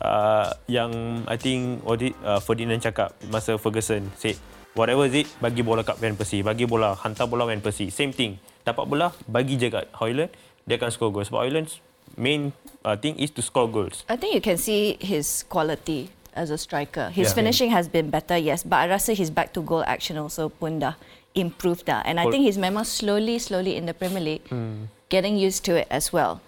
uh, 0.02 0.48
yang 0.70 0.90
I 1.26 1.36
think 1.36 1.82
Odi, 1.82 2.14
uh, 2.22 2.38
Ferdinand 2.38 2.78
cakap 2.78 3.14
masa 3.28 3.58
Ferguson 3.58 4.06
said 4.14 4.38
whatever 4.78 5.10
is 5.10 5.26
it 5.26 5.26
bagi 5.42 5.66
bola 5.66 5.82
kat 5.82 5.98
Van 5.98 6.14
Persie, 6.14 6.46
bagi 6.46 6.64
bola 6.70 6.94
hantar 6.94 7.26
bola 7.26 7.44
Van 7.50 7.58
Persie. 7.58 7.90
Same 7.90 8.14
thing 8.14 8.38
dapat 8.68 8.84
bola 8.84 9.16
bagi 9.24 9.56
je 9.56 9.72
kat 9.72 9.88
Hoyland 9.96 10.32
dia 10.68 10.76
akan 10.76 10.90
score 10.92 11.12
goals. 11.12 11.32
Sebab 11.32 11.48
Hoyland's 11.48 11.80
main 12.20 12.52
uh, 12.84 12.92
thing 12.92 13.16
is 13.16 13.32
to 13.32 13.40
score 13.40 13.64
goals. 13.64 14.04
I 14.08 14.20
think 14.20 14.36
you 14.36 14.44
can 14.44 14.60
see 14.60 15.00
his 15.00 15.48
quality 15.48 16.12
as 16.36 16.52
a 16.52 16.58
striker. 16.60 17.08
His 17.08 17.32
yeah. 17.32 17.38
finishing 17.40 17.70
has 17.72 17.88
been 17.88 18.12
better 18.12 18.36
yes 18.36 18.60
but 18.62 18.84
I 18.84 18.86
rasa 18.92 19.16
his 19.16 19.32
back 19.32 19.56
to 19.56 19.64
goal 19.64 19.82
action 19.88 20.20
also 20.20 20.52
pun 20.52 20.84
dah 20.84 21.00
improved 21.32 21.88
dah. 21.88 22.04
And 22.04 22.20
I 22.20 22.28
think 22.28 22.44
he's 22.44 22.60
memang 22.60 22.84
slowly 22.84 23.40
slowly 23.40 23.80
in 23.80 23.88
the 23.88 23.96
Premier 23.96 24.20
League 24.20 24.46
hmm. 24.52 24.92
getting 25.08 25.40
used 25.40 25.64
to 25.72 25.80
it 25.80 25.88
as 25.88 26.12
well. 26.12 26.44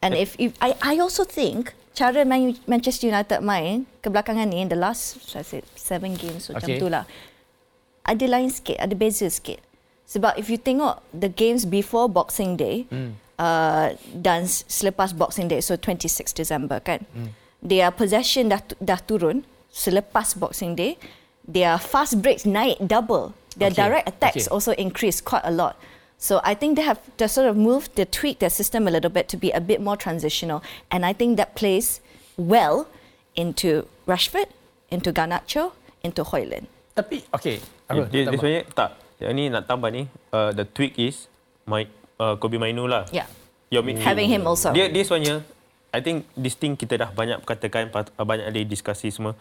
And 0.00 0.16
if, 0.16 0.32
if 0.40 0.56
I 0.64 0.74
I 0.80 0.94
also 0.98 1.28
think 1.28 1.76
cara 1.94 2.24
Man- 2.24 2.58
Manchester 2.66 3.10
United 3.12 3.44
main 3.44 3.84
kebelakangan 4.00 4.48
ni 4.48 4.64
in 4.64 4.68
the 4.72 4.78
last 4.78 5.20
I 5.36 5.44
said 5.44 5.66
seven 5.76 6.16
games 6.16 6.48
so 6.48 6.56
okay. 6.56 6.62
macam 6.62 6.68
tu 6.80 6.88
lah 6.88 7.04
ada 8.06 8.24
lain 8.24 8.48
sikit 8.48 8.80
ada 8.80 8.94
beza 8.96 9.28
sikit 9.28 9.60
sebab 10.10 10.34
if 10.34 10.50
you 10.50 10.58
tengok 10.58 10.98
the 11.14 11.30
games 11.30 11.62
before 11.62 12.10
Boxing 12.10 12.58
Day 12.58 12.90
mm. 12.90 13.14
uh, 13.38 13.94
dan 14.10 14.50
selepas 14.50 15.14
Boxing 15.14 15.46
Day, 15.46 15.62
so 15.62 15.78
26 15.78 16.34
December 16.34 16.82
kan, 16.82 17.06
mm. 17.14 17.30
their 17.62 17.94
possession 17.94 18.50
dah 18.50 18.58
dah 18.82 18.98
turun 19.06 19.46
selepas 19.70 20.34
Boxing 20.34 20.74
Day. 20.74 20.98
Their 21.46 21.78
fast 21.78 22.18
breaks 22.18 22.42
naik 22.42 22.82
double. 22.82 23.38
Their 23.54 23.70
okay. 23.70 23.82
direct 23.86 24.06
attacks 24.10 24.46
okay. 24.46 24.52
also 24.52 24.74
increased 24.74 25.22
quite 25.22 25.42
a 25.46 25.50
lot. 25.50 25.78
So 26.20 26.38
I 26.44 26.52
think 26.52 26.76
they 26.76 26.84
have 26.84 27.00
they 27.16 27.26
sort 27.30 27.48
of 27.48 27.56
moved, 27.56 27.96
they 27.96 28.04
tweaked 28.04 28.44
their 28.44 28.52
system 28.52 28.84
a 28.86 28.92
little 28.92 29.08
bit 29.08 29.26
to 29.32 29.40
be 29.40 29.50
a 29.56 29.62
bit 29.62 29.80
more 29.80 29.96
transitional, 29.96 30.60
and 30.92 31.06
I 31.06 31.16
think 31.16 31.40
that 31.40 31.56
plays 31.56 32.04
well 32.36 32.86
into 33.34 33.88
Rashford, 34.04 34.52
into 34.92 35.16
Garnacho, 35.16 35.72
into 36.04 36.20
Hoyland. 36.20 36.68
Tapi 36.92 37.24
okay, 37.32 37.56
dia, 37.88 38.04
dia, 38.12 38.22
dia 38.28 38.36
sebenarnya 38.36 38.62
tak 38.76 38.99
yang 39.20 39.36
ni 39.36 39.52
nak 39.52 39.68
tambah 39.68 39.92
ni, 39.92 40.08
uh, 40.32 40.50
the 40.56 40.64
tweak 40.64 40.96
is 40.96 41.28
my 41.68 41.84
uh, 42.16 42.34
Kobe 42.40 42.56
Mainu 42.56 42.88
lah. 42.88 43.04
Yeah. 43.12 43.28
Your 43.70 43.86
Having 43.86 44.28
him 44.28 44.42
also. 44.50 44.74
Dia 44.74 44.90
dia 44.90 45.06
sebenarnya 45.06 45.46
I 45.94 46.02
think 46.02 46.26
this 46.34 46.58
thing 46.58 46.74
kita 46.74 46.98
dah 46.98 47.10
banyak 47.14 47.42
katakan 47.46 47.90
banyak 48.18 48.46
ada 48.50 48.58
diskusi 48.66 49.14
semua. 49.14 49.38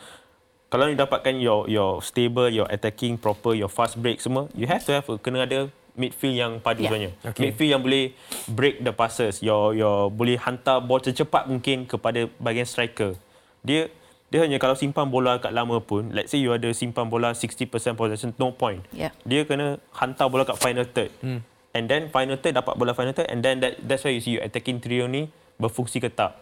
kalau 0.70 0.86
you 0.86 0.98
dapatkan 0.98 1.34
your 1.42 1.66
your 1.66 1.98
stable, 2.06 2.48
your 2.48 2.70
attacking 2.70 3.18
proper, 3.18 3.58
your 3.58 3.70
fast 3.70 3.98
break 3.98 4.22
semua, 4.22 4.46
you 4.54 4.70
have 4.70 4.86
to 4.86 4.94
have 4.94 5.06
a, 5.10 5.18
kena 5.18 5.50
ada 5.50 5.66
midfield 5.98 6.38
yang 6.38 6.52
padu 6.62 6.86
Yeah. 6.86 6.94
sebenarnya. 6.94 7.12
Okay. 7.34 7.42
Midfield 7.50 7.72
yang 7.74 7.82
boleh 7.82 8.06
break 8.46 8.86
the 8.86 8.94
passes, 8.94 9.42
your 9.42 9.74
your 9.74 10.14
boleh 10.14 10.38
hantar 10.38 10.78
bola 10.80 11.02
secepat 11.02 11.50
mungkin 11.50 11.90
kepada 11.90 12.30
bahagian 12.38 12.70
striker. 12.70 13.18
Dia 13.66 13.90
dia 14.30 14.46
hanya 14.46 14.62
kalau 14.62 14.78
simpan 14.78 15.10
bola 15.10 15.42
kat 15.42 15.50
lama 15.50 15.82
pun, 15.82 16.14
let's 16.14 16.30
say 16.30 16.38
you 16.38 16.54
ada 16.54 16.70
simpan 16.70 17.10
bola 17.10 17.34
60% 17.34 17.66
possession, 17.98 18.30
no 18.38 18.54
point. 18.54 18.86
Yeah. 18.94 19.10
Dia 19.26 19.46
kena 19.50 19.82
hantar 19.90 20.30
bola 20.30 20.46
kat 20.46 20.62
final 20.62 20.86
third. 20.86 21.10
Hmm. 21.22 21.42
And 21.74 21.90
then 21.90 22.14
final 22.14 22.38
third 22.38 22.54
dapat 22.54 22.78
bola 22.78 22.94
final 22.94 23.14
third 23.14 23.30
and 23.30 23.42
then 23.42 23.62
that, 23.62 23.82
that's 23.82 24.06
why 24.06 24.14
you 24.14 24.22
see 24.22 24.38
you 24.38 24.42
attacking 24.42 24.78
trio 24.78 25.10
ni 25.10 25.34
berfungsi 25.58 25.98
ke 25.98 26.14
tak. 26.14 26.38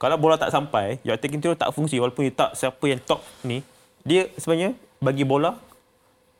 Kalau 0.00 0.16
bola 0.20 0.36
tak 0.36 0.52
sampai, 0.52 1.00
your 1.04 1.16
attacking 1.16 1.40
trio 1.40 1.56
tak 1.56 1.72
fungsi 1.72 1.96
walaupun 1.96 2.28
you 2.28 2.32
tak 2.32 2.56
siapa 2.56 2.84
yang 2.88 3.00
top 3.00 3.24
ni, 3.44 3.64
dia 4.04 4.28
sebenarnya 4.36 4.76
bagi 5.00 5.24
bola 5.24 5.56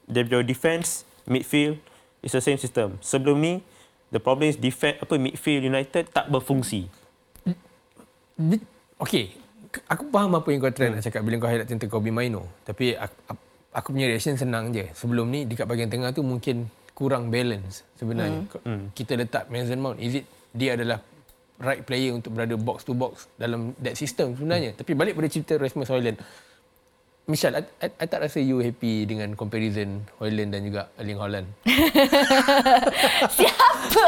dia 0.04 0.24
defense, 0.44 1.08
midfield 1.24 1.80
it's 2.20 2.36
the 2.36 2.44
same 2.44 2.60
system. 2.60 3.00
Sebelum 3.00 3.40
ni 3.40 3.64
the 4.12 4.20
problem 4.20 4.52
is 4.52 4.60
defense 4.60 5.00
apa 5.00 5.16
midfield 5.16 5.64
United 5.64 6.12
tak 6.12 6.28
berfungsi. 6.28 6.88
Okay, 9.00 9.36
aku 9.86 10.04
faham 10.10 10.34
apa 10.34 10.48
yang 10.50 10.58
kau 10.62 10.72
try 10.74 10.90
nak 10.90 11.02
cakap 11.06 11.22
bila 11.22 11.38
kau 11.38 11.48
highlight 11.50 11.70
tentang 11.70 11.90
Kobe 11.90 12.10
Maino. 12.10 12.42
Tapi 12.66 12.98
aku, 12.98 13.16
aku, 13.70 13.88
punya 13.94 14.10
reaction 14.10 14.34
senang 14.34 14.74
je. 14.74 14.90
Sebelum 14.96 15.30
ni 15.30 15.46
dekat 15.46 15.66
bahagian 15.70 15.90
tengah 15.90 16.10
tu 16.10 16.26
mungkin 16.26 16.66
kurang 16.94 17.30
balance 17.30 17.86
sebenarnya. 17.96 18.44
Hmm. 18.66 18.90
Kita 18.92 19.14
letak 19.14 19.46
Mason 19.48 19.78
Mount. 19.78 20.02
Is 20.02 20.20
it 20.20 20.26
dia 20.50 20.74
adalah 20.74 20.98
right 21.60 21.84
player 21.84 22.16
untuk 22.16 22.34
berada 22.34 22.56
box 22.56 22.88
to 22.88 22.96
box 22.96 23.28
dalam 23.36 23.76
that 23.78 23.94
system 23.94 24.34
sebenarnya. 24.34 24.74
Tapi 24.74 24.96
balik 24.96 25.14
pada 25.14 25.28
cerita 25.28 25.60
Rasmus 25.60 25.92
Højlund. 25.92 26.18
Michelle, 27.28 27.62
I, 27.62 27.86
I, 27.86 27.88
I 27.94 28.06
tak 28.10 28.26
rasa 28.26 28.42
you 28.42 28.58
happy 28.58 29.06
dengan 29.06 29.38
comparison 29.38 30.02
Højlund 30.18 30.50
dan 30.50 30.66
juga 30.66 30.90
Erling 30.98 31.20
Haaland. 31.20 31.46
Siapa 33.38 34.04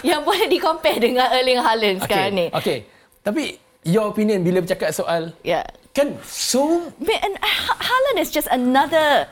yang 0.00 0.24
boleh 0.24 0.48
di-compare 0.48 0.96
dengan 0.96 1.28
Erling 1.36 1.60
Haaland 1.60 2.00
sekarang 2.00 2.32
ni? 2.32 2.46
Okay. 2.48 2.88
Tapi 3.20 3.60
your 3.82 4.08
opinion 4.08 4.42
bila 4.42 4.62
bercakap 4.62 4.90
soal 4.90 5.34
Yeah. 5.42 5.66
kan 5.92 6.16
so 6.24 6.88
and 7.04 7.34
Ha- 7.38 7.78
Haaland 7.78 8.18
is 8.18 8.32
just 8.32 8.48
another 8.48 9.28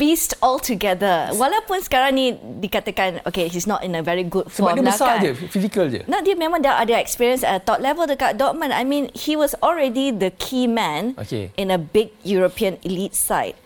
beast 0.00 0.32
altogether. 0.40 1.28
Walaupun 1.36 1.84
sekarang 1.84 2.16
ni 2.16 2.32
dikatakan, 2.56 3.20
okay, 3.28 3.52
he's 3.52 3.68
not 3.68 3.84
in 3.84 3.92
a 3.92 4.00
very 4.00 4.24
good 4.24 4.48
sebab 4.48 4.72
form 4.72 4.76
dia 4.80 4.84
lah 4.88 4.96
besar 4.96 5.08
kan. 5.12 5.20
je, 5.20 5.30
fizikal 5.52 5.86
je. 5.92 6.00
Nah, 6.08 6.24
dia 6.24 6.32
memang 6.32 6.64
dah 6.64 6.80
ada 6.80 6.96
experience 6.96 7.44
at 7.44 7.68
top 7.68 7.84
level 7.84 8.08
dekat 8.08 8.40
Dortmund. 8.40 8.72
I 8.72 8.80
mean, 8.80 9.12
he 9.12 9.36
was 9.36 9.52
already 9.60 10.08
the 10.08 10.32
key 10.40 10.64
man 10.64 11.12
Okay. 11.20 11.52
in 11.60 11.68
a 11.68 11.76
big 11.76 12.16
European 12.24 12.80
elite 12.80 13.12
side. 13.12 13.60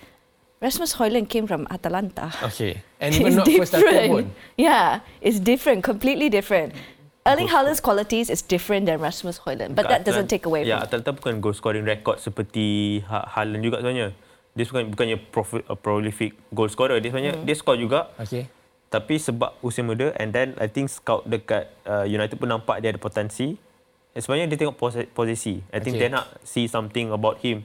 Rasmus 0.59 0.99
Højlund 0.99 1.31
came 1.31 1.47
from 1.47 1.71
Atalanta. 1.71 2.35
Okay. 2.43 2.83
And 2.99 3.15
even 3.21 3.39
not 3.39 3.47
first 3.47 3.79
pun. 3.79 4.35
Yeah, 4.59 5.07
it's 5.23 5.39
different, 5.39 5.87
completely 5.87 6.27
different. 6.27 6.75
Erling 7.25 7.49
Haaland's 7.49 7.81
qualities 7.81 8.29
is 8.29 8.45
different 8.45 8.85
than 8.85 9.01
Rasmus 9.01 9.41
Højlund, 9.41 9.73
but 9.73 9.89
that 9.89 10.05
doesn't 10.05 10.29
take 10.29 10.45
away 10.45 10.61
Ya, 10.61 10.77
from 10.77 10.85
Atalanta 10.85 11.11
bukan 11.17 11.41
goal 11.41 11.57
scoring 11.57 11.81
record 11.83 12.21
seperti 12.21 13.01
Ha- 13.03 13.25
Haaland 13.27 13.65
juga 13.65 13.81
sebenarnya. 13.81 14.13
Dia 14.53 14.65
bukan 14.69 14.85
bukannya 14.93 15.17
profi, 15.33 15.65
uh, 15.65 15.73
prolific 15.73 16.37
goal 16.53 16.69
scorer. 16.69 17.01
Dia 17.01 17.09
sebenarnya 17.09 17.33
Hmm. 17.35 17.49
dia 17.49 17.57
score 17.57 17.81
juga. 17.81 18.13
Okay. 18.21 18.45
Tapi 18.87 19.17
sebab 19.17 19.57
usia 19.59 19.81
muda 19.81 20.13
and 20.15 20.31
then 20.31 20.53
I 20.55 20.69
think 20.69 20.87
scout 20.87 21.25
dekat 21.25 21.73
uh, 21.83 22.05
United 22.05 22.37
pun 22.37 22.45
nampak 22.47 22.79
dia 22.79 22.93
ada 22.93 23.01
potensi. 23.01 23.57
And 24.13 24.21
sebenarnya 24.21 24.47
dia 24.47 24.59
tengok 24.61 24.77
pos- 24.77 25.09
posisi. 25.11 25.65
I 25.73 25.81
think 25.81 25.97
Okay. 25.97 26.05
Ten 26.05 26.15
Hag 26.15 26.29
see 26.45 26.69
something 26.69 27.09
about 27.09 27.41
him 27.41 27.65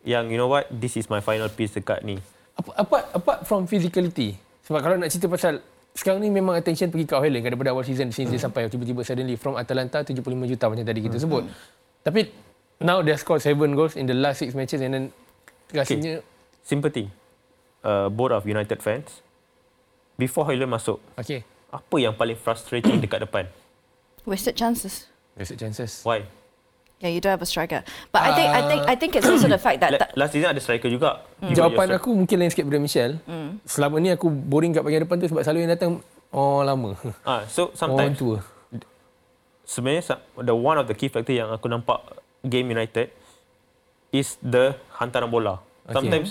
yang 0.00 0.30
you 0.30 0.38
know 0.38 0.46
what 0.46 0.70
this 0.70 0.94
is 0.94 1.10
my 1.10 1.18
final 1.18 1.50
piece 1.50 1.74
dekat 1.74 2.06
ni. 2.06 2.22
Apa- 2.54 2.78
Apart, 2.78 3.04
apart 3.12 3.38
from 3.42 3.66
physicality, 3.66 4.38
sebab 4.62 4.78
kalau 4.78 4.94
nak 4.94 5.10
cerita 5.10 5.26
pasal 5.26 5.58
sekarang 5.92 6.24
ni 6.24 6.32
memang 6.32 6.56
attention 6.56 6.88
pergi 6.88 7.04
ke 7.04 7.14
kan 7.14 7.50
daripada 7.52 7.70
awal 7.76 7.84
season 7.84 8.08
since 8.10 8.32
dia 8.32 8.40
sampai 8.40 8.68
tiba-tiba 8.72 9.04
suddenly 9.04 9.36
from 9.36 9.60
Atalanta 9.60 10.00
75 10.00 10.24
juta 10.48 10.64
macam 10.72 10.84
tadi 10.88 11.00
kita 11.04 11.16
sebut. 11.20 11.44
Tapi 12.00 12.32
now 12.80 13.04
dia 13.04 13.14
score 13.20 13.38
7 13.38 13.54
goals 13.76 13.94
in 13.94 14.08
the 14.08 14.16
last 14.16 14.40
6 14.40 14.56
matches 14.56 14.80
and 14.80 14.92
then 14.96 15.04
rasanya 15.70 16.24
Sympathy. 16.62 17.10
Uh, 17.82 18.06
both 18.06 18.30
of 18.30 18.46
United 18.46 18.78
fans. 18.78 19.20
Before 20.14 20.46
Højlund 20.46 20.70
masuk, 20.70 21.02
okay. 21.18 21.42
apa 21.74 21.96
yang 21.98 22.14
paling 22.14 22.38
frustrating 22.38 23.02
dekat 23.02 23.26
depan? 23.26 23.50
wasted 24.22 24.54
chances. 24.54 25.10
A 25.34 25.42
chances. 25.42 26.06
Why? 26.06 26.28
Yeah, 27.02 27.10
you 27.10 27.18
don't 27.18 27.34
have 27.34 27.42
a 27.42 27.50
striker. 27.50 27.82
But 28.14 28.22
I 28.22 28.30
think 28.32 28.48
I 28.48 28.60
think 28.62 28.80
I 28.86 28.94
think 28.94 29.10
it's 29.12 29.26
also 29.26 29.50
the 29.50 29.58
fact 29.58 29.82
that 29.82 29.90
La- 29.98 30.14
last 30.14 30.38
season 30.38 30.54
ada 30.54 30.62
striker 30.62 30.86
juga. 30.86 31.26
Got 31.42 31.50
Jawapan 31.50 31.98
aku 31.98 32.14
mungkin 32.14 32.38
lain 32.38 32.48
sikit 32.48 32.62
daripada 32.62 32.78
Michelle. 32.78 33.18
Selama 33.66 33.98
ni 33.98 34.14
aku 34.14 34.30
boring 34.30 34.70
kat 34.70 34.86
bahagian 34.86 35.02
depan 35.02 35.18
tu 35.18 35.26
sebab 35.26 35.42
selalu 35.42 35.66
yang 35.66 35.72
datang 35.74 35.92
oh 36.30 36.62
lama. 36.62 36.94
Ah, 37.26 37.42
so 37.50 37.68
Orang 37.68 37.76
sometimes 37.76 38.16
tua. 38.16 38.38
sebenarnya 39.66 40.18
the 40.38 40.54
one 40.54 40.78
of 40.78 40.86
the 40.86 40.94
key 40.94 41.10
factor 41.10 41.34
yang 41.34 41.50
aku 41.50 41.66
nampak 41.66 41.98
game 42.44 42.70
United 42.70 43.10
is 44.14 44.38
the 44.38 44.78
hantaran 44.94 45.26
bola. 45.26 45.58
Okay. 45.88 45.98
Sometimes 45.98 46.28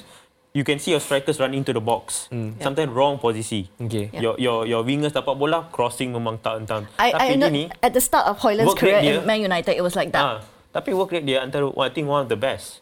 you 0.54 0.64
can 0.64 0.80
see 0.80 0.92
your 0.92 1.00
strikers 1.00 1.36
running 1.36 1.64
to 1.64 1.76
the 1.76 1.82
box. 1.82 2.32
Sometimes 2.64 2.92
wrong 2.92 3.20
posisi. 3.20 3.68
Okay. 3.76 4.08
Your 4.16 4.40
your 4.40 4.64
your 4.64 4.82
wingers 4.84 5.12
dapat 5.12 5.36
bola 5.36 5.68
crossing 5.68 6.16
memang 6.16 6.40
tak 6.40 6.64
entah. 6.64 6.88
I, 6.96 7.12
I 7.12 7.12
Tapi 7.12 7.34
know 7.36 7.52
dia 7.52 7.58
ni 7.60 7.64
at 7.82 7.92
the 7.92 8.00
start 8.00 8.24
of 8.24 8.40
rate 8.40 8.64
career 8.78 9.04
dia- 9.04 9.20
in 9.20 9.28
Man 9.28 9.44
United, 9.44 9.76
it 9.76 9.84
was 9.84 10.00
like 10.00 10.16
that. 10.16 10.24
ah, 10.24 10.38
tapi 10.72 10.92
work 10.92 11.12
rate 11.12 11.24
dia 11.24 11.40
antara 11.40 11.68
I 11.78 11.92
think 11.92 12.08
one 12.08 12.24
of 12.24 12.30
the 12.30 12.36
best. 12.36 12.80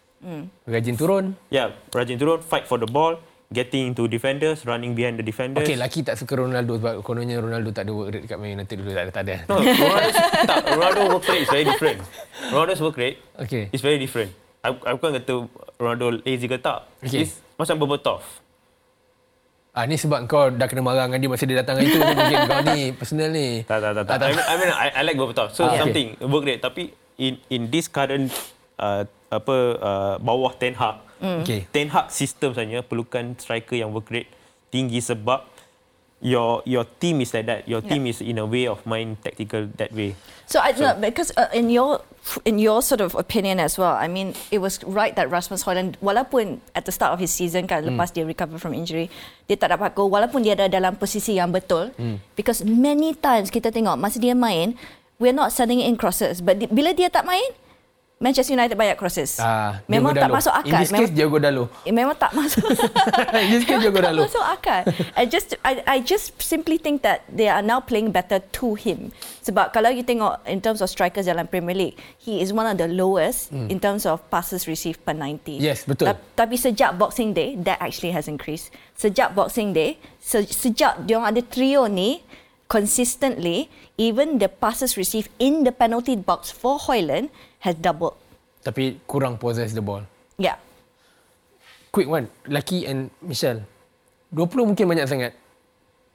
Rajin 0.63 0.95
turun. 0.95 1.35
Yeah, 1.47 1.73
rajin 1.89 2.15
turun, 2.15 2.39
fight 2.39 2.67
for 2.67 2.75
the 2.75 2.85
ball, 2.85 3.17
getting 3.49 3.91
into 3.91 4.05
defenders, 4.05 4.67
running 4.67 4.91
behind 4.91 5.15
the 5.15 5.23
defenders. 5.23 5.63
Okay, 5.63 5.79
lelaki 5.79 6.03
tak 6.03 6.19
suka 6.19 6.35
Ronaldo 6.35 6.75
sebab 6.75 7.01
kononnya 7.01 7.39
Ronaldo 7.39 7.71
tak 7.71 7.87
ada 7.87 7.91
work 7.95 8.11
rate 8.11 8.23
dekat 8.27 8.37
Man 8.37 8.53
United 8.53 8.75
dulu. 8.77 8.91
Tak 8.91 9.03
ada. 9.03 9.11
Tak 9.11 9.23
ada. 9.23 9.35
No, 9.47 9.55
Ronaldo 9.57 10.09
tak. 10.43 10.57
Ronaldo 10.69 10.99
work 11.09 11.25
rate 11.25 11.41
is 11.41 11.49
very 11.49 11.65
different. 11.65 11.99
Ronaldo's 12.51 12.81
work 12.83 12.97
rate 12.99 13.17
Okay. 13.39 13.63
is 13.71 13.79
very 13.79 13.95
different. 13.95 14.29
Aku, 14.59 14.75
aku 14.83 14.95
bukan 14.99 15.11
kata 15.17 15.33
Ronaldo 15.79 16.05
lazy 16.21 16.51
ke 16.51 16.59
tak. 16.59 16.83
Okay. 16.99 17.23
It's 17.23 17.39
macam 17.55 17.79
Berbatov. 17.79 18.19
Ah 19.71 19.87
ni 19.87 19.95
sebab 19.95 20.25
kau 20.25 20.51
dah 20.51 20.67
kena 20.67 20.81
marah 20.81 21.07
dengan 21.07 21.21
dia 21.21 21.29
masa 21.29 21.45
dia 21.45 21.61
datang 21.61 21.79
hari 21.79 21.87
tu 21.87 22.01
mungkin 22.01 22.37
kau 22.43 22.61
ni 22.67 22.79
personal 22.91 23.29
ni. 23.31 23.63
Tak, 23.63 23.79
tak, 23.79 23.91
tak. 23.95 24.03
tak. 24.03 24.17
Ah, 24.17 24.27
I 24.27 24.33
mean, 24.33 24.43
I, 24.43 24.55
mean 24.57 24.69
I, 24.69 24.87
I 24.91 25.01
like 25.07 25.15
Berbatov. 25.15 25.55
So 25.55 25.63
Ah, 25.63 25.71
okay. 25.71 25.79
something 25.79 26.07
work 26.27 26.43
rate. 26.43 26.59
Tapi 26.59 26.91
in 27.19 27.35
in 27.51 27.67
this 27.67 27.91
current 27.91 28.31
uh, 28.79 29.03
apa 29.29 29.55
uh, 29.77 30.15
bawah 30.17 30.55
Ten 30.55 30.73
Hag, 30.73 31.03
Okay. 31.19 31.67
Ten 31.69 31.91
Hag 31.91 32.07
system 32.15 32.55
saja 32.55 32.79
perlukan 32.79 33.35
striker 33.35 33.75
yang 33.75 33.91
work 33.91 34.07
rate 34.07 34.31
tinggi 34.71 35.03
sebab 35.03 35.43
your 36.23 36.63
your 36.63 36.87
team 36.99 37.19
is 37.19 37.35
like 37.35 37.47
that. 37.47 37.67
Your 37.67 37.83
Yeah. 37.83 37.91
team 37.91 38.07
is 38.07 38.19
in 38.19 38.39
a 38.39 38.47
way 38.47 38.67
of 38.67 38.83
mind 38.87 39.19
tactical 39.19 39.67
that 39.75 39.91
way. 39.91 40.15
So 40.47 40.59
I 40.59 40.71
know 40.75 40.95
because 40.95 41.31
uh, 41.35 41.51
in 41.51 41.67
your 41.67 42.03
in 42.43 42.59
your 42.59 42.83
sort 42.83 42.99
of 42.99 43.15
opinion 43.15 43.59
as 43.59 43.79
well, 43.79 43.95
I 43.95 44.07
mean, 44.11 44.35
it 44.51 44.59
was 44.59 44.79
right 44.83 45.15
that 45.15 45.31
Rasmus 45.31 45.63
Højlund, 45.63 45.95
walaupun 46.03 46.59
at 46.75 46.83
the 46.83 46.91
start 46.91 47.15
of 47.15 47.19
his 47.23 47.31
season 47.31 47.67
kan, 47.67 47.83
lepas 47.87 48.11
dia 48.11 48.27
recover 48.27 48.59
from 48.59 48.75
injury, 48.75 49.07
dia 49.47 49.55
tak 49.55 49.71
dapat 49.71 49.95
gol, 49.95 50.11
walaupun 50.11 50.43
dia 50.43 50.59
ada 50.59 50.67
dalam 50.67 50.99
posisi 50.99 51.39
yang 51.39 51.51
betul, 51.55 51.95
because 52.35 52.65
many 52.65 53.15
times 53.15 53.47
kita 53.47 53.71
tengok 53.71 53.95
masa 53.95 54.19
dia 54.19 54.35
main, 54.35 54.75
we're 55.19 55.35
not 55.35 55.51
sending 55.51 55.81
in 55.81 55.95
crosses, 55.95 56.39
but 56.39 56.57
di, 56.57 56.65
bila 56.65 56.95
dia 56.95 57.11
tak 57.11 57.27
main, 57.27 57.43
Manchester 58.19 58.51
United 58.51 58.75
banyak 58.75 58.99
crosses. 58.99 59.39
Ah, 59.39 59.79
memang 59.87 60.11
tak 60.11 60.27
masuk 60.27 60.51
In 60.67 60.75
akal. 60.75 60.79
this 60.83 60.91
case, 60.91 61.07
Diogo 61.07 61.39
Dalo. 61.39 61.71
Memang 61.87 62.19
tak 62.19 62.35
masuk. 62.35 62.67
In 63.47 63.47
this 63.47 63.63
case, 63.63 63.79
Diogo 63.79 63.95
tak 64.03 64.11
Dalo. 64.11 64.27
masuk 64.27 64.43
akal. 64.43 64.83
I 65.15 65.23
just 65.23 65.55
I, 65.63 65.79
I 65.87 65.97
just 66.03 66.35
simply 66.35 66.75
think 66.75 66.99
that 67.07 67.23
they 67.31 67.47
are 67.47 67.63
now 67.63 67.79
playing 67.79 68.11
better 68.11 68.43
to 68.59 68.75
him. 68.75 69.15
Sebab 69.39 69.71
kalau 69.71 69.87
you 69.87 70.03
tengok 70.03 70.43
in 70.43 70.59
terms 70.59 70.83
of 70.83 70.91
strikers 70.91 71.31
dalam 71.31 71.47
Premier 71.47 71.71
League, 71.71 71.95
he 72.19 72.43
is 72.43 72.51
one 72.51 72.67
of 72.67 72.75
the 72.75 72.91
lowest 72.91 73.55
in 73.55 73.79
terms 73.79 74.03
of 74.03 74.19
passes 74.27 74.67
received 74.67 74.99
per 75.07 75.15
90. 75.15 75.39
Hmm. 75.55 75.63
Yes, 75.63 75.87
betul. 75.87 76.11
Ta- 76.11 76.19
tapi 76.43 76.59
sejak 76.59 76.99
Boxing 76.99 77.31
Day, 77.31 77.55
that 77.63 77.79
actually 77.79 78.11
has 78.11 78.27
increased. 78.27 78.67
Sejak 78.99 79.31
Boxing 79.31 79.71
Day, 79.71 79.95
se- 80.19 80.43
sejak 80.51 81.07
dia 81.07 81.23
ada 81.23 81.39
trio 81.39 81.87
ni, 81.87 82.19
consistently, 82.69 83.67
even 83.97 84.37
the 84.37 84.47
passes 84.47 84.95
received 84.95 85.33
in 85.41 85.65
the 85.65 85.73
penalty 85.73 86.15
box 86.15 86.53
for 86.53 86.77
Hoyland 86.77 87.33
has 87.65 87.75
doubled. 87.75 88.15
Tapi 88.61 89.01
kurang 89.09 89.41
possess 89.41 89.73
the 89.73 89.81
ball. 89.81 90.05
Yeah. 90.37 90.61
Quick 91.89 92.05
one. 92.05 92.29
Lucky 92.45 92.85
and 92.85 93.09
Michelle. 93.25 93.65
20 94.29 94.69
mungkin 94.69 94.85
banyak 94.85 95.09
sangat. 95.09 95.33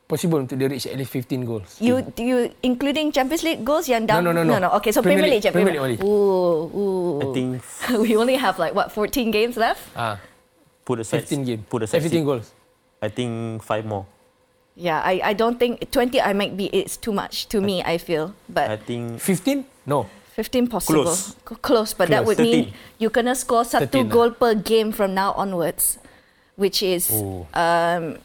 Possible 0.07 0.45
untuk 0.45 0.61
dia 0.61 0.69
reach 0.69 0.87
at 0.87 0.95
least 0.95 1.11
15 1.11 1.49
goals. 1.49 1.81
You 1.81 2.05
you 2.21 2.53
including 2.63 3.11
Champions 3.11 3.43
League 3.43 3.65
goals 3.65 3.89
yang 3.89 4.05
down? 4.05 4.23
No, 4.23 4.31
no, 4.31 4.45
no, 4.45 4.61
no. 4.61 4.69
Okay, 4.79 4.93
so 4.93 5.01
Premier 5.01 5.25
Premier, 5.25 5.41
League, 5.41 5.43
League, 5.43 5.51
je, 5.51 5.57
Premier 5.57 5.75
League 5.75 5.83
only. 5.83 5.99
Ooh, 6.05 6.69
ooh. 6.71 7.23
I 7.25 7.27
think 7.33 7.49
we 8.05 8.15
only 8.15 8.37
have 8.37 8.61
like 8.61 8.77
what 8.77 8.93
14 8.93 9.33
games 9.33 9.57
left. 9.57 9.81
Ah, 9.97 10.21
put 10.85 11.01
aside 11.01 11.25
15 11.27 11.49
game. 11.49 11.61
Put 11.67 11.89
aside 11.89 12.05
15 12.05 12.23
goals. 12.23 12.53
I 13.01 13.09
think 13.09 13.65
five 13.65 13.89
more. 13.89 14.05
Yeah, 14.75 14.99
I 14.99 15.23
I 15.23 15.33
don't 15.39 15.55
think 15.55 15.87
20. 15.91 16.19
I 16.19 16.35
might 16.35 16.59
be 16.59 16.67
it's 16.75 16.99
too 16.99 17.15
much 17.15 17.47
to 17.55 17.63
me. 17.63 17.79
I 17.87 17.95
feel, 17.95 18.35
I 18.51 18.51
but 18.51 18.67
think 18.83 19.23
15? 19.23 19.63
No. 19.87 20.11
15 20.35 20.67
possible. 20.67 21.07
Close. 21.07 21.39
Close, 21.63 21.91
but 21.95 22.11
that 22.11 22.27
Close. 22.27 22.35
would 22.35 22.43
mean 22.43 22.75
you 22.99 23.07
kena 23.07 23.39
score 23.39 23.63
satu 23.63 24.03
13 24.03 24.11
goal 24.11 24.31
per 24.35 24.59
game 24.59 24.91
from 24.91 25.15
now 25.15 25.31
onwards, 25.39 26.03
which 26.59 26.83
is, 26.83 27.07
Oh. 27.15 27.47
um, 27.55 28.19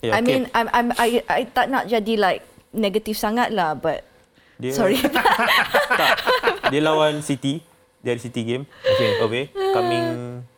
Yeah, 0.00 0.16
I 0.16 0.20
okay. 0.20 0.24
mean, 0.24 0.42
I'm, 0.52 0.68
I'm, 0.72 0.88
I, 0.96 1.20
I 1.28 1.40
tak 1.48 1.68
nak 1.68 1.88
jadi 1.88 2.16
like 2.16 2.44
negatif 2.72 3.16
sangat 3.16 3.52
lah, 3.52 3.72
but 3.72 4.04
Dia- 4.56 4.72
sorry. 4.72 4.96
tak. 5.04 6.16
Dia 6.72 6.80
lawan 6.80 7.20
City. 7.20 7.60
Dia 8.00 8.12
ada 8.12 8.20
City 8.20 8.40
game. 8.44 8.64
Okay. 8.80 9.20
Away. 9.20 9.44
Coming 9.52 10.04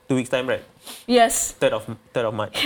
two 0.07 0.19
weeks 0.19 0.31
time, 0.31 0.47
right? 0.47 0.63
Yes. 1.07 1.55
Third 1.59 1.75
of 1.77 1.83
third 2.11 2.27
of 2.29 2.35
March. 2.35 2.57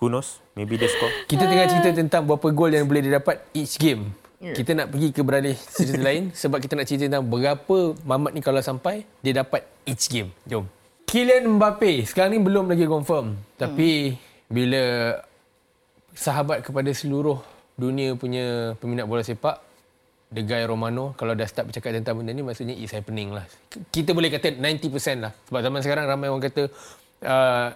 Who 0.00 0.12
knows? 0.12 0.42
Maybe 0.52 0.76
they 0.76 0.88
score. 0.88 1.12
Kita 1.28 1.48
tengah 1.48 1.66
cerita 1.68 1.90
tentang 1.96 2.28
berapa 2.28 2.48
gol 2.52 2.72
yang 2.72 2.84
boleh 2.84 3.02
dia 3.04 3.16
dapat 3.16 3.40
each 3.56 3.80
game. 3.80 4.12
Kita 4.42 4.74
nak 4.74 4.90
pergi 4.90 5.14
ke 5.14 5.22
beralih 5.22 5.54
cerita 5.54 6.02
lain 6.10 6.34
sebab 6.34 6.58
kita 6.58 6.74
nak 6.74 6.86
cerita 6.90 7.06
tentang 7.06 7.22
berapa 7.22 7.94
Mamat 8.02 8.34
ni 8.34 8.42
kalau 8.42 8.58
sampai 8.58 9.06
dia 9.22 9.38
dapat 9.38 9.62
each 9.86 10.10
game. 10.10 10.34
Jom. 10.44 10.66
Kylian 11.06 11.46
Mbappe 11.46 12.08
sekarang 12.08 12.34
ni 12.34 12.40
belum 12.42 12.66
lagi 12.72 12.88
confirm. 12.90 13.38
Tapi 13.54 14.18
bila 14.50 15.14
sahabat 16.12 16.66
kepada 16.66 16.90
seluruh 16.90 17.38
dunia 17.78 18.18
punya 18.18 18.76
peminat 18.82 19.08
bola 19.08 19.24
sepak 19.24 19.62
The 20.32 20.48
Guy 20.48 20.64
Romano 20.64 21.12
kalau 21.16 21.36
dah 21.36 21.44
start 21.44 21.68
bercakap 21.68 21.92
tentang 21.92 22.16
benda 22.16 22.32
ni 22.32 22.40
maksudnya 22.40 22.72
it's 22.72 22.96
happening 22.96 23.36
lah. 23.36 23.44
Kita 23.92 24.16
boleh 24.16 24.32
kata 24.32 24.56
90% 24.56 25.20
lah. 25.20 25.32
Sebab 25.48 25.60
zaman 25.60 25.80
sekarang 25.84 26.04
ramai 26.08 26.32
orang 26.32 26.42
kata 26.48 26.72
uh, 27.22 27.72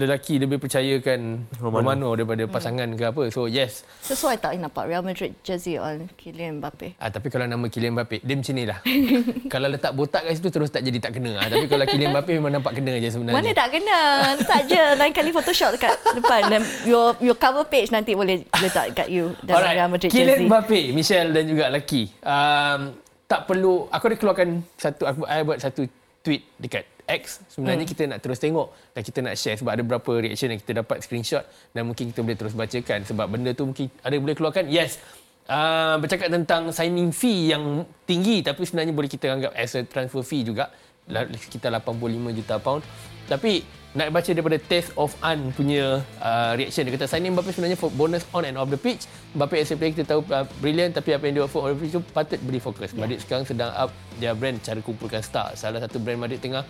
lelaki 0.00 0.40
lebih 0.40 0.56
percayakan 0.56 1.44
Romano, 1.60 1.84
Romano. 1.84 2.08
Daripada 2.16 2.44
pasangan 2.48 2.88
ke 2.96 3.04
apa. 3.04 3.22
So 3.28 3.44
yes. 3.44 3.84
Sesuai 4.00 4.40
tak 4.40 4.56
nampak 4.56 4.88
Real 4.88 5.04
Madrid 5.04 5.36
jersey 5.44 5.76
on 5.76 6.08
Kylian 6.16 6.64
Mbappe? 6.64 6.96
Ah, 6.96 7.12
tapi 7.12 7.28
kalau 7.28 7.44
nama 7.44 7.60
Kylian 7.68 7.92
Mbappe, 7.92 8.24
dia 8.24 8.34
macam 8.34 8.54
ni 8.56 8.64
lah. 8.64 8.78
kalau 9.52 9.68
letak 9.68 9.92
botak 9.92 10.24
kat 10.24 10.40
situ 10.40 10.48
terus 10.48 10.72
tak 10.72 10.80
jadi 10.88 10.96
tak 10.96 11.20
kena. 11.20 11.36
Ah, 11.36 11.52
tapi 11.52 11.68
kalau 11.68 11.84
Kylian 11.84 12.16
Mbappe 12.16 12.32
memang 12.32 12.52
nampak 12.56 12.72
kena 12.80 12.96
je 12.96 13.08
sebenarnya. 13.12 13.36
Mana 13.36 13.50
tak 13.52 13.68
kena? 13.76 13.98
Letak 14.40 14.60
je 14.64 14.82
lain 14.96 15.12
kali 15.12 15.30
Photoshop 15.36 15.70
dekat 15.76 15.92
depan. 16.16 16.40
Dan 16.48 16.62
your 16.88 17.12
your 17.20 17.36
cover 17.36 17.68
page 17.68 17.92
nanti 17.92 18.16
boleh 18.16 18.48
letak 18.56 18.96
kat 18.96 19.12
you 19.12 19.36
dalam 19.44 19.60
Alright. 19.60 19.76
Real 19.76 19.90
Madrid 19.92 20.08
Kylian 20.08 20.38
jersey. 20.40 20.48
Mbappe, 20.48 20.80
Michelle 20.96 21.30
dan 21.36 21.44
juga 21.44 21.64
Lucky. 21.68 22.08
Um, 22.24 22.80
tak 23.28 23.46
perlu, 23.46 23.86
aku 23.94 24.04
ada 24.10 24.16
keluarkan 24.18 24.48
satu, 24.74 25.06
aku 25.06 25.22
I 25.28 25.46
buat 25.46 25.62
satu 25.62 25.86
tweet 26.26 26.42
dekat 26.58 26.84
X. 27.10 27.42
Sebenarnya 27.50 27.82
hmm. 27.82 27.92
kita 27.92 28.02
nak 28.06 28.18
terus 28.22 28.38
tengok 28.38 28.70
dan 28.94 29.02
kita 29.02 29.18
nak 29.18 29.34
share 29.34 29.58
sebab 29.58 29.74
ada 29.74 29.82
beberapa 29.82 30.12
reaction 30.22 30.54
yang 30.54 30.60
kita 30.62 30.86
dapat 30.86 31.02
screenshot 31.02 31.42
dan 31.74 31.82
mungkin 31.90 32.14
kita 32.14 32.22
boleh 32.22 32.38
terus 32.38 32.54
bacakan 32.54 33.02
sebab 33.02 33.26
benda 33.26 33.50
tu 33.50 33.66
mungkin 33.66 33.90
ada 34.06 34.14
boleh 34.14 34.36
keluarkan. 34.38 34.70
Yes. 34.70 35.02
Uh, 35.50 35.98
bercakap 35.98 36.30
tentang 36.30 36.70
signing 36.70 37.10
fee 37.10 37.50
yang 37.50 37.82
tinggi 38.06 38.38
tapi 38.38 38.62
sebenarnya 38.62 38.94
boleh 38.94 39.10
kita 39.10 39.34
anggap 39.34 39.50
as 39.58 39.74
a 39.74 39.82
transfer 39.82 40.22
fee 40.22 40.46
juga 40.46 40.70
sekitar 41.10 41.74
85 41.74 42.38
juta 42.38 42.54
pound. 42.62 42.86
Tapi 43.26 43.62
nak 43.90 44.14
baca 44.14 44.30
daripada 44.30 44.54
Taste 44.58 44.94
of 44.94 45.10
An 45.18 45.50
punya 45.50 45.98
uh, 46.22 46.52
reaction 46.54 46.86
dia 46.86 46.94
kata 46.94 47.10
signing 47.10 47.34
Mbappe 47.34 47.50
sebenarnya 47.50 47.74
for 47.74 47.90
bonus 47.90 48.22
on 48.30 48.46
and 48.46 48.54
off 48.54 48.70
the 48.70 48.78
pitch. 48.78 49.10
Mbappe 49.34 49.58
as 49.58 49.70
a 49.70 49.74
player 49.74 49.90
kita 49.90 50.06
tahu 50.06 50.22
uh, 50.30 50.46
brilliant 50.62 50.94
tapi 50.94 51.10
apa 51.14 51.26
yang 51.26 51.34
dia 51.38 51.44
offer 51.46 51.58
on 51.58 51.74
the 51.74 51.78
pitch 51.78 51.94
tu 51.98 52.02
patut 52.14 52.38
beri 52.46 52.62
fokus. 52.62 52.94
Yeah. 52.94 53.02
Madrid 53.02 53.18
sekarang 53.18 53.44
sedang 53.50 53.70
up 53.74 53.90
dia 54.22 54.30
brand 54.34 54.62
cara 54.62 54.78
kumpulkan 54.78 55.22
star. 55.26 55.58
Salah 55.58 55.82
satu 55.82 55.98
brand 55.98 56.22
Madrid 56.22 56.38
tengah 56.38 56.62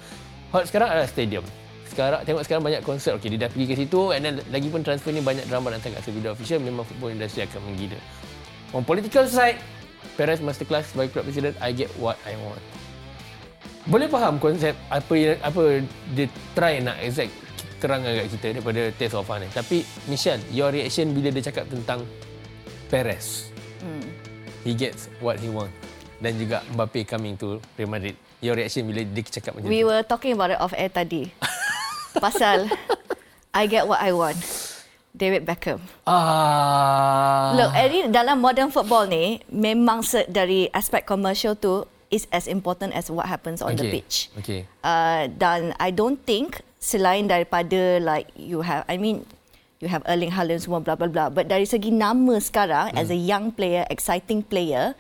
hot 0.51 0.67
sekarang 0.67 0.89
adalah 0.91 1.09
stadium. 1.09 1.43
Sekarang 1.91 2.23
tengok 2.23 2.43
sekarang 2.47 2.63
banyak 2.63 2.83
konsert. 2.87 3.19
Okey 3.19 3.35
dia 3.35 3.47
dah 3.47 3.51
pergi 3.51 3.67
ke 3.67 3.75
situ 3.75 4.15
and 4.15 4.23
then 4.23 4.35
lagi 4.55 4.71
pun 4.71 4.87
transfer 4.87 5.11
ni 5.11 5.19
banyak 5.19 5.47
drama 5.51 5.75
dan 5.75 5.83
sangat 5.83 6.07
video 6.07 6.35
official 6.35 6.63
memang 6.63 6.87
football 6.87 7.11
industry 7.11 7.43
akan 7.47 7.61
menggila. 7.67 7.99
On 8.71 8.87
political 8.87 9.27
side, 9.27 9.59
Perez 10.15 10.39
masterclass 10.39 10.95
sebagai 10.95 11.11
club 11.11 11.27
president, 11.27 11.59
I 11.59 11.75
get 11.75 11.91
what 11.99 12.15
I 12.23 12.39
want. 12.39 12.63
Boleh 13.91 14.07
faham 14.07 14.39
konsep 14.39 14.77
apa 14.93 15.15
yang, 15.17 15.39
apa 15.43 15.83
dia 16.15 16.31
try 16.55 16.79
nak 16.79 17.01
exact 17.03 17.33
terangkan 17.81 18.13
kat 18.13 18.27
kita 18.29 18.47
daripada 18.61 18.83
Taste 18.95 19.17
of 19.17 19.25
Fun 19.27 19.41
ni. 19.43 19.49
Tapi 19.51 19.83
Michelle, 20.07 20.39
your 20.53 20.71
reaction 20.71 21.17
bila 21.17 21.33
dia 21.33 21.43
cakap 21.43 21.67
tentang 21.67 22.05
Perez. 22.93 23.51
Hmm. 23.81 24.07
He 24.63 24.77
gets 24.77 25.09
what 25.19 25.41
he 25.41 25.49
want. 25.49 25.73
Dan 26.21 26.37
juga 26.37 26.61
Mbappe 26.77 27.09
coming 27.09 27.35
to 27.41 27.59
Real 27.81 27.89
Madrid. 27.89 28.15
Your 28.41 28.57
reaction 28.57 28.89
bila 28.89 29.05
dia 29.05 29.23
cakap 29.23 29.53
macam 29.55 29.69
We 29.69 29.85
tu? 29.85 29.89
were 29.89 30.03
talking 30.03 30.33
about 30.33 30.49
it 30.49 30.59
off 30.59 30.73
air 30.73 30.89
tadi. 30.89 31.29
Pasal 32.25 32.73
I 33.53 33.65
get 33.67 33.85
what 33.85 34.01
I 34.01 34.13
want. 34.13 34.41
David 35.11 35.45
Beckham. 35.45 35.83
Ah. 36.07 37.53
Look, 37.53 37.71
Eddie 37.75 38.09
dalam 38.09 38.39
modern 38.39 38.71
football 38.71 39.05
ni 39.05 39.43
memang 39.47 40.01
dari 40.27 40.71
aspek 40.71 41.03
commercial 41.03 41.53
tu 41.53 41.83
is 42.09 42.27
as 42.31 42.47
important 42.47 42.91
as 42.93 43.11
what 43.11 43.27
happens 43.27 43.61
on 43.61 43.75
the 43.75 43.87
Okay. 43.87 43.93
pitch. 43.93 44.31
Okay. 44.39 44.61
Uh, 44.81 45.27
dan 45.31 45.75
I 45.79 45.91
don't 45.91 46.19
think 46.19 46.63
selain 46.79 47.27
daripada 47.27 48.01
like 48.01 48.31
you 48.35 48.63
have, 48.63 48.83
I 48.87 48.97
mean, 48.97 49.27
you 49.79 49.87
have 49.87 50.03
Erling 50.07 50.31
Haaland 50.31 50.63
semua 50.63 50.79
bla 50.79 50.95
bla 50.95 51.07
bla. 51.07 51.27
But 51.29 51.47
dari 51.47 51.67
segi 51.67 51.91
nama 51.91 52.39
sekarang 52.39 52.95
as 52.95 53.11
a 53.11 53.19
young 53.19 53.51
player, 53.51 53.87
exciting 53.91 54.43
player, 54.43 54.95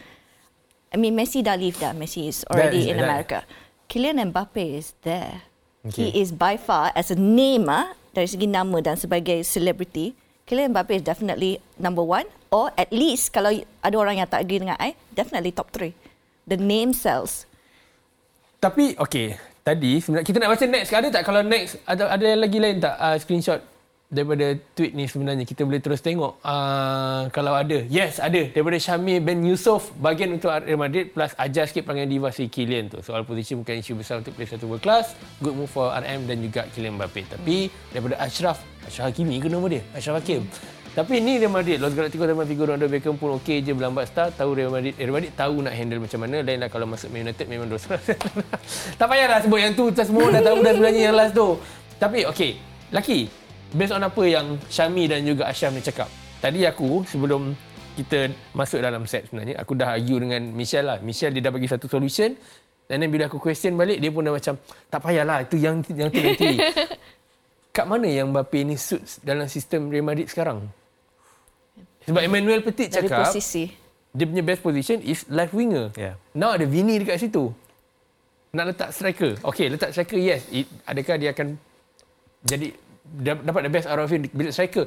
I 0.90 0.98
mean 0.98 1.14
Messi 1.14 1.40
dah 1.40 1.54
leave 1.54 1.78
dah. 1.78 1.94
Messi 1.94 2.26
is 2.26 2.42
already 2.50 2.86
is- 2.86 2.90
in 2.90 2.98
that- 2.98 3.06
America. 3.06 3.38
Kylian 3.86 4.22
Mbappe 4.30 4.62
is 4.78 4.94
there. 5.02 5.42
Okay. 5.82 6.10
He 6.12 6.22
is 6.22 6.30
by 6.30 6.54
far 6.54 6.92
as 6.94 7.10
a 7.10 7.18
name 7.18 7.66
ah, 7.66 7.90
dari 8.12 8.26
segi 8.26 8.46
nama 8.46 8.78
dan 8.78 8.94
sebagai 8.94 9.42
celebrity, 9.42 10.14
Kylian 10.46 10.70
Mbappe 10.70 10.94
is 10.94 11.02
definitely 11.02 11.58
number 11.74 12.02
one 12.02 12.26
or 12.50 12.70
at 12.74 12.90
least 12.90 13.30
kalau 13.30 13.50
ada 13.80 13.94
orang 13.94 14.18
yang 14.18 14.26
tak 14.26 14.42
agree 14.42 14.62
dengan 14.62 14.74
I, 14.78 14.94
definitely 15.10 15.50
top 15.50 15.70
three. 15.70 15.94
The 16.46 16.58
name 16.58 16.90
sells. 16.90 17.46
Tapi 18.58 18.98
okey, 18.98 19.38
tadi 19.62 20.02
sebenarnya 20.02 20.26
kita 20.26 20.36
nak 20.42 20.50
baca 20.52 20.64
next. 20.66 20.90
Ada 20.90 21.08
tak 21.08 21.22
kalau 21.22 21.40
next 21.40 21.78
ada 21.86 22.10
ada 22.10 22.28
lagi 22.34 22.58
lain 22.58 22.76
tak 22.78 22.94
uh, 22.94 23.16
screenshot 23.16 23.62
daripada 24.10 24.58
tweet 24.74 24.92
ni 24.98 25.06
sebenarnya 25.06 25.46
kita 25.46 25.62
boleh 25.62 25.78
terus 25.78 26.02
tengok 26.02 26.42
uh, 26.42 27.30
kalau 27.30 27.54
ada. 27.54 27.86
Yes, 27.86 28.18
ada 28.18 28.50
daripada 28.50 28.74
Syamir 28.82 29.22
Ben 29.22 29.38
Yusof 29.46 29.94
bagian 30.02 30.34
untuk 30.34 30.50
Real 30.50 30.76
Madrid 30.76 31.14
plus 31.14 31.30
ajar 31.38 31.70
sikit 31.70 31.86
perangai 31.86 32.10
diva 32.10 32.34
si 32.34 32.50
Kylian 32.50 32.90
tu. 32.90 32.98
Soal 33.06 33.22
posisi 33.22 33.54
bukan 33.54 33.78
isu 33.78 33.94
besar 33.94 34.18
untuk 34.18 34.34
player 34.34 34.50
satu 34.50 34.66
world 34.66 34.82
class. 34.82 35.14
Good 35.38 35.54
move 35.54 35.70
for 35.70 35.94
RM 35.94 36.26
dan 36.26 36.42
juga 36.42 36.66
Kylian 36.74 36.98
Mbappe. 36.98 37.38
Tapi 37.38 37.70
daripada 37.94 38.18
Ashraf, 38.18 38.58
Ashraf 38.82 39.14
Hakimi 39.14 39.38
ke 39.38 39.46
nama 39.46 39.64
dia? 39.70 39.86
Ashraf 39.94 40.18
Hakim. 40.18 40.42
Tapi 40.90 41.22
ni 41.22 41.38
Real 41.38 41.54
Madrid, 41.54 41.78
Los 41.78 41.94
Galacticos 41.94 42.26
dan 42.26 42.34
figur 42.50 42.66
Ronaldo 42.66 42.90
Beckham 42.90 43.14
pun 43.14 43.38
okey 43.38 43.62
je 43.62 43.70
berlambat 43.78 44.10
start. 44.10 44.34
Tahu 44.34 44.58
Real 44.58 44.74
Madrid, 44.74 44.98
eh, 44.98 45.06
Real 45.06 45.14
Madrid 45.14 45.30
tahu 45.38 45.62
nak 45.62 45.70
handle 45.70 46.02
macam 46.02 46.18
mana. 46.26 46.42
Lainlah 46.42 46.66
kalau 46.66 46.90
masuk 46.90 47.14
Man 47.14 47.30
United 47.30 47.46
memang 47.46 47.70
dosa. 47.70 47.94
tak 48.98 49.06
payahlah 49.06 49.38
sebut 49.46 49.58
yang 49.62 49.78
tu, 49.78 49.86
semua 49.94 50.34
dah 50.34 50.42
tahu 50.42 50.66
dah 50.66 50.72
sebenarnya 50.74 51.02
yang 51.06 51.14
last 51.14 51.38
tu. 51.38 51.62
Tapi 52.02 52.26
okey, 52.26 52.58
Laki, 52.90 53.30
based 53.74 53.94
on 53.94 54.02
apa 54.02 54.22
yang 54.26 54.58
Syami 54.66 55.06
dan 55.06 55.22
juga 55.22 55.46
Asyam 55.50 55.74
ni 55.74 55.82
cakap. 55.82 56.10
Tadi 56.40 56.64
aku 56.64 57.04
sebelum 57.06 57.52
kita 57.94 58.32
masuk 58.56 58.80
dalam 58.80 59.04
set 59.04 59.28
sebenarnya, 59.28 59.60
aku 59.60 59.76
dah 59.76 59.92
argue 59.92 60.18
dengan 60.22 60.40
Michelle 60.54 60.88
lah. 60.88 60.98
Michelle 61.04 61.36
dia 61.36 61.44
dah 61.44 61.52
bagi 61.52 61.68
satu 61.68 61.86
solution. 61.90 62.32
Dan 62.90 63.06
then 63.06 63.10
bila 63.12 63.30
aku 63.30 63.38
question 63.38 63.78
balik, 63.78 64.02
dia 64.02 64.10
pun 64.10 64.26
dah 64.26 64.34
macam, 64.34 64.58
tak 64.90 64.98
payahlah, 64.98 65.46
itu 65.46 65.62
yang, 65.62 65.78
yang 65.94 66.10
tu 66.10 66.18
nanti. 66.18 66.58
Kat 67.76 67.86
mana 67.86 68.10
yang 68.10 68.34
Mbappe 68.34 68.66
ni 68.66 68.74
suits 68.74 69.22
dalam 69.22 69.46
sistem 69.46 69.86
Real 69.94 70.02
Madrid 70.02 70.26
sekarang? 70.26 70.66
Sebab 72.10 72.18
Emmanuel 72.18 72.66
Petit 72.66 72.90
Dari 72.90 73.06
cakap, 73.06 73.30
posisi. 73.30 73.70
dia 74.10 74.26
punya 74.26 74.42
best 74.42 74.62
position 74.66 74.98
is 75.06 75.22
left 75.30 75.54
winger. 75.54 75.94
Yeah. 75.94 76.18
Now 76.34 76.58
ada 76.58 76.66
Vini 76.66 76.98
dekat 76.98 77.22
situ. 77.22 77.54
Nak 78.50 78.74
letak 78.74 78.90
striker. 78.90 79.38
Okay, 79.46 79.70
letak 79.70 79.94
striker, 79.94 80.18
yes. 80.18 80.42
It, 80.50 80.66
adakah 80.82 81.14
dia 81.14 81.30
akan 81.30 81.54
jadi 82.42 82.74
dapat 83.18 83.66
the 83.66 83.72
best 83.72 83.86
out 83.90 83.98
of 83.98 84.10
him 84.10 84.26
bila 84.30 84.54
striker. 84.54 84.86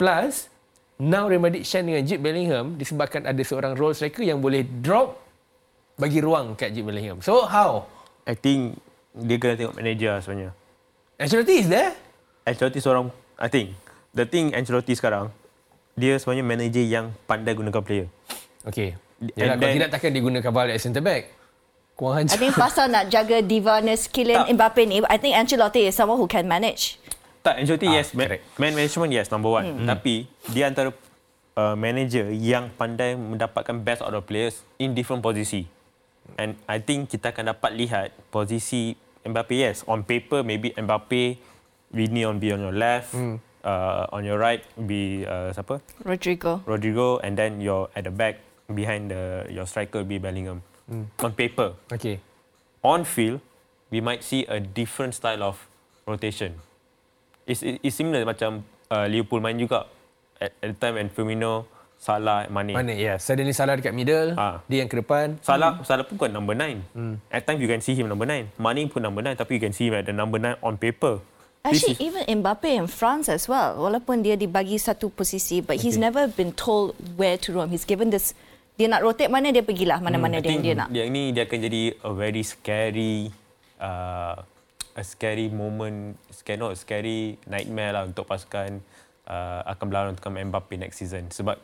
Plus, 0.00 0.48
now 0.96 1.28
Real 1.28 1.42
Madrid 1.42 1.68
shine 1.68 1.84
dengan 1.84 2.02
Jude 2.08 2.22
Bellingham 2.24 2.80
disebabkan 2.80 3.28
ada 3.28 3.42
seorang 3.44 3.76
role 3.76 3.92
striker 3.92 4.24
yang 4.24 4.40
boleh 4.40 4.64
drop 4.64 5.20
bagi 6.00 6.22
ruang 6.24 6.56
kat 6.56 6.72
Jude 6.72 6.88
Bellingham. 6.88 7.20
So, 7.20 7.44
how? 7.44 7.84
I 8.24 8.32
think 8.32 8.80
dia 9.12 9.36
kena 9.36 9.54
tengok 9.58 9.74
manager 9.76 10.10
lah 10.14 10.20
sebenarnya. 10.22 10.50
Ancelotti 11.18 11.54
is 11.58 11.68
there? 11.68 11.92
Ancelotti 12.46 12.78
seorang, 12.78 13.10
I 13.36 13.48
think, 13.50 13.74
the 14.14 14.24
thing 14.24 14.54
Ancelotti 14.54 14.94
sekarang, 14.94 15.34
dia 15.98 16.14
sebenarnya 16.16 16.44
manager 16.46 16.84
yang 16.84 17.10
pandai 17.26 17.58
gunakan 17.58 17.82
player. 17.82 18.06
Okay. 18.62 18.94
Yalah, 19.34 19.58
kalau 19.58 19.66
then- 19.66 19.76
tidak 19.82 19.90
takkan 19.90 20.10
dia 20.14 20.22
guna 20.22 20.38
Cavani 20.38 20.70
as 20.78 20.82
centre 20.82 21.02
back. 21.02 21.34
Kurang 21.98 22.30
I 22.30 22.38
think 22.38 22.54
pasal 22.54 22.86
nak 22.94 23.10
jaga 23.10 23.42
Divanes 23.42 24.06
Kylian. 24.06 24.46
Mbappe 24.54 24.86
ni, 24.86 25.02
I 25.10 25.18
think 25.18 25.34
Ancelotti 25.34 25.90
is 25.90 25.98
someone 25.98 26.14
who 26.14 26.30
can 26.30 26.46
manage. 26.46 26.97
Tak, 27.42 27.54
Ancelotti 27.62 27.88
Ah, 27.88 28.02
yes, 28.02 28.12
man, 28.12 28.38
man 28.58 28.72
management 28.74 29.10
yes, 29.14 29.26
number 29.30 29.50
one. 29.50 29.64
Hmm. 29.64 29.86
Tapi, 29.86 30.26
dia 30.50 30.68
antara 30.68 30.90
uh, 31.56 31.74
manager 31.78 32.28
yang 32.30 32.70
pandai 32.74 33.14
mendapatkan 33.14 33.78
best 33.82 34.02
out 34.02 34.14
of 34.14 34.26
players 34.26 34.62
in 34.78 34.94
different 34.94 35.22
posisi. 35.22 35.66
And 36.36 36.60
I 36.68 36.78
think 36.78 37.08
kita 37.08 37.32
akan 37.32 37.56
dapat 37.56 37.72
lihat 37.72 38.08
posisi 38.28 38.94
Mbappe, 39.28 39.52
yes. 39.52 39.84
On 39.84 40.00
paper, 40.06 40.40
maybe 40.40 40.72
Mbappe, 40.72 41.36
Vini 41.92 42.22
on 42.24 42.36
be 42.36 42.52
on 42.52 42.60
your 42.60 42.72
left, 42.72 43.12
hmm. 43.12 43.40
uh, 43.64 44.08
on 44.12 44.24
your 44.24 44.36
right, 44.36 44.60
be 44.76 45.24
uh, 45.24 45.52
siapa? 45.56 45.80
Rodrigo. 46.04 46.60
Rodrigo, 46.64 47.16
and 47.24 47.36
then 47.36 47.60
your 47.60 47.88
at 47.96 48.04
the 48.04 48.12
back, 48.12 48.40
behind 48.72 49.08
the 49.08 49.48
your 49.48 49.64
striker, 49.64 50.04
be 50.04 50.20
Bellingham. 50.20 50.60
on 51.20 51.32
paper. 51.32 51.76
Okay. 51.92 52.20
On 52.84 53.04
field, 53.04 53.40
we 53.90 54.00
might 54.00 54.24
see 54.24 54.44
a 54.48 54.60
different 54.60 55.14
style 55.14 55.42
of 55.42 55.68
rotation. 56.06 56.56
It's, 57.48 57.64
it's 57.64 57.96
similar 57.96 58.22
macam 58.22 58.60
uh, 58.86 59.08
Liverpool 59.08 59.40
main 59.40 59.56
juga 59.56 59.88
at, 60.36 60.52
at 60.54 60.68
the 60.68 60.76
time 60.76 60.94
when 60.94 61.08
Firmino, 61.08 61.64
Salah, 61.96 62.46
Mane. 62.46 62.76
Mana 62.76 62.92
ya? 62.92 63.16
Suddenly 63.16 63.50
Salah 63.50 63.74
dekat 63.74 63.90
middle, 63.90 64.36
Ah. 64.36 64.60
dia 64.68 64.84
yang 64.84 64.86
ke 64.86 65.00
depan. 65.00 65.40
Salah, 65.40 65.80
Salah 65.82 66.04
pun 66.04 66.14
bukan 66.14 66.30
number 66.30 66.54
9. 66.54 66.84
At 67.26 67.42
times 67.42 67.58
you 67.58 67.66
can 67.66 67.80
see 67.80 67.96
him 67.96 68.06
number 68.06 68.22
9. 68.22 68.54
Mane 68.54 68.86
pun 68.86 69.00
number 69.00 69.18
9 69.18 69.34
tapi 69.34 69.56
you 69.56 69.62
can 69.62 69.72
see 69.72 69.88
him 69.88 69.96
at 69.96 70.04
the 70.04 70.14
number 70.14 70.38
9 70.38 70.60
on 70.60 70.76
paper. 70.76 71.18
Actually, 71.66 71.98
is- 71.98 72.04
even 72.04 72.22
Mbappe 72.38 72.70
in 72.70 72.86
France 72.86 73.26
as 73.26 73.50
well, 73.50 73.74
walaupun 73.74 74.22
dia 74.22 74.38
dibagi 74.38 74.78
satu 74.78 75.10
posisi, 75.10 75.58
but 75.58 75.74
he's 75.74 75.98
Okay. 75.98 76.06
never 76.06 76.30
been 76.30 76.54
told 76.54 76.94
where 77.18 77.34
to 77.34 77.50
roam. 77.50 77.66
He's 77.68 77.82
given 77.82 78.14
this, 78.14 78.30
dia 78.78 78.86
nak 78.86 79.02
rotate 79.02 79.26
mana 79.26 79.50
dia 79.50 79.66
pergilah, 79.66 79.98
mana-mana 79.98 80.38
I 80.38 80.40
dia 80.40 80.54
think 80.54 80.62
dia 80.62 80.78
nak. 80.78 80.88
Dia 80.94 81.10
ni 81.10 81.34
dia 81.34 81.50
akan 81.50 81.58
jadi 81.58 81.82
a 81.98 82.10
very 82.14 82.46
scary 82.46 83.34
uh, 83.82 84.38
a 84.94 85.02
scary 85.02 85.50
moment, 85.50 86.14
scary 86.48 86.56
not 86.56 86.72
a 86.72 86.78
scary 86.80 87.36
nightmare 87.44 87.92
lah 87.92 88.02
untuk 88.08 88.24
pasukan 88.24 88.80
uh, 89.28 89.60
akan 89.68 89.84
berlawan 89.84 90.08
untuk 90.16 90.24
Mbappe 90.32 90.80
next 90.80 91.04
season 91.04 91.28
sebab 91.28 91.60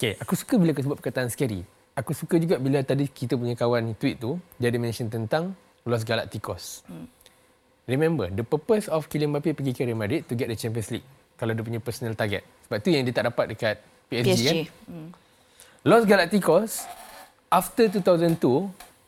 Okay, 0.00 0.16
aku 0.16 0.32
suka 0.32 0.56
bila 0.56 0.72
kau 0.72 0.80
sebut 0.80 0.96
perkataan 0.96 1.28
scary. 1.28 1.60
Aku 1.92 2.16
suka 2.16 2.40
juga 2.40 2.56
bila 2.56 2.80
tadi 2.80 3.04
kita 3.04 3.36
punya 3.36 3.52
kawan 3.52 3.92
tweet 4.00 4.16
tu, 4.16 4.40
dia 4.56 4.72
ada 4.72 4.80
mention 4.80 5.12
tentang 5.12 5.52
Los 5.84 6.08
Galacticos. 6.08 6.88
Hmm. 6.88 7.04
Remember, 7.84 8.32
the 8.32 8.40
purpose 8.40 8.88
of 8.88 9.12
Kylian 9.12 9.28
Mbappe 9.28 9.52
pergi 9.52 9.76
ke 9.76 9.84
Real 9.84 10.00
Madrid 10.00 10.24
to 10.24 10.32
get 10.32 10.48
the 10.48 10.56
Champions 10.56 10.88
League. 10.88 11.04
Kalau 11.36 11.52
dia 11.52 11.60
punya 11.60 11.84
personal 11.84 12.16
target. 12.16 12.40
Sebab 12.64 12.80
tu 12.80 12.88
yang 12.88 13.04
dia 13.04 13.12
tak 13.12 13.28
dapat 13.28 13.52
dekat 13.52 13.76
PSG, 14.08 14.24
PSG. 14.24 14.44
kan. 14.48 14.56
Los 15.84 16.08
Galacticos, 16.08 16.88
after 17.52 17.92
2002, 17.92 18.40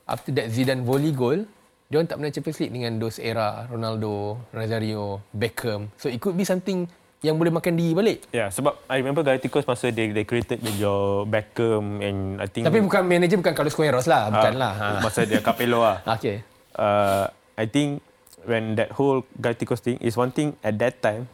after 0.04 0.30
that 0.36 0.52
Zidane 0.52 0.84
volley 0.84 1.16
goal, 1.16 1.48
dia 1.92 2.00
orang 2.00 2.08
tak 2.08 2.16
pernah 2.16 2.32
Champions 2.32 2.58
League 2.58 2.72
dengan 2.72 2.92
those 2.96 3.20
era 3.20 3.68
Ronaldo, 3.68 4.40
Rosario, 4.48 5.20
Beckham. 5.28 5.92
So 6.00 6.08
it 6.08 6.24
could 6.24 6.32
be 6.32 6.48
something 6.48 6.88
yang 7.20 7.36
boleh 7.36 7.52
makan 7.52 7.76
diri 7.76 7.92
balik. 7.92 8.18
yeah 8.32 8.48
sebab 8.48 8.80
I 8.88 8.98
remember 8.98 9.20
Galacticos 9.20 9.62
masa 9.62 9.92
they, 9.92 10.08
they 10.10 10.24
created 10.24 10.58
with 10.58 10.74
your 10.74 11.22
Beckham 11.22 12.00
and 12.00 12.40
I 12.40 12.48
think 12.48 12.64
Tapi 12.64 12.80
bukan 12.80 13.04
manager 13.04 13.36
bukan 13.38 13.52
Carlos 13.52 13.76
Queiroz 13.76 14.08
lah, 14.08 14.32
bukanlah. 14.32 14.72
uh, 14.72 14.90
Ha. 14.98 15.04
masa 15.04 15.20
dia 15.22 15.38
Capello 15.38 15.84
lah 15.84 16.00
Okay. 16.16 16.40
uh, 16.74 17.28
I 17.54 17.68
think 17.68 18.00
when 18.42 18.74
that 18.74 18.90
whole 18.96 19.22
Galacticos 19.36 19.84
thing 19.84 20.00
is 20.00 20.16
one 20.16 20.32
thing 20.32 20.56
at 20.64 20.80
that 20.80 20.98
time 20.98 21.28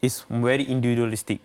is 0.00 0.24
very 0.24 0.64
individualistic. 0.64 1.42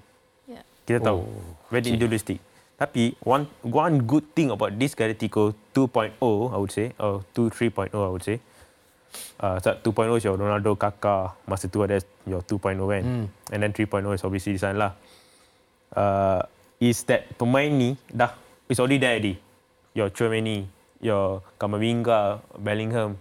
Yeah. 0.47 0.63
Kita 0.87 1.11
tahu. 1.11 1.27
Oh, 1.27 1.43
very 1.67 1.83
okay. 1.83 1.91
individualistic. 1.91 2.39
Tapi 2.75 3.15
one 3.23 3.47
one 3.63 4.03
good 4.03 4.27
thing 4.35 4.51
about 4.51 4.75
this 4.75 4.91
Galactico 4.91 5.55
2.0 5.71 6.11
I 6.51 6.57
would 6.59 6.73
say 6.75 6.91
or 6.99 7.23
2 7.31 7.47
3.0 7.71 7.95
I 7.95 8.11
would 8.11 8.23
say. 8.23 8.39
Uh, 9.39 9.59
so 9.63 9.71
2.0 9.79 10.11
is 10.19 10.23
your 10.27 10.35
Ronaldo, 10.35 10.75
Kaká. 10.75 11.31
Masa 11.47 11.71
tu 11.71 11.83
ada 11.87 11.99
your 12.27 12.43
2.0 12.43 12.75
kan. 12.83 13.03
Hmm. 13.03 13.25
And 13.51 13.59
then 13.63 13.71
3.0 13.71 14.03
is 14.11 14.23
obviously 14.27 14.59
this 14.59 14.67
one 14.67 14.75
lah. 14.75 14.91
Uh, 15.95 16.43
is 16.83 17.07
that 17.07 17.31
pemain 17.39 17.71
ni 17.71 17.89
dah 18.11 18.35
is 18.67 18.79
already 18.79 18.99
there 18.99 19.15
already. 19.15 19.39
Your 19.95 20.11
Chouameni, 20.11 20.67
your 20.99 21.39
Kamavinga, 21.55 22.43
Bellingham, 22.59 23.15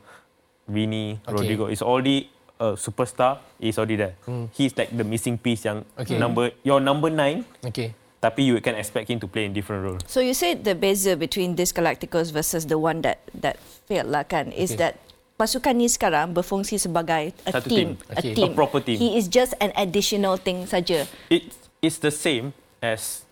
Vini, 0.67 1.23
Okay. 1.23 1.31
Rodrigo. 1.31 1.65
Is 1.71 1.87
already 1.87 2.27
a 2.59 2.75
superstar. 2.75 3.39
Is 3.63 3.79
already 3.79 3.95
there. 3.95 4.15
He's 4.59 4.75
like 4.75 4.91
the 4.91 5.07
missing 5.07 5.39
piece 5.39 5.63
yang 5.63 5.87
Okay. 5.95 6.19
number 6.19 6.51
your 6.67 6.83
number 6.83 7.15
nine 7.15 7.47
Okay. 7.63 7.95
Tapi 8.25 8.49
you 8.49 8.57
can 8.59 8.73
expect 8.73 9.13
him 9.13 9.21
to 9.21 9.29
play 9.29 9.45
in 9.45 9.53
different 9.53 9.85
roles. 9.85 10.01
So 10.09 10.25
you 10.25 10.33
said 10.33 10.65
the 10.65 10.73
beza 10.73 11.13
between 11.13 11.61
this 11.61 11.77
Galacticos 11.77 12.33
versus 12.33 12.65
the 12.65 12.81
one 12.81 13.05
that 13.05 13.21
that 13.37 13.61
failed 13.85 14.09
lah 14.09 14.25
kan 14.25 14.49
is 14.49 14.73
Okay. 14.73 14.81
that 14.81 14.93
pasukan 15.37 15.77
ni 15.77 15.93
sekarang 15.93 16.33
berfungsi 16.33 16.81
sebagai 16.81 17.37
a 17.45 17.51
Satu 17.53 17.69
team, 17.69 18.01
team. 18.01 18.09
a 18.09 18.15
Okay. 18.17 18.33
team. 18.33 18.51
A 18.51 18.57
proper 18.57 18.81
team. 18.81 18.97
He 18.97 19.21
is 19.21 19.29
just 19.29 19.53
an 19.61 19.77
additional 19.77 20.41
thing 20.41 20.65
saja. 20.65 21.05
It 21.29 21.53
it's 21.85 22.01
the 22.01 22.09
same 22.09 22.57
as 22.81 23.29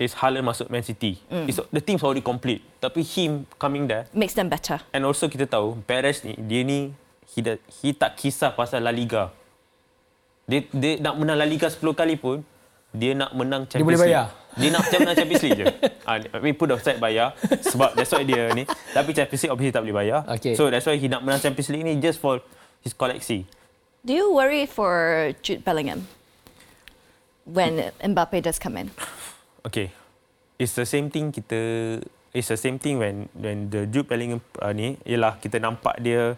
is 0.00 0.16
Haaland 0.16 0.48
masuk 0.48 0.72
Man 0.72 0.80
City. 0.80 1.20
Mm. 1.28 1.44
It's, 1.50 1.58
the 1.68 1.82
team's 1.84 2.00
already 2.00 2.24
complete. 2.24 2.64
Tapi 2.80 3.04
him 3.04 3.44
coming 3.60 3.90
there 3.90 4.08
Makes 4.16 4.32
them 4.32 4.48
better. 4.48 4.80
and 4.94 5.04
also 5.04 5.28
kita 5.28 5.44
tahu 5.44 5.76
Perez 5.84 6.24
ni 6.24 6.32
dia 6.38 6.64
ni 6.64 6.96
he, 7.28 7.44
da, 7.44 7.60
he 7.84 7.92
tak 7.92 8.16
kisah 8.16 8.56
pasal 8.56 8.80
La 8.80 8.94
Liga. 8.94 9.34
Dia, 10.48 10.64
dia 10.72 10.96
nak 10.96 11.20
menang 11.20 11.36
La 11.36 11.44
Liga 11.44 11.68
10 11.68 11.82
kali 11.92 12.16
pun 12.16 12.40
dia 12.92 13.12
nak 13.12 13.30
menang 13.36 13.68
Champions 13.68 13.84
boleh 13.84 14.00
bayar? 14.00 14.24
League. 14.32 14.46
Dia 14.58 14.68
nak 14.74 14.80
macam 14.88 14.98
menang 15.04 15.16
Champions 15.16 15.42
League 15.44 15.58
je. 15.60 15.66
Ah, 16.08 16.16
I 16.16 16.38
mean 16.40 16.56
put 16.56 16.72
aside 16.72 16.98
bayar 16.98 17.36
sebab 17.62 17.92
that's 17.92 18.10
why 18.10 18.24
dia 18.24 18.48
ni. 18.56 18.64
Tapi 18.96 19.10
Champions 19.12 19.40
League 19.44 19.52
obviously 19.52 19.74
tak 19.76 19.82
boleh 19.84 19.96
bayar. 19.96 20.20
Okay. 20.40 20.56
So 20.56 20.72
that's 20.72 20.88
why 20.88 20.96
he 20.96 21.06
nak 21.06 21.20
menang 21.20 21.44
Champions 21.44 21.68
League 21.68 21.84
ni 21.84 22.00
just 22.00 22.16
for 22.18 22.40
his 22.80 22.96
koleksi. 22.96 23.44
Do 24.02 24.16
you 24.16 24.32
worry 24.32 24.64
for 24.64 25.30
Jude 25.44 25.62
Bellingham 25.62 26.08
when 27.44 27.92
Mbappe 28.00 28.40
does 28.40 28.56
come 28.56 28.80
in? 28.80 28.88
Okay. 29.68 29.92
It's 30.58 30.74
the 30.74 30.88
same 30.88 31.12
thing 31.12 31.30
kita 31.30 31.60
it's 32.34 32.48
the 32.48 32.58
same 32.58 32.80
thing 32.80 32.98
when 32.98 33.28
when 33.36 33.70
the 33.70 33.86
Jude 33.86 34.08
Bellingham 34.08 34.40
uh, 34.58 34.72
ni 34.72 34.96
ialah 35.06 35.36
kita 35.38 35.60
nampak 35.60 36.00
dia 36.00 36.34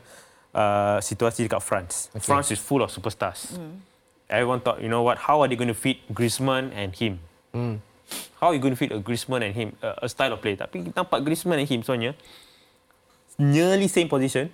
uh, 0.52 0.98
situasi 0.98 1.46
dekat 1.46 1.62
France. 1.62 2.10
Okay. 2.12 2.26
France 2.26 2.50
is 2.50 2.60
full 2.60 2.82
of 2.82 2.90
superstars. 2.90 3.54
Everyone 4.30 4.62
thought, 4.62 4.78
you 4.80 4.88
know 4.88 5.02
what, 5.02 5.18
how 5.18 5.42
are 5.42 5.48
they 5.50 5.58
going 5.58 5.68
to 5.68 5.74
fit 5.74 5.98
Griezmann 6.14 6.70
and 6.70 6.94
him? 6.94 7.18
Hmm. 7.50 7.82
How 8.38 8.48
are 8.48 8.54
you 8.54 8.62
going 8.62 8.72
to 8.72 8.78
fit 8.78 8.94
a 8.94 9.02
Griezmann 9.02 9.42
and 9.42 9.54
him 9.54 9.76
uh, 9.82 10.06
a 10.06 10.08
style 10.08 10.32
of 10.32 10.40
play? 10.40 10.54
Tapi 10.54 10.86
kita 10.86 11.02
nampak 11.02 11.26
Griezmann 11.26 11.58
and 11.58 11.68
him 11.68 11.82
sebenarnya 11.82 12.14
nearly 13.36 13.90
same 13.90 14.06
position. 14.06 14.48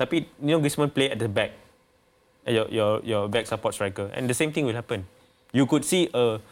Tapi 0.00 0.26
you 0.40 0.56
know 0.56 0.60
Griezmann 0.64 0.88
play 0.90 1.12
at 1.12 1.20
the 1.20 1.28
back. 1.28 1.52
At 2.42 2.56
Your 2.56 2.66
your 2.72 2.90
your 3.06 3.22
back 3.30 3.46
support 3.46 3.76
striker 3.76 4.10
and 4.16 4.26
the 4.26 4.34
same 4.34 4.50
thing 4.50 4.66
will 4.66 4.74
happen. 4.74 5.06
You 5.54 5.68
could 5.68 5.86
see 5.86 6.10
a 6.10 6.42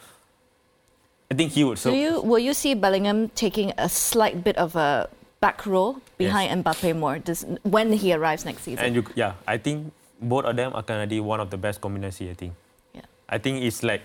I 1.31 1.35
think 1.35 1.53
he 1.53 1.65
would. 1.65 1.79
So 1.79 1.91
So 1.91 1.97
you 1.97 2.21
will 2.21 2.43
you 2.43 2.55
see 2.55 2.75
Bellingham 2.75 3.31
taking 3.35 3.73
a 3.79 3.89
slight 3.89 4.43
bit 4.43 4.59
of 4.59 4.75
a 4.75 5.09
back 5.41 5.65
row 5.65 5.99
behind 6.19 6.63
Mbappe 6.63 6.95
more 6.95 7.19
this, 7.19 7.47
when 7.63 7.93
he 7.95 8.13
arrives 8.13 8.45
next 8.45 8.63
season? 8.63 8.85
And 8.85 8.95
you, 8.95 9.03
yeah, 9.15 9.35
I 9.47 9.57
think 9.57 9.93
both 10.21 10.45
of 10.45 10.55
them 10.55 10.77
akan 10.77 11.09
jadi 11.09 11.19
one 11.25 11.41
of 11.41 11.49
the 11.49 11.57
best 11.57 11.81
combination. 11.81 12.31
I 12.31 12.37
think. 12.37 12.53
yeah. 12.93 13.09
I 13.27 13.41
think 13.41 13.65
it's 13.65 13.81
like 13.81 14.05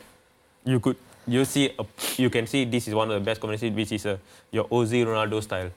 you 0.63 0.79
could 0.79 0.97
you 1.27 1.43
see 1.43 1.75
a, 1.75 1.83
you 2.15 2.31
can 2.31 2.47
see 2.47 2.63
this 2.65 2.87
is 2.87 2.93
one 2.95 3.11
of 3.11 3.15
the 3.19 3.25
best 3.25 3.43
combination 3.43 3.75
which 3.75 3.91
is 3.91 4.07
a 4.07 4.17
your 4.49 4.65
Ozil 4.71 5.11
Ronaldo 5.11 5.43
style. 5.43 5.69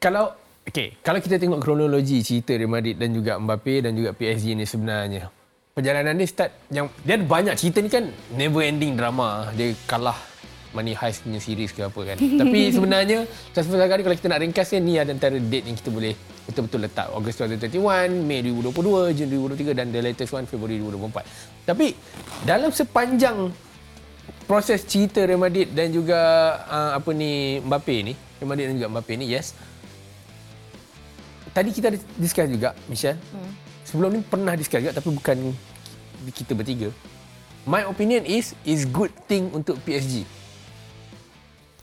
Kalau 0.00 0.32
okay, 0.64 0.96
kalau 1.04 1.20
kita 1.20 1.36
tengok 1.36 1.60
kronologi 1.60 2.24
cerita 2.24 2.56
Real 2.56 2.72
Madrid 2.72 2.96
dan 2.96 3.12
juga 3.12 3.36
Mbappe 3.36 3.84
dan 3.84 3.92
juga 3.92 4.16
PSG 4.16 4.56
ni 4.56 4.64
sebenarnya 4.64 5.28
perjalanan 5.74 6.14
dia 6.14 6.28
start 6.30 6.50
yang 6.70 6.86
dia 7.02 7.18
ada 7.18 7.26
banyak 7.26 7.54
cerita 7.58 7.82
ni 7.82 7.90
kan 7.90 8.06
never 8.32 8.62
ending 8.62 8.94
drama. 8.94 9.50
Dia 9.52 9.74
kalah 9.90 10.16
Money 10.74 10.94
Heist 10.98 11.22
punya 11.22 11.38
series 11.42 11.70
ke 11.74 11.86
apa 11.86 12.00
kan. 12.14 12.16
Tapi 12.40 12.60
sebenarnya 12.70 13.26
transfer 13.50 13.78
Zaghari 13.78 14.02
kalau 14.06 14.16
kita 14.16 14.30
nak 14.30 14.40
ringkasnya 14.42 14.78
ni 14.78 14.98
ada 14.98 15.10
antara 15.10 15.38
date 15.38 15.66
yang 15.70 15.76
kita 15.78 15.90
boleh 15.90 16.14
betul-betul 16.44 16.80
letak. 16.84 17.08
Ogos 17.12 17.36
2021, 17.40 18.24
Mei 18.24 18.44
2022, 18.44 19.16
Jun 19.16 19.28
2023 19.56 19.78
dan 19.78 19.86
the 19.88 20.00
latest 20.00 20.32
one 20.32 20.44
February 20.44 20.80
2024. 20.80 21.68
Tapi 21.68 21.86
dalam 22.44 22.70
sepanjang 22.70 23.48
proses 24.44 24.84
cerita 24.84 25.24
Real 25.24 25.40
Madrid 25.40 25.72
dan 25.72 25.88
juga 25.88 26.20
uh, 26.68 26.90
apa 27.00 27.10
ni 27.16 27.64
Mbappe 27.64 27.96
ni, 28.04 28.12
Real 28.40 28.48
Madrid 28.48 28.64
dan 28.68 28.74
juga 28.76 28.88
Mbappe 28.92 29.12
ni, 29.16 29.26
yes. 29.32 29.56
Tadi 31.54 31.70
kita 31.70 31.94
ada 31.94 31.98
discuss 32.18 32.48
juga, 32.50 32.76
Michelle. 32.90 33.16
Hmm. 33.32 33.52
Sebelum 33.88 34.10
ni 34.12 34.20
pernah 34.20 34.52
discuss 34.58 34.84
juga 34.84 34.96
tapi 34.96 35.08
bukan 35.12 35.54
kita 36.34 36.52
bertiga. 36.52 36.88
My 37.64 37.88
opinion 37.88 38.28
is 38.28 38.52
is 38.68 38.84
good 38.84 39.12
thing 39.24 39.48
untuk 39.56 39.80
PSG. 39.88 40.28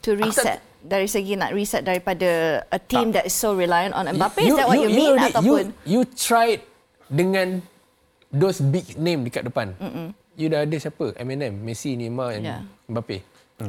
To 0.06 0.14
reset 0.18 0.71
dari 0.82 1.06
segi 1.06 1.34
nak 1.34 1.50
reset 1.50 1.80
daripada 1.80 2.26
a 2.66 2.78
team 2.78 3.10
that 3.10 3.22
is 3.22 3.32
so 3.32 3.54
reliant 3.54 3.94
on 3.94 4.06
Mbappe. 4.08 4.38
is 4.38 4.50
You- 4.50 4.58
that 4.58 4.66
what 4.66 4.76
you, 4.76 4.90
mean 4.90 5.14
already- 5.14 5.30
ataupun? 5.30 5.64
You, 5.86 6.02
you 6.04 6.10
tried 6.10 6.60
dengan 7.06 7.62
those 8.28 8.58
big 8.58 8.96
name 8.96 9.22
dekat 9.22 9.46
depan. 9.46 9.74
Mm-mm. 9.76 10.10
You 10.32 10.48
dah 10.48 10.64
ada 10.64 10.76
siapa? 10.76 11.12
Eminem, 11.14 11.52
Messi, 11.54 11.92
Neymar 11.92 12.34
and 12.34 12.44
Yeah. 12.44 12.60
Mbappe. 12.88 13.20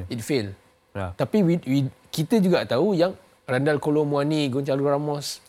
It 0.07 0.19
fail. 0.19 0.55
Yeah. 0.95 1.13
Tapi 1.13 1.43
we, 1.43 1.53
we, 1.63 1.79
kita 2.09 2.39
juga 2.39 2.63
tahu 2.63 2.95
yang 2.95 3.13
Randall 3.43 3.77
Colomwani, 3.77 4.47
Gonzalo 4.47 4.81
Ramos, 4.81 5.43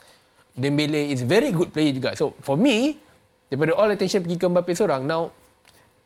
Dembele 0.53 1.11
is 1.11 1.23
very 1.23 1.51
good 1.51 1.71
player 1.71 1.91
juga. 1.91 2.13
So 2.15 2.35
for 2.39 2.55
me, 2.55 2.99
daripada 3.47 3.73
all 3.73 3.89
attention 3.89 4.21
pergi 4.21 4.37
ke 4.37 4.47
Mbappe 4.47 4.73
seorang, 4.73 5.03
now 5.03 5.31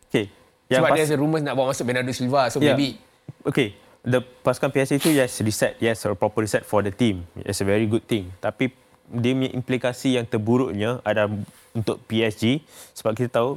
Okay. 0.06 0.28
sebab 0.68 0.88
pas- 0.88 0.96
dia 0.96 1.04
ada 1.04 1.16
rumours 1.16 1.40
nak 1.40 1.52
bawa 1.52 1.72
masuk 1.72 1.84
Bernardo 1.84 2.12
Silva. 2.12 2.48
So 2.48 2.60
Yeah. 2.60 2.72
maybe 2.72 3.00
Okay. 3.42 3.76
The 4.02 4.22
pasukan 4.22 4.70
PSG 4.70 5.02
itu 5.02 5.10
yes 5.10 5.42
reset, 5.42 5.74
yes 5.82 6.06
a 6.06 6.14
proper 6.14 6.46
reset 6.46 6.62
for 6.62 6.80
the 6.80 6.90
team. 6.90 7.26
It's 7.34 7.58
a 7.60 7.66
very 7.66 7.84
good 7.84 8.06
thing. 8.06 8.30
Tapi 8.38 8.70
dia 9.08 9.32
punya 9.34 9.50
implikasi 9.50 10.20
yang 10.20 10.24
terburuknya 10.24 11.00
ada 11.00 11.26
untuk 11.72 11.96
PSG 12.04 12.60
sebab 12.92 13.16
kita 13.16 13.40
tahu 13.40 13.56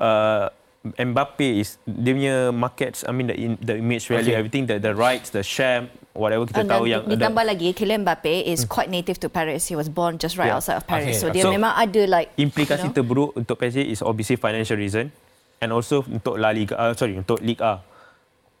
uh, 0.00 0.48
Mbappe 0.86 1.60
is 1.60 1.76
dia 1.84 2.14
punya 2.14 2.36
markets 2.48 3.02
I 3.02 3.10
mean 3.10 3.26
the 3.26 3.36
in, 3.36 3.52
the 3.58 3.76
image 3.76 4.06
value 4.06 4.30
Okay. 4.32 4.38
everything 4.38 4.64
the 4.64 4.78
the 4.78 4.94
rights 4.94 5.34
the 5.34 5.42
share 5.42 5.90
whatever 6.14 6.46
kita 6.46 6.62
And 6.62 6.70
tahu 6.70 6.86
yang 6.88 7.04
ditambah 7.04 7.44
lagi, 7.44 7.74
Kylian 7.74 8.06
Mbappe 8.06 8.46
is 8.46 8.64
quite 8.64 8.88
native 8.88 9.20
to 9.20 9.28
Paris. 9.28 9.68
He 9.68 9.76
was 9.76 9.90
born 9.90 10.16
just 10.16 10.38
right 10.38 10.48
Yeah. 10.48 10.56
outside 10.56 10.80
of 10.80 10.88
Paris. 10.88 11.20
Okay. 11.20 11.20
So 11.20 11.26
dia 11.28 11.44
So, 11.44 11.52
memang 11.52 11.76
ada 11.76 12.02
like 12.08 12.32
implikasi 12.40 12.88
you 12.88 12.94
know, 12.94 12.96
terburuk 12.96 13.30
untuk 13.36 13.58
PSG 13.58 13.84
is 13.84 14.00
obviously 14.00 14.40
financial 14.40 14.78
reason 14.78 15.12
and 15.60 15.68
also 15.70 16.06
untuk 16.08 16.40
La 16.40 16.54
Liga 16.56 16.72
uh, 16.78 16.96
sorry 16.96 17.20
untuk 17.20 17.42
Liga 17.44 17.62
A. 17.66 17.74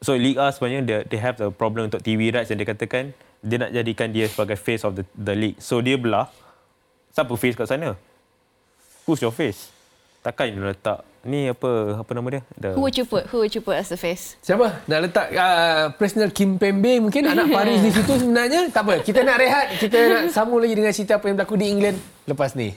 So 0.04 0.12
Liga 0.12 0.52
sebenarnya 0.52 0.80
they, 0.84 1.16
they 1.16 1.20
have 1.20 1.40
the 1.40 1.48
problem 1.48 1.88
untuk 1.88 2.04
TV 2.04 2.28
rights 2.28 2.52
dan 2.52 2.60
dia 2.60 2.68
katakan 2.68 3.16
dia 3.40 3.56
nak 3.60 3.70
jadikan 3.72 4.08
dia 4.12 4.28
sebagai 4.28 4.56
face 4.60 4.84
of 4.84 4.96
the 4.96 5.04
the 5.16 5.32
league. 5.32 5.58
So 5.60 5.80
dia 5.80 5.96
belah 5.96 6.28
siapa 7.16 7.32
face 7.36 7.56
kat 7.56 7.68
sana? 7.68 7.96
Who's 9.08 9.22
your 9.24 9.32
face? 9.32 9.72
Takkan 10.20 10.52
dia 10.52 10.74
letak 10.74 11.00
ni 11.26 11.50
apa 11.50 12.02
apa 12.02 12.10
nama 12.14 12.28
dia? 12.38 12.42
The, 12.54 12.74
Who 12.74 12.86
would 12.86 12.94
you 12.98 13.06
put? 13.06 13.30
Who 13.30 13.42
would 13.42 13.54
you 13.54 13.62
put 13.62 13.78
as 13.78 13.90
the 13.90 13.98
face? 13.98 14.38
Siapa? 14.42 14.84
Nak 14.86 14.98
letak 15.10 15.26
uh, 15.34 15.94
personal 15.98 16.30
Kim 16.30 16.58
Pembe 16.58 17.02
mungkin 17.02 17.26
anak 17.26 17.50
Paris 17.56 17.82
di 17.82 17.90
situ 17.90 18.12
sebenarnya. 18.20 18.70
Tak 18.70 18.82
apa. 18.86 18.94
Kita 19.02 19.22
nak 19.26 19.36
rehat. 19.38 19.66
Kita 19.80 19.98
nak 20.06 20.22
sambung 20.30 20.62
lagi 20.62 20.74
dengan 20.74 20.92
cerita 20.94 21.18
apa 21.18 21.26
yang 21.30 21.38
berlaku 21.38 21.56
di 21.58 21.66
England 21.66 21.98
lepas 22.26 22.54
ni. 22.54 22.74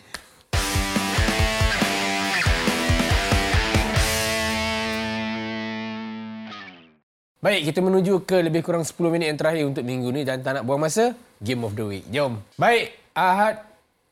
Baik, 7.40 7.72
kita 7.72 7.80
menuju 7.80 8.28
ke 8.28 8.44
lebih 8.44 8.60
kurang 8.68 8.84
10 8.84 9.00
minit 9.16 9.32
yang 9.32 9.40
terakhir 9.40 9.64
untuk 9.64 9.88
minggu 9.88 10.12
ni 10.12 10.28
dan 10.28 10.44
tak 10.44 10.60
nak 10.60 10.68
buang 10.68 10.84
masa, 10.84 11.16
Game 11.40 11.64
of 11.64 11.72
the 11.72 11.88
Week. 11.88 12.04
Jom. 12.12 12.36
Baik, 12.60 12.92
Ahad 13.16 13.64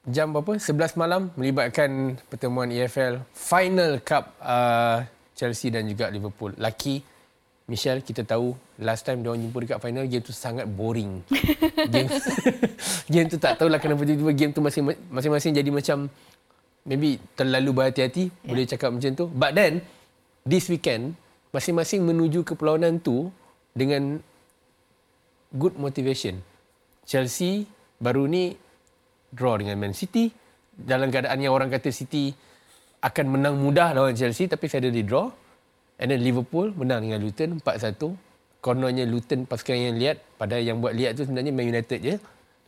jam 0.07 0.31
berapa? 0.31 0.55
11 0.55 0.95
malam 0.95 1.27
melibatkan 1.35 2.15
pertemuan 2.31 2.71
EFL 2.71 3.19
Final 3.35 3.99
Cup 3.99 4.31
uh, 4.39 5.03
Chelsea 5.35 5.67
dan 5.67 5.83
juga 5.83 6.07
Liverpool. 6.07 6.55
Laki 6.55 7.03
Michelle, 7.67 7.99
kita 7.99 8.23
tahu 8.23 8.55
last 8.79 9.03
time 9.03 9.19
dia 9.19 9.35
orang 9.35 9.43
jumpa 9.43 9.57
dekat 9.59 9.79
final, 9.83 10.07
game 10.07 10.23
tu 10.23 10.31
sangat 10.31 10.63
boring. 10.63 11.19
game, 11.91 12.07
game 13.11 13.27
tu 13.27 13.35
tak 13.35 13.59
tahulah 13.59 13.83
kenapa 13.83 14.07
tiba-tiba 14.07 14.31
game 14.31 14.55
tu 14.55 14.63
masing- 14.63 15.03
masing-masing 15.11 15.51
jadi 15.51 15.67
macam 15.67 16.07
maybe 16.87 17.19
terlalu 17.35 17.75
berhati-hati, 17.75 18.31
yeah. 18.31 18.47
boleh 18.47 18.63
cakap 18.63 18.95
macam 18.95 19.11
tu. 19.11 19.27
But 19.27 19.51
then, 19.51 19.83
this 20.47 20.71
weekend, 20.71 21.19
masing-masing 21.51 22.03
menuju 22.03 22.43
ke 22.43 22.53
perlawanan 22.53 22.99
tu 22.99 23.31
dengan 23.71 24.19
good 25.53 25.75
motivation. 25.79 26.41
Chelsea 27.07 27.63
baru 27.97 28.27
ni 28.27 28.53
draw 29.31 29.55
dengan 29.55 29.79
Man 29.79 29.95
City 29.95 30.29
dalam 30.75 31.09
keadaan 31.09 31.39
yang 31.41 31.55
orang 31.55 31.71
kata 31.71 31.89
City 31.89 32.35
akan 33.01 33.25
menang 33.39 33.55
mudah 33.57 33.95
lawan 33.95 34.13
Chelsea 34.13 34.49
tapi 34.49 34.67
suddenly 34.67 35.01
draw. 35.01 35.31
And 35.97 36.13
then 36.13 36.21
Liverpool 36.21 36.77
menang 36.77 37.09
dengan 37.09 37.23
Luton 37.25 37.57
4-1. 37.57 38.61
Kononnya 38.61 39.05
Luton 39.09 39.49
pasukan 39.49 39.73
yang 39.73 39.97
lihat 39.97 40.21
padahal 40.37 40.61
yang 40.61 40.77
buat 40.77 40.93
lihat 40.93 41.17
tu 41.17 41.25
sebenarnya 41.25 41.53
Man 41.55 41.65
United 41.73 41.99
je 42.03 42.15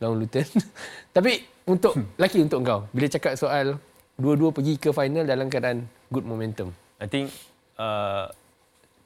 lawan 0.02 0.18
Luton. 0.18 0.46
tapi 1.16 1.44
untuk 1.68 1.94
laki 2.18 2.42
untuk 2.42 2.64
kau 2.66 2.80
bila 2.90 3.06
cakap 3.06 3.38
soal 3.38 3.78
dua-dua 4.18 4.50
pergi 4.50 4.76
ke 4.80 4.90
final 4.90 5.24
dalam 5.28 5.46
keadaan 5.46 5.86
good 6.10 6.26
momentum. 6.26 6.74
I 6.98 7.06
think 7.06 7.30
uh, 7.78 8.28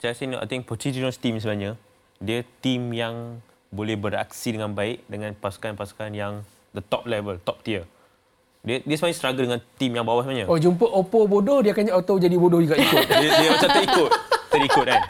Chelsea 0.05 0.29
ni 0.29 0.37
I 0.37 0.45
think 0.45 0.69
Pochettino's 0.69 1.17
team 1.17 1.41
sebenarnya 1.41 1.73
dia 2.21 2.45
team 2.61 2.93
yang 2.93 3.41
boleh 3.73 3.97
beraksi 3.97 4.53
dengan 4.53 4.69
baik 4.77 5.01
dengan 5.09 5.33
pasukan-pasukan 5.33 6.13
yang 6.13 6.45
the 6.77 6.83
top 6.85 7.09
level, 7.09 7.41
top 7.41 7.65
tier. 7.65 7.89
Dia 8.61 8.85
dia 8.85 8.95
sebenarnya 8.97 9.17
struggle 9.17 9.45
dengan 9.49 9.61
team 9.81 9.91
yang 9.97 10.05
bawah 10.05 10.21
sebenarnya. 10.21 10.45
Oh 10.45 10.61
jumpa 10.61 10.85
Oppo 10.85 11.25
bodoh 11.25 11.65
dia 11.65 11.73
akan 11.73 11.89
auto 11.89 12.21
jadi 12.21 12.37
bodoh 12.37 12.61
juga 12.61 12.77
ikut. 12.77 13.05
Dia, 13.21 13.29
dia 13.33 13.49
macam 13.49 13.69
terikut, 13.81 14.09
terikut 14.53 14.85
kan. 14.85 15.01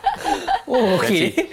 oh 0.71 0.95
okey. 0.99 1.19
it. 1.27 1.51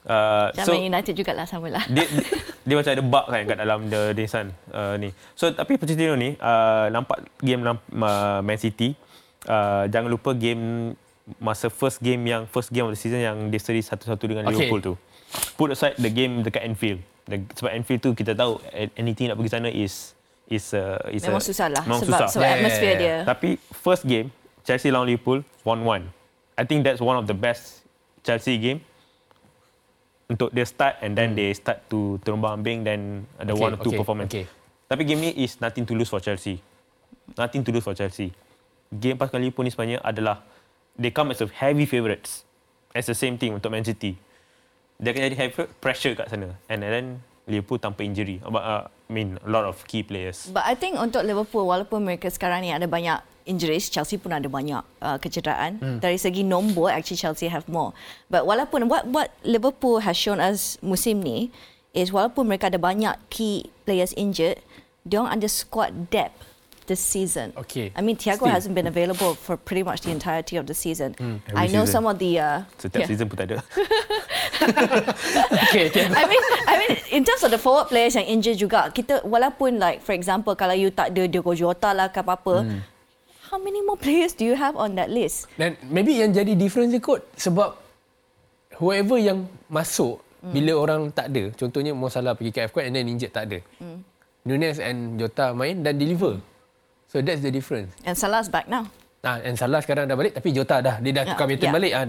Uh, 0.00 0.50
so 0.66 0.74
Man 0.74 0.90
United 0.90 1.12
jugalah 1.12 1.44
sama 1.44 1.68
lah. 1.68 1.84
dia, 1.86 2.08
dia, 2.08 2.24
dia 2.64 2.74
macam 2.74 2.92
ada 2.96 3.04
bug 3.04 3.26
kan 3.30 3.42
kat 3.46 3.56
dalam 3.60 3.80
the 3.86 4.00
Nissan 4.16 4.46
uh, 4.74 4.94
ni. 4.98 5.14
So 5.38 5.50
tapi 5.54 5.78
Pochettino 5.78 6.18
ni 6.18 6.34
uh, 6.38 6.90
nampak 6.90 7.22
game 7.38 7.62
uh, 7.66 8.40
Man 8.42 8.58
City 8.58 8.96
uh, 9.46 9.86
jangan 9.88 10.08
lupa 10.10 10.34
game 10.34 10.94
masa 11.36 11.68
first 11.68 11.98
game 11.98 12.24
yang 12.24 12.44
first 12.44 12.68
game 12.68 12.82
of 12.82 12.90
the 12.90 12.98
season 12.98 13.20
yang 13.20 13.36
dia 13.46 13.58
seri 13.58 13.78
satu-satu 13.78 14.24
dengan 14.24 14.42
Okay. 14.44 14.66
Liverpool 14.66 14.80
tu. 14.80 14.94
Put 15.54 15.70
aside 15.70 15.94
the 15.96 16.08
game 16.08 16.40
dekat 16.40 16.64
Anfield. 16.64 16.98
The, 17.24 17.46
sebab 17.52 17.70
Anfield 17.70 18.00
tu 18.00 18.10
kita 18.12 18.32
tahu 18.32 18.58
a- 18.66 18.90
anything 18.94 19.28
nak 19.28 19.36
pergi 19.36 19.52
sana 19.52 19.68
is 19.68 20.16
is 20.46 20.72
uh, 20.72 20.98
is 21.06 21.22
Memang 21.22 21.38
a, 21.38 21.46
susah 21.46 21.68
lah 21.68 21.82
Memang 21.84 22.02
sebab, 22.02 22.20
susah. 22.20 22.28
sebab 22.32 22.42
Yeah, 22.42 22.56
atmosphere 22.56 22.90
yeah, 22.90 22.98
dia. 22.98 23.16
Tapi 23.22 23.48
first 23.72 24.02
game 24.02 24.34
Chelsea 24.60 24.88
lawan 24.88 25.06
Liverpool 25.06 25.46
1-1. 25.62 26.10
I 26.54 26.64
think 26.64 26.82
that's 26.82 26.98
one 26.98 27.14
of 27.14 27.24
the 27.24 27.36
best 27.36 27.86
Chelsea 28.20 28.56
game 28.56 28.82
untuk 30.26 30.50
dia 30.50 30.62
start 30.62 30.98
and 31.00 31.12
then 31.12 31.34
they 31.34 31.50
start 31.50 31.82
to 31.86 32.18
terombang-ambing 32.20 32.82
then 32.82 33.00
ada 33.36 33.50
Okay, 33.50 33.60
one 33.60 33.72
or 33.72 33.78
two 33.78 33.90
okay, 33.90 33.98
performance. 33.98 34.30
okay. 34.30 34.46
Tapi 34.86 35.02
game 35.04 35.20
ni 35.20 35.30
is 35.36 35.58
nothing 35.58 35.82
to 35.82 35.92
lose 35.92 36.06
for 36.06 36.18
Chelsea. 36.18 36.58
Nothing 37.34 37.62
to 37.62 37.70
lose 37.70 37.82
for 37.82 37.94
Chelsea. 37.94 38.34
Game 38.88 39.14
pasukan 39.14 39.38
Liverpool 39.38 39.62
ni 39.62 39.70
sebenarnya 39.70 39.98
adalah 40.00 40.42
they 41.00 41.08
come 41.08 41.32
as 41.32 41.40
a 41.40 41.48
heavy 41.48 41.88
favourites 41.88 42.44
as 42.92 43.08
the 43.08 43.16
same 43.16 43.40
team 43.40 43.56
untuk 43.56 43.72
Man 43.72 43.88
City. 43.88 44.20
Dia 45.00 45.16
akan 45.16 45.32
jadi 45.32 45.36
heavy 45.40 45.54
pressure 45.80 46.12
kat 46.12 46.28
sana. 46.28 46.60
And 46.68 46.84
then 46.84 47.24
Liverpool 47.48 47.80
tanpa 47.80 48.04
injury. 48.04 48.44
But, 48.44 48.60
uh, 48.60 48.84
I 48.86 49.10
mean 49.10 49.40
a 49.40 49.48
lot 49.48 49.64
of 49.64 49.80
key 49.88 50.04
players. 50.04 50.52
But 50.52 50.68
I 50.68 50.76
think 50.76 51.00
untuk 51.00 51.24
Liverpool 51.24 51.64
walaupun 51.64 52.04
mereka 52.04 52.28
sekarang 52.28 52.60
ni 52.60 52.70
ada 52.70 52.84
banyak 52.84 53.24
injuries, 53.48 53.88
Chelsea 53.88 54.20
pun 54.20 54.36
ada 54.36 54.46
banyak 54.46 54.84
uh, 55.00 55.16
kecederaan. 55.16 55.80
Hmm. 55.80 55.98
Dari 56.04 56.20
segi 56.20 56.44
nombor 56.44 56.92
actually 56.92 57.18
Chelsea 57.18 57.48
have 57.48 57.64
more. 57.64 57.96
But 58.28 58.44
walaupun 58.44 58.92
what 58.92 59.08
what 59.08 59.32
Liverpool 59.40 60.04
has 60.04 60.20
shown 60.20 60.38
us 60.38 60.76
musim 60.84 61.24
ni 61.24 61.48
is 61.96 62.12
walaupun 62.12 62.46
mereka 62.46 62.68
ada 62.68 62.78
banyak 62.78 63.16
key 63.32 63.72
players 63.88 64.12
injured, 64.14 64.60
dia 65.08 65.24
ada 65.24 65.48
squad 65.48 66.12
depth 66.12 66.49
this 66.90 66.98
season. 66.98 67.54
Okay. 67.54 67.94
I 67.94 68.02
mean 68.02 68.18
Thiago 68.18 68.50
Still. 68.50 68.56
hasn't 68.58 68.74
been 68.74 68.90
available 68.90 69.38
for 69.38 69.54
pretty 69.54 69.86
much 69.86 70.02
the 70.02 70.10
entirety 70.10 70.58
of 70.58 70.66
the 70.66 70.74
season. 70.74 71.14
every 71.14 71.38
I 71.54 71.70
know 71.70 71.86
season. 71.86 71.94
some 72.02 72.04
of 72.10 72.18
the 72.18 72.32
uh, 72.42 72.66
Setiap 72.82 73.06
yeah. 73.06 73.10
season 73.14 73.24
pun 73.30 73.36
tak 73.38 73.46
ada. 73.54 73.58
okay, 75.70 75.86
tiada. 75.94 76.18
I 76.18 76.24
mean, 76.26 76.42
I 76.66 76.74
mean, 76.82 76.92
in 77.14 77.22
terms 77.22 77.46
of 77.46 77.54
the 77.54 77.60
forward 77.62 77.86
players 77.86 78.18
yang 78.18 78.26
injured 78.26 78.58
juga, 78.58 78.90
kita 78.90 79.22
walaupun 79.22 79.78
like 79.78 80.02
for 80.02 80.12
example 80.12 80.58
kalau 80.58 80.74
you 80.74 80.90
tak 80.90 81.14
ada 81.14 81.30
Diogo 81.30 81.54
Jota 81.54 81.94
lah 81.94 82.10
ke 82.10 82.18
apa-apa, 82.18 82.66
Hmm. 82.66 82.82
how 83.48 83.58
many 83.62 83.80
more 83.82 83.96
players 83.96 84.34
do 84.34 84.42
you 84.42 84.58
have 84.58 84.74
on 84.74 84.98
that 84.98 85.06
list? 85.08 85.46
Dan 85.54 85.78
maybe 85.86 86.18
yang 86.18 86.34
jadi 86.34 86.58
difference 86.58 86.92
kot 86.98 87.22
sebab 87.38 87.78
whoever 88.82 89.16
yang 89.20 89.46
masuk 89.70 90.18
mm. 90.42 90.52
bila 90.54 90.72
orang 90.76 91.00
tak 91.14 91.30
ada, 91.30 91.52
contohnya 91.54 91.92
Mo 91.94 92.10
Salah 92.10 92.34
pergi 92.34 92.50
ke 92.50 92.60
AFCON 92.66 92.82
and 92.90 92.94
then 92.96 93.06
injured 93.06 93.32
tak 93.32 93.46
ada. 93.50 93.58
Mm. 93.78 93.98
Nunes 94.40 94.78
and 94.80 95.20
Jota 95.20 95.52
main 95.52 95.84
dan 95.84 96.00
deliver. 96.00 96.40
So 97.10 97.18
that's 97.18 97.42
the 97.42 97.50
difference. 97.50 97.90
And 98.06 98.14
Salah's 98.14 98.46
back 98.46 98.70
now. 98.70 98.86
Ah, 99.20 99.36
and 99.42 99.58
Salah 99.58 99.82
sekarang 99.84 100.08
dah 100.08 100.16
balik 100.16 100.32
tapi 100.32 100.48
Jota 100.48 100.80
dah 100.80 100.96
dia 100.96 101.12
dah 101.12 101.24
tukar 101.28 101.44
meter 101.44 101.68
ya. 101.68 101.74
balik 101.74 101.92
ah 101.92 102.04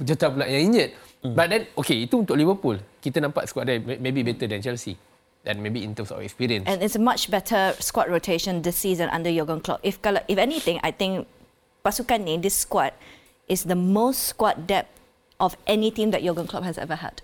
Jota 0.00 0.26
pula 0.32 0.46
yang 0.46 0.70
injured. 0.70 0.90
But 1.20 1.46
then 1.50 1.62
okay 1.74 2.06
itu 2.06 2.22
untuk 2.22 2.38
Liverpool. 2.38 2.78
Kita 3.02 3.20
nampak 3.20 3.50
squad 3.50 3.68
dia 3.68 3.82
may- 3.82 4.00
maybe 4.00 4.24
better 4.24 4.48
than 4.48 4.62
Chelsea. 4.62 4.96
And 5.44 5.60
maybe 5.60 5.84
in 5.84 5.92
terms 5.92 6.08
of 6.08 6.24
experience. 6.24 6.64
And 6.64 6.80
it's 6.80 6.96
a 6.96 7.02
much 7.02 7.28
better 7.28 7.76
squad 7.76 8.08
rotation 8.08 8.64
this 8.64 8.80
season 8.80 9.12
under 9.12 9.28
Jurgen 9.28 9.60
Klopp. 9.60 9.84
If 9.84 10.00
kalau 10.00 10.24
if 10.24 10.40
anything, 10.40 10.80
I 10.80 10.88
think 10.88 11.28
pasukan 11.84 12.24
ni 12.24 12.40
this 12.40 12.56
squad 12.56 12.96
is 13.44 13.68
the 13.68 13.76
most 13.76 14.24
squad 14.24 14.64
depth 14.64 14.88
of 15.36 15.60
any 15.68 15.92
team 15.92 16.16
that 16.16 16.24
Jurgen 16.24 16.48
Klopp 16.48 16.64
has 16.64 16.80
ever 16.80 16.96
had. 16.96 17.20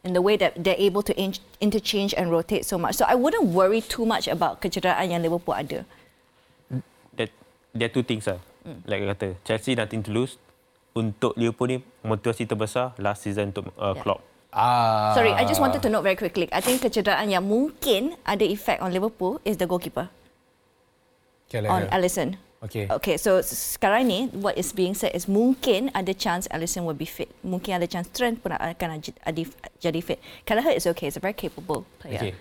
In 0.00 0.16
the 0.16 0.24
way 0.24 0.40
that 0.40 0.56
they're 0.56 0.80
able 0.80 1.04
to 1.04 1.12
in- 1.16 1.36
interchange 1.60 2.16
and 2.16 2.32
rotate 2.32 2.64
so 2.64 2.80
much. 2.80 2.96
So 2.96 3.04
I 3.04 3.16
wouldn't 3.16 3.52
worry 3.52 3.84
too 3.84 4.08
much 4.08 4.28
about 4.28 4.64
kecederaan 4.64 5.12
yang 5.12 5.20
Liverpool 5.20 5.52
ada. 5.56 5.84
There, 7.74 7.90
are 7.90 7.92
two 7.92 8.06
things 8.06 8.24
lah. 8.30 8.38
Mm. 8.62 8.78
Like 8.86 9.00
I 9.02 9.06
kata, 9.12 9.28
Chelsea 9.44 9.74
nothing 9.74 10.00
to 10.06 10.10
lose. 10.14 10.38
Untuk 10.94 11.34
Liverpool 11.34 11.66
ni, 11.74 11.78
motivasi 12.06 12.46
terbesar 12.46 12.94
last 13.02 13.26
season 13.26 13.50
untuk 13.50 13.66
uh, 13.74 13.92
Yeah. 13.92 14.02
Klopp. 14.06 14.20
ah. 14.54 15.10
Sorry, 15.18 15.34
I 15.34 15.42
just 15.42 15.58
wanted 15.58 15.82
to 15.82 15.90
note 15.90 16.06
very 16.06 16.14
quickly. 16.14 16.46
I 16.54 16.62
think 16.62 16.78
kecederaan 16.86 17.26
yang 17.34 17.42
mungkin 17.42 18.14
ada 18.22 18.46
effect 18.46 18.78
on 18.78 18.94
Liverpool 18.94 19.42
is 19.42 19.58
the 19.58 19.66
goalkeeper 19.66 20.06
Okay, 21.50 21.66
on 21.66 21.90
lah. 21.90 21.98
Alisson. 21.98 22.38
Okay. 22.64 22.88
Okay, 22.88 23.20
so 23.20 23.44
sekarang 23.44 24.08
ni 24.08 24.20
what 24.32 24.56
is 24.56 24.72
being 24.72 24.96
said 24.96 25.12
is 25.12 25.28
mungkin 25.28 25.92
ada 25.92 26.14
chance 26.16 26.48
Alisson 26.48 26.88
will 26.88 26.96
be 26.96 27.04
fit. 27.04 27.28
Mungkin 27.44 27.76
ada 27.76 27.84
chance 27.84 28.08
Trent 28.08 28.40
pun 28.40 28.56
akan 28.56 29.02
jadi 29.82 30.00
fit. 30.00 30.16
Gallagher 30.48 30.72
is 30.72 30.88
okay, 30.88 31.12
he's 31.12 31.18
a 31.18 31.22
very 31.22 31.36
capable 31.36 31.84
player. 32.00 32.16
Okay. 32.16 32.32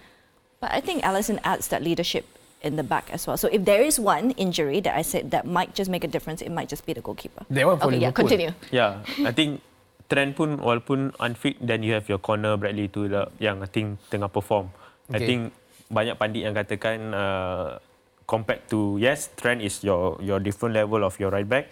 But 0.64 0.72
I 0.72 0.80
think 0.80 1.04
Alisson 1.04 1.44
adds 1.44 1.68
that 1.76 1.84
leadership 1.84 2.24
in 2.64 2.80
the 2.80 2.84
back 2.84 3.12
as 3.12 3.28
well. 3.28 3.36
So 3.38 3.52
if 3.52 3.68
there 3.68 3.84
is 3.84 4.00
one 4.00 4.32
injury 4.40 4.80
that 4.82 4.96
I 4.96 5.04
said 5.04 5.30
that 5.36 5.46
might 5.46 5.76
just 5.76 5.92
make 5.92 6.04
a 6.04 6.10
difference, 6.10 6.42
it 6.42 6.50
might 6.50 6.72
just 6.72 6.88
be 6.88 6.96
the 6.96 7.04
goalkeeper. 7.04 7.46
That 7.52 7.68
one 7.68 7.78
for 7.78 7.92
okay, 7.92 8.00
yeah, 8.00 8.12
continue. 8.16 8.52
Yeah, 8.72 9.04
I 9.28 9.36
think 9.36 9.60
Trent 10.08 10.36
pun 10.40 10.58
walaupun 10.58 11.14
unfit, 11.20 11.60
then 11.60 11.84
you 11.84 11.94
have 11.94 12.08
your 12.08 12.18
corner 12.20 12.56
Bradley 12.56 12.88
tu 12.88 13.12
lah, 13.12 13.28
yang 13.38 13.62
I 13.62 13.68
think 13.68 14.00
tengah 14.10 14.32
perform. 14.32 14.72
I 15.12 15.20
Okay. 15.20 15.28
think 15.28 15.42
banyak 15.92 16.16
pandit 16.16 16.42
yang 16.48 16.56
katakan 16.56 17.12
uh, 17.12 17.78
compared 18.26 18.64
to 18.72 18.96
yes, 18.98 19.30
Trent 19.36 19.60
is 19.60 19.84
your 19.84 20.18
your 20.24 20.40
different 20.40 20.74
level 20.74 21.04
of 21.04 21.20
your 21.20 21.30
right 21.30 21.46
back. 21.46 21.68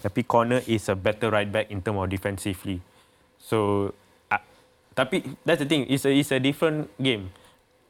Tapi 0.00 0.24
corner 0.24 0.64
is 0.64 0.88
a 0.88 0.96
better 0.96 1.28
right 1.28 1.48
back 1.52 1.68
in 1.68 1.84
term 1.84 2.00
of 2.00 2.08
defensively. 2.08 2.80
So, 3.36 3.90
uh, 4.32 4.40
tapi 4.96 5.36
that's 5.44 5.60
the 5.60 5.68
thing. 5.68 5.84
It's 5.92 6.08
a 6.08 6.12
it's 6.12 6.32
a 6.32 6.40
different 6.40 6.88
game. 6.96 7.28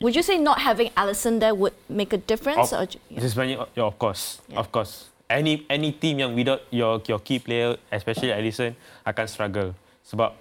Would 0.01 0.17
you 0.17 0.25
say 0.25 0.41
not 0.41 0.65
having 0.65 0.89
Allison 0.97 1.39
there 1.45 1.55
would 1.55 1.77
make 1.85 2.17
a 2.17 2.17
difference? 2.17 2.73
Of, 2.73 2.81
or, 2.81 2.87
yeah. 3.13 3.21
sebenarnya, 3.21 3.69
yeah, 3.77 3.85
of 3.85 4.01
course, 4.01 4.41
Yeah. 4.49 4.65
of 4.65 4.73
course. 4.73 5.13
Any 5.29 5.63
any 5.69 5.93
team 5.93 6.25
yang 6.25 6.33
without 6.33 6.65
your 6.73 7.05
your 7.05 7.21
key 7.21 7.37
player, 7.39 7.77
especially 7.93 8.33
Alisson, 8.33 8.75
akan 9.05 9.25
struggle. 9.29 9.77
Sebab 10.09 10.33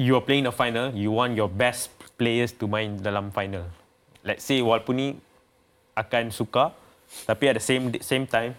you 0.00 0.16
are 0.16 0.24
playing 0.24 0.48
the 0.48 0.54
final, 0.56 0.90
you 0.96 1.12
want 1.12 1.36
your 1.36 1.46
best 1.46 1.92
players 2.16 2.56
to 2.56 2.64
main 2.66 2.98
dalam 3.04 3.28
final. 3.30 3.68
Let's 4.24 4.48
say 4.48 4.64
walaupun 4.64 4.94
ni 4.96 5.08
akan 5.94 6.32
suka, 6.32 6.72
tapi 7.28 7.52
at 7.52 7.60
the 7.60 7.62
same 7.62 7.92
same 8.00 8.24
time, 8.24 8.56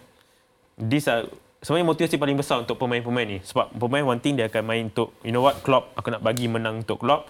these 0.78 1.10
are 1.10 1.26
sebenarnya 1.66 1.98
motivasi 1.98 2.16
paling 2.22 2.38
besar 2.38 2.62
untuk 2.62 2.78
pemain-pemain 2.78 3.26
ni. 3.26 3.40
Sebab 3.42 3.74
pemain 3.74 4.06
one 4.06 4.22
thing 4.22 4.38
dia 4.38 4.46
akan 4.48 4.64
main 4.70 4.88
untuk, 4.88 5.18
you 5.26 5.34
know 5.34 5.42
what, 5.44 5.60
Klopp, 5.66 5.92
aku 5.98 6.14
nak 6.14 6.22
bagi 6.22 6.46
menang 6.46 6.86
untuk 6.86 7.02
Klopp. 7.02 7.26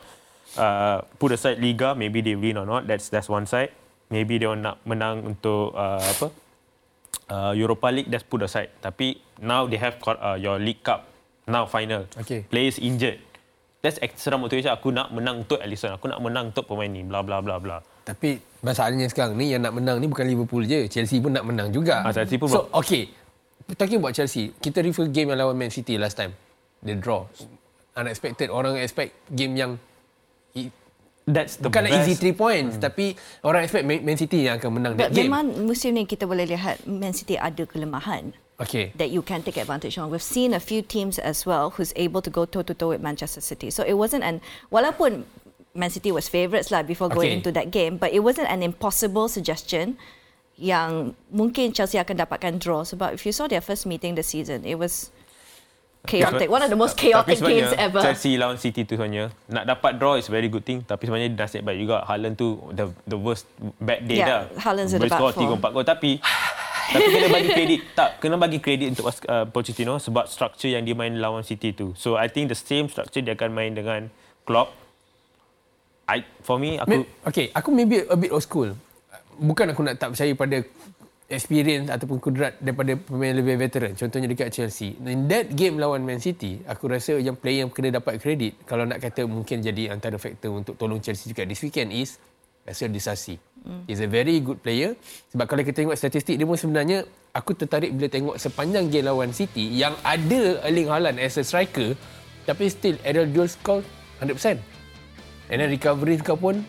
Uh, 0.59 0.99
put 1.15 1.31
aside 1.31 1.63
Liga, 1.63 1.95
maybe 1.95 2.19
they 2.19 2.35
win 2.35 2.59
or 2.59 2.67
not, 2.67 2.83
that's 2.83 3.07
that's 3.07 3.31
one 3.31 3.47
side. 3.47 3.71
Maybe 4.11 4.35
dia 4.35 4.51
nak 4.51 4.83
menang 4.83 5.23
untuk 5.23 5.71
uh, 5.71 6.03
apa? 6.03 6.27
Uh, 7.31 7.53
Europa 7.55 7.87
League, 7.87 8.11
that's 8.11 8.27
put 8.27 8.43
aside. 8.43 8.67
Tapi 8.83 9.15
now 9.39 9.63
they 9.63 9.79
have 9.79 9.95
got, 10.03 10.19
uh, 10.19 10.35
your 10.35 10.59
League 10.59 10.83
Cup, 10.83 11.07
now 11.47 11.63
final. 11.63 12.03
Okay. 12.19 12.43
Players 12.51 12.75
injured. 12.75 13.23
That's 13.81 13.97
extra 14.03 14.35
motivation. 14.37 14.69
Aku 14.69 14.93
nak 14.93 15.09
menang 15.09 15.47
untuk 15.47 15.57
Alisson. 15.57 15.95
Aku 15.97 16.05
nak 16.05 16.21
menang 16.21 16.53
untuk 16.53 16.69
pemain 16.69 16.85
ni. 16.85 17.01
Bla 17.01 17.25
bla 17.25 17.41
bla 17.41 17.57
bla. 17.57 17.81
Tapi 18.05 18.37
masalahnya 18.61 19.09
sekarang 19.09 19.33
ni 19.33 19.49
yang 19.49 19.65
nak 19.65 19.73
menang 19.73 19.97
ni 19.97 20.05
bukan 20.05 20.27
Liverpool 20.27 20.69
je. 20.69 20.85
Chelsea 20.85 21.17
pun 21.17 21.33
nak 21.33 21.47
menang 21.49 21.73
juga. 21.73 22.05
Ah, 22.05 22.13
Chelsea 22.13 22.37
pun 22.37 22.45
So, 22.45 22.69
okay. 22.75 23.09
Talking 23.73 24.03
about 24.03 24.13
Chelsea, 24.13 24.53
kita 24.59 24.85
review 24.85 25.07
game 25.09 25.33
yang 25.33 25.39
lawan 25.41 25.55
Man 25.55 25.71
City 25.73 25.97
last 25.97 26.19
time. 26.19 26.35
The 26.85 26.93
draw. 26.99 27.25
Unexpected. 27.97 28.53
Orang 28.53 28.77
expect 28.77 29.15
game 29.33 29.57
yang 29.57 29.81
That's 31.21 31.61
the 31.61 31.69
bukanlah 31.69 31.93
best. 31.93 32.09
easy 32.09 32.15
three 32.17 32.33
points. 32.33 32.75
Hmm. 32.75 32.83
Tapi 32.83 33.13
orang 33.45 33.61
expect 33.63 33.85
Man 33.85 34.17
City 34.17 34.49
yang 34.49 34.57
akan 34.57 34.69
menang 34.73 34.91
But 34.97 35.13
that 35.13 35.15
game. 35.15 35.29
memang 35.29 35.69
musim 35.69 35.93
ni 35.93 36.09
kita 36.09 36.25
boleh 36.25 36.49
lihat 36.49 36.81
Man 36.89 37.13
City 37.13 37.37
ada 37.37 37.61
kelemahan 37.69 38.33
Okay. 38.57 38.89
that 38.97 39.13
you 39.13 39.21
can 39.21 39.41
take 39.41 39.57
advantage 39.57 40.01
of. 40.01 40.09
We've 40.09 40.21
seen 40.21 40.53
a 40.53 40.59
few 40.61 40.81
teams 40.81 41.21
as 41.21 41.45
well 41.45 41.77
who's 41.77 41.93
able 41.93 42.25
to 42.25 42.29
go 42.29 42.45
toe 42.45 42.65
to 42.65 42.73
toe 42.73 42.89
with 42.89 43.01
Manchester 43.01 43.39
City. 43.39 43.69
So 43.69 43.85
it 43.85 43.95
wasn't 43.95 44.25
an 44.25 44.41
walaupun 44.73 45.25
Man 45.77 45.93
City 45.93 46.09
was 46.11 46.25
favourites 46.27 46.67
lah 46.73 46.81
before 46.83 47.07
going 47.07 47.31
Okay. 47.31 47.37
into 47.37 47.53
that 47.53 47.69
game, 47.69 47.95
but 47.95 48.09
it 48.11 48.25
wasn't 48.25 48.49
an 48.49 48.65
impossible 48.65 49.29
suggestion 49.29 49.95
yang 50.57 51.13
mungkin 51.29 51.71
Chelsea 51.71 51.97
akan 51.97 52.17
dapatkan 52.17 52.57
draw 52.57 52.81
sebab 52.81 53.13
if 53.13 53.25
you 53.25 53.31
saw 53.31 53.45
their 53.45 53.61
first 53.63 53.85
meeting 53.85 54.13
this 54.13 54.29
season, 54.29 54.65
it 54.65 54.75
was 54.75 55.09
chaotic. 56.05 56.47
One 56.49 56.63
of 56.65 56.69
the 56.73 56.79
most 56.79 56.97
chaotic 56.97 57.37
tapi 57.37 57.61
games 57.61 57.73
ever. 57.77 58.01
Chelsea 58.01 58.33
lawan 58.37 58.57
City 58.57 58.81
tu 58.85 58.97
sebenarnya 58.97 59.29
nak 59.45 59.63
dapat 59.69 60.01
draw 60.01 60.17
is 60.17 60.25
very 60.25 60.49
good 60.49 60.65
thing 60.65 60.81
tapi 60.81 61.05
sebenarnya 61.05 61.29
nasib 61.37 61.61
baik 61.61 61.77
juga 61.77 62.01
Haaland 62.09 62.35
tu 62.37 62.57
the 62.73 62.89
the 63.05 63.17
worst 63.17 63.45
bad 63.77 64.01
day 64.05 64.21
Yeah, 64.21 64.27
dah. 64.27 64.41
Haaland's 64.57 64.93
in 64.93 65.01
the 65.01 65.05
Boleh 65.05 65.13
bad 65.13 65.19
score 65.21 65.33
form. 65.33 65.61
3 65.61 65.71
4 65.71 65.75
gol 65.77 65.85
tapi 65.85 66.11
tapi 66.93 67.07
kena 67.07 67.27
bagi 67.31 67.49
kredit 67.53 67.81
tak 67.93 68.09
kena 68.19 68.35
bagi 68.35 68.59
kredit 68.59 68.87
untuk 68.97 69.05
uh, 69.07 69.45
Pochettino 69.47 69.95
sebab 70.01 70.25
structure 70.27 70.73
yang 70.73 70.83
dia 70.83 70.97
main 70.97 71.13
lawan 71.21 71.45
City 71.45 71.71
tu. 71.71 71.93
So 71.95 72.17
I 72.17 72.27
think 72.27 72.49
the 72.49 72.57
same 72.57 72.89
structure 72.89 73.21
dia 73.21 73.37
akan 73.37 73.49
main 73.53 73.71
dengan 73.77 74.09
Klopp. 74.43 74.73
I 76.09 76.25
for 76.43 76.57
me 76.59 76.81
aku 76.81 77.07
okay, 77.23 77.53
aku 77.55 77.69
maybe 77.71 78.03
a 78.09 78.17
bit 78.17 78.33
old 78.33 78.43
school. 78.43 78.73
Bukan 79.37 79.71
aku 79.71 79.81
nak 79.85 79.95
tak 80.01 80.11
percaya 80.11 80.33
pada 80.35 80.57
experience 81.31 81.87
ataupun 81.87 82.19
kudrat 82.19 82.59
daripada 82.59 82.99
pemain 82.99 83.31
lebih 83.31 83.55
veteran. 83.55 83.95
Contohnya 83.95 84.27
dekat 84.27 84.51
Chelsea. 84.51 84.99
In 85.01 85.31
that 85.31 85.49
game 85.55 85.79
lawan 85.79 86.03
Man 86.03 86.19
City, 86.19 86.59
aku 86.67 86.91
rasa 86.91 87.15
yang 87.17 87.39
player 87.39 87.63
yang 87.63 87.71
kena 87.71 87.97
dapat 87.97 88.19
kredit, 88.19 88.59
kalau 88.67 88.83
nak 88.83 88.99
kata 88.99 89.23
mungkin 89.23 89.63
jadi 89.63 89.95
antara 89.95 90.19
faktor 90.19 90.51
untuk 90.51 90.75
tolong 90.75 90.99
Chelsea 90.99 91.31
juga 91.31 91.47
this 91.47 91.63
weekend 91.63 91.95
is 91.95 92.19
Basil 92.67 92.91
Disasi. 92.91 93.39
He's 93.87 94.01
a 94.01 94.09
very 94.09 94.41
good 94.41 94.59
player. 94.59 94.97
Sebab 95.33 95.45
kalau 95.45 95.61
kita 95.61 95.85
tengok 95.85 95.95
statistik 95.97 96.35
dia 96.35 96.45
pun 96.45 96.57
sebenarnya, 96.57 97.05
aku 97.31 97.55
tertarik 97.55 97.93
bila 97.93 98.11
tengok 98.11 98.35
sepanjang 98.37 98.91
game 98.91 99.07
lawan 99.07 99.31
City 99.31 99.71
yang 99.71 99.95
ada 100.03 100.61
Erling 100.67 100.89
Haaland 100.89 101.17
as 101.21 101.39
a 101.39 101.45
striker, 101.45 101.95
tapi 102.43 102.67
still 102.67 102.97
Ariel 103.05 103.29
Joel 103.29 103.49
score 103.49 103.81
100%. 104.19 104.59
And 105.51 105.57
then 105.61 105.69
recovery 105.69 106.19
kau 106.19 106.35
pun 106.35 106.63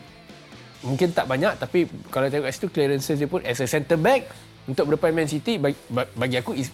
mungkin 0.83 1.15
tak 1.15 1.31
banyak 1.31 1.55
tapi 1.63 1.87
kalau 2.11 2.27
tengok 2.27 2.51
kat 2.51 2.55
situ 2.59 2.69
clearances 2.75 3.17
dia 3.17 3.31
pun 3.31 3.41
as 3.47 3.63
a 3.63 3.67
centre 3.71 3.95
back 3.95 4.27
untuk 4.65 4.85
berdepan 4.87 5.11
Man 5.13 5.27
City 5.27 5.59
bagi, 5.59 5.79
bagi 5.91 6.37
aku 6.37 6.55
is 6.55 6.71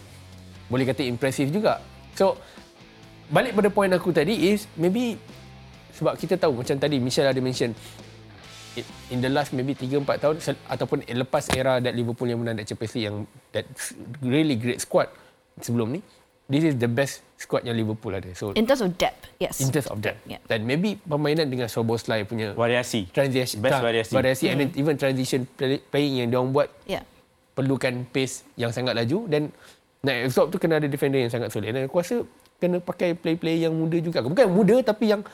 boleh 0.68 0.84
kata 0.84 1.00
impressive 1.02 1.48
juga. 1.48 1.80
So 2.12 2.36
balik 3.28 3.52
pada 3.52 3.68
point 3.68 3.92
aku 3.92 4.10
tadi 4.10 4.52
is 4.52 4.68
maybe 4.74 5.16
sebab 5.92 6.16
kita 6.16 6.36
tahu 6.36 6.60
macam 6.60 6.76
tadi 6.76 6.96
Michelle 6.96 7.28
ada 7.28 7.40
mention 7.40 7.72
in 9.10 9.18
the 9.18 9.26
last 9.26 9.50
maybe 9.50 9.74
3 9.74 10.06
4 10.06 10.22
tahun 10.22 10.36
ataupun 10.68 11.02
lepas 11.04 11.50
era 11.50 11.82
that 11.82 11.92
Liverpool 11.92 12.30
yang 12.30 12.38
menang 12.38 12.56
that 12.56 12.66
Champions 12.66 12.94
League 12.94 13.06
yang 13.10 13.16
that 13.50 13.66
really 14.22 14.54
great 14.54 14.78
squad 14.78 15.10
sebelum 15.58 15.90
ni 15.90 16.00
this 16.46 16.62
is 16.64 16.78
the 16.78 16.86
best 16.86 17.20
squad 17.36 17.60
yang 17.60 17.76
Liverpool 17.76 18.14
ada. 18.14 18.30
So 18.32 18.54
In 18.54 18.64
terms 18.64 18.80
of 18.80 18.94
depth, 18.96 19.28
yes. 19.36 19.60
in 19.60 19.68
terms 19.68 19.90
of 19.90 20.00
that. 20.00 20.16
Yeah. 20.24 20.40
Dan 20.46 20.64
maybe 20.64 20.96
permainan 20.96 21.50
dengan 21.50 21.68
Soboslai 21.68 22.24
punya 22.24 22.54
variasi. 22.54 23.04
transition 23.10 23.60
Best 23.60 23.82
variasi. 23.82 24.12
variasi 24.14 24.44
and 24.48 24.56
then 24.62 24.70
even 24.72 24.96
transition 24.96 25.44
play- 25.44 25.82
playing 25.82 26.24
yang 26.24 26.28
diorang 26.30 26.54
buat 26.54 26.70
Yeah. 26.88 27.02
Perlukan 27.58 28.06
pace 28.14 28.46
yang 28.54 28.70
sangat 28.70 28.94
laju 28.94 29.26
dan 29.26 29.50
nak 30.06 30.30
absorb 30.30 30.54
tu 30.54 30.62
kena 30.62 30.78
ada 30.78 30.86
defender 30.86 31.18
yang 31.18 31.32
sangat 31.34 31.50
solid 31.50 31.74
dan 31.74 31.90
aku 31.90 31.98
rasa 31.98 32.22
kena 32.62 32.78
pakai 32.78 33.18
play-play 33.18 33.66
yang 33.66 33.74
muda 33.74 33.98
juga 33.98 34.22
bukan 34.22 34.46
muda 34.46 34.78
tapi 34.86 35.10
yang 35.10 35.26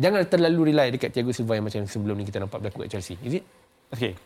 jangan 0.00 0.24
terlalu 0.24 0.72
rely 0.72 0.88
dekat 0.96 1.12
Thiago 1.12 1.36
Silva 1.36 1.60
yang 1.60 1.68
macam 1.68 1.84
sebelum 1.84 2.16
ni 2.16 2.24
kita 2.24 2.40
nampak 2.40 2.64
berlaku 2.64 2.88
kat 2.88 2.96
Chelsea 2.96 3.20
is 3.20 3.36
it? 3.36 3.44
Okay. 3.92 4.16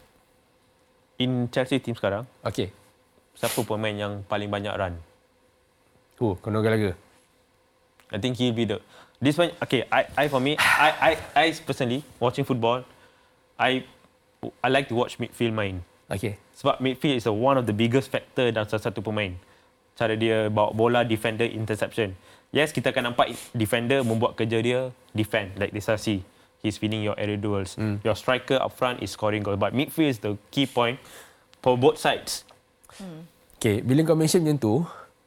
In 1.18 1.50
Chelsea 1.52 1.82
team 1.82 1.98
sekarang, 1.98 2.24
Okay. 2.40 2.72
siapa 3.36 3.60
pemain 3.60 3.92
yang 3.92 4.12
paling 4.24 4.48
banyak 4.48 4.72
run? 4.72 4.94
Oh, 6.16 6.32
kena 6.38 6.64
laga. 6.64 6.96
I 8.12 8.16
think 8.16 8.40
he'll 8.40 8.56
be 8.56 8.64
the 8.64 8.80
this 9.20 9.36
one. 9.36 9.52
Okay, 9.60 9.84
I, 9.92 10.08
I 10.16 10.24
for 10.32 10.40
me, 10.40 10.56
I, 10.56 11.12
I, 11.12 11.12
I 11.36 11.46
personally 11.64 12.04
watching 12.16 12.44
football, 12.44 12.84
I, 13.56 13.84
I 14.64 14.68
like 14.72 14.88
to 14.88 14.96
watch 14.96 15.20
midfield 15.20 15.52
main. 15.52 15.84
Okay. 16.10 16.34
Sebab 16.58 16.82
midfield 16.82 17.22
is 17.22 17.26
a, 17.30 17.32
one 17.32 17.54
of 17.54 17.64
the 17.64 17.72
biggest 17.72 18.10
factor 18.10 18.50
dalam 18.50 18.66
salah 18.66 18.90
satu 18.90 18.98
pemain. 19.00 19.38
Cara 19.94 20.18
dia 20.18 20.50
bawa 20.50 20.74
bola, 20.74 21.00
defender, 21.06 21.46
interception. 21.46 22.12
Yes, 22.50 22.74
kita 22.74 22.90
akan 22.90 23.14
nampak 23.14 23.30
defender 23.54 24.02
membuat 24.02 24.34
kerja 24.34 24.58
dia 24.58 24.90
defend 25.14 25.54
like 25.54 25.70
Disasi. 25.70 26.26
He's 26.60 26.76
winning 26.82 27.00
your 27.00 27.16
aerial 27.16 27.40
duels. 27.40 27.78
Mm. 27.78 28.04
Your 28.04 28.18
striker 28.18 28.60
up 28.60 28.74
front 28.76 29.00
is 29.00 29.14
scoring 29.14 29.40
goal. 29.40 29.56
But 29.56 29.72
midfield 29.72 30.10
is 30.12 30.18
the 30.20 30.36
key 30.52 30.68
point 30.68 31.00
for 31.64 31.78
both 31.78 31.96
sides. 31.96 32.44
Okay, 33.56 33.80
bila 33.80 34.04
kau 34.04 34.18
mention 34.18 34.44
macam 34.44 34.58
tu, 34.60 34.74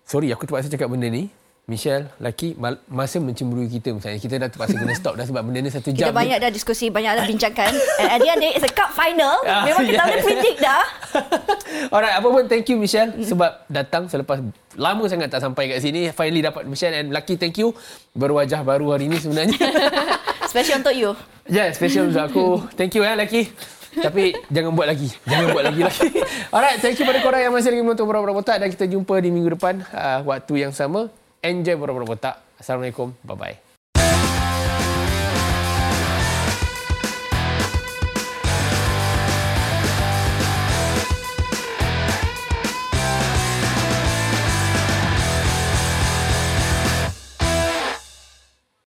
sorry 0.05 0.29
aku 0.29 0.45
terpaksa 0.45 0.69
cakap 0.69 0.91
benda 0.91 1.09
ni. 1.09 1.31
Michelle, 1.63 2.11
laki, 2.19 2.59
masa 2.91 3.23
mencemburui 3.23 3.71
kita 3.71 3.95
misalnya. 3.95 4.19
Kita 4.19 4.35
dah 4.35 4.51
terpaksa 4.51 4.75
kena 4.75 4.91
stop 4.99 5.15
dah 5.15 5.23
sebab 5.23 5.47
benda 5.47 5.63
ni 5.63 5.71
satu 5.71 5.95
Kita 5.95 6.11
jam. 6.11 6.11
banyak 6.11 6.35
dah 6.43 6.51
diskusi, 6.51 6.91
banyak 6.91 7.15
dah 7.15 7.23
bincangkan. 7.23 7.71
And 8.03 8.07
at 8.11 8.19
the 8.19 8.27
end, 8.27 8.43
it's 8.51 8.67
a 8.67 8.71
cup 8.75 8.91
final. 8.91 9.39
Ah, 9.47 9.63
Memang 9.63 9.87
kita 9.87 9.95
yeah. 9.95 10.11
boleh 10.11 10.23
predict 10.27 10.57
dah. 10.59 10.83
Alright, 11.95 12.19
apa 12.19 12.27
pun 12.27 12.43
thank 12.51 12.67
you 12.67 12.75
Michelle 12.75 13.15
sebab 13.15 13.63
datang 13.71 14.11
selepas 14.11 14.43
lama 14.75 15.03
sangat 15.07 15.31
tak 15.31 15.39
sampai 15.39 15.71
kat 15.71 15.79
sini. 15.79 16.11
Finally 16.11 16.43
dapat 16.43 16.67
Michelle 16.67 16.99
and 16.99 17.15
Lucky 17.15 17.39
thank 17.39 17.55
you. 17.55 17.71
Berwajah 18.11 18.59
baru 18.67 18.99
hari 18.99 19.07
ni 19.07 19.23
sebenarnya. 19.23 19.55
Special 20.51 20.83
untuk 20.83 20.95
you. 20.99 21.15
ya, 21.47 21.63
yeah, 21.63 21.67
special 21.71 22.11
untuk 22.11 22.27
aku. 22.27 22.45
Thank 22.75 22.99
you 22.99 23.07
eh 23.07 23.15
Lucky. 23.15 23.47
Tapi 24.03 24.35
jangan 24.51 24.75
buat 24.75 24.91
lagi. 24.91 25.07
Jangan 25.23 25.47
buat 25.55 25.63
lagi 25.63 25.81
lagi. 25.87 26.07
Alright, 26.53 26.83
thank 26.83 26.99
you 26.99 27.07
pada 27.07 27.23
korang 27.23 27.39
yang 27.39 27.55
masih 27.55 27.71
lagi 27.71 27.81
menonton 27.87 28.03
Borak-Borak 28.03 28.35
Botak 28.35 28.57
dan 28.59 28.67
kita 28.67 28.83
jumpa 28.83 29.15
di 29.23 29.31
minggu 29.31 29.55
depan 29.55 29.79
uh, 29.95 30.27
waktu 30.27 30.67
yang 30.67 30.75
sama. 30.75 31.07
Enjoy 31.43 31.75
Borak-Borak 31.75 32.07
Botak. 32.07 32.35
Assalamualaikum. 32.55 33.19
Bye-bye. 33.27 33.62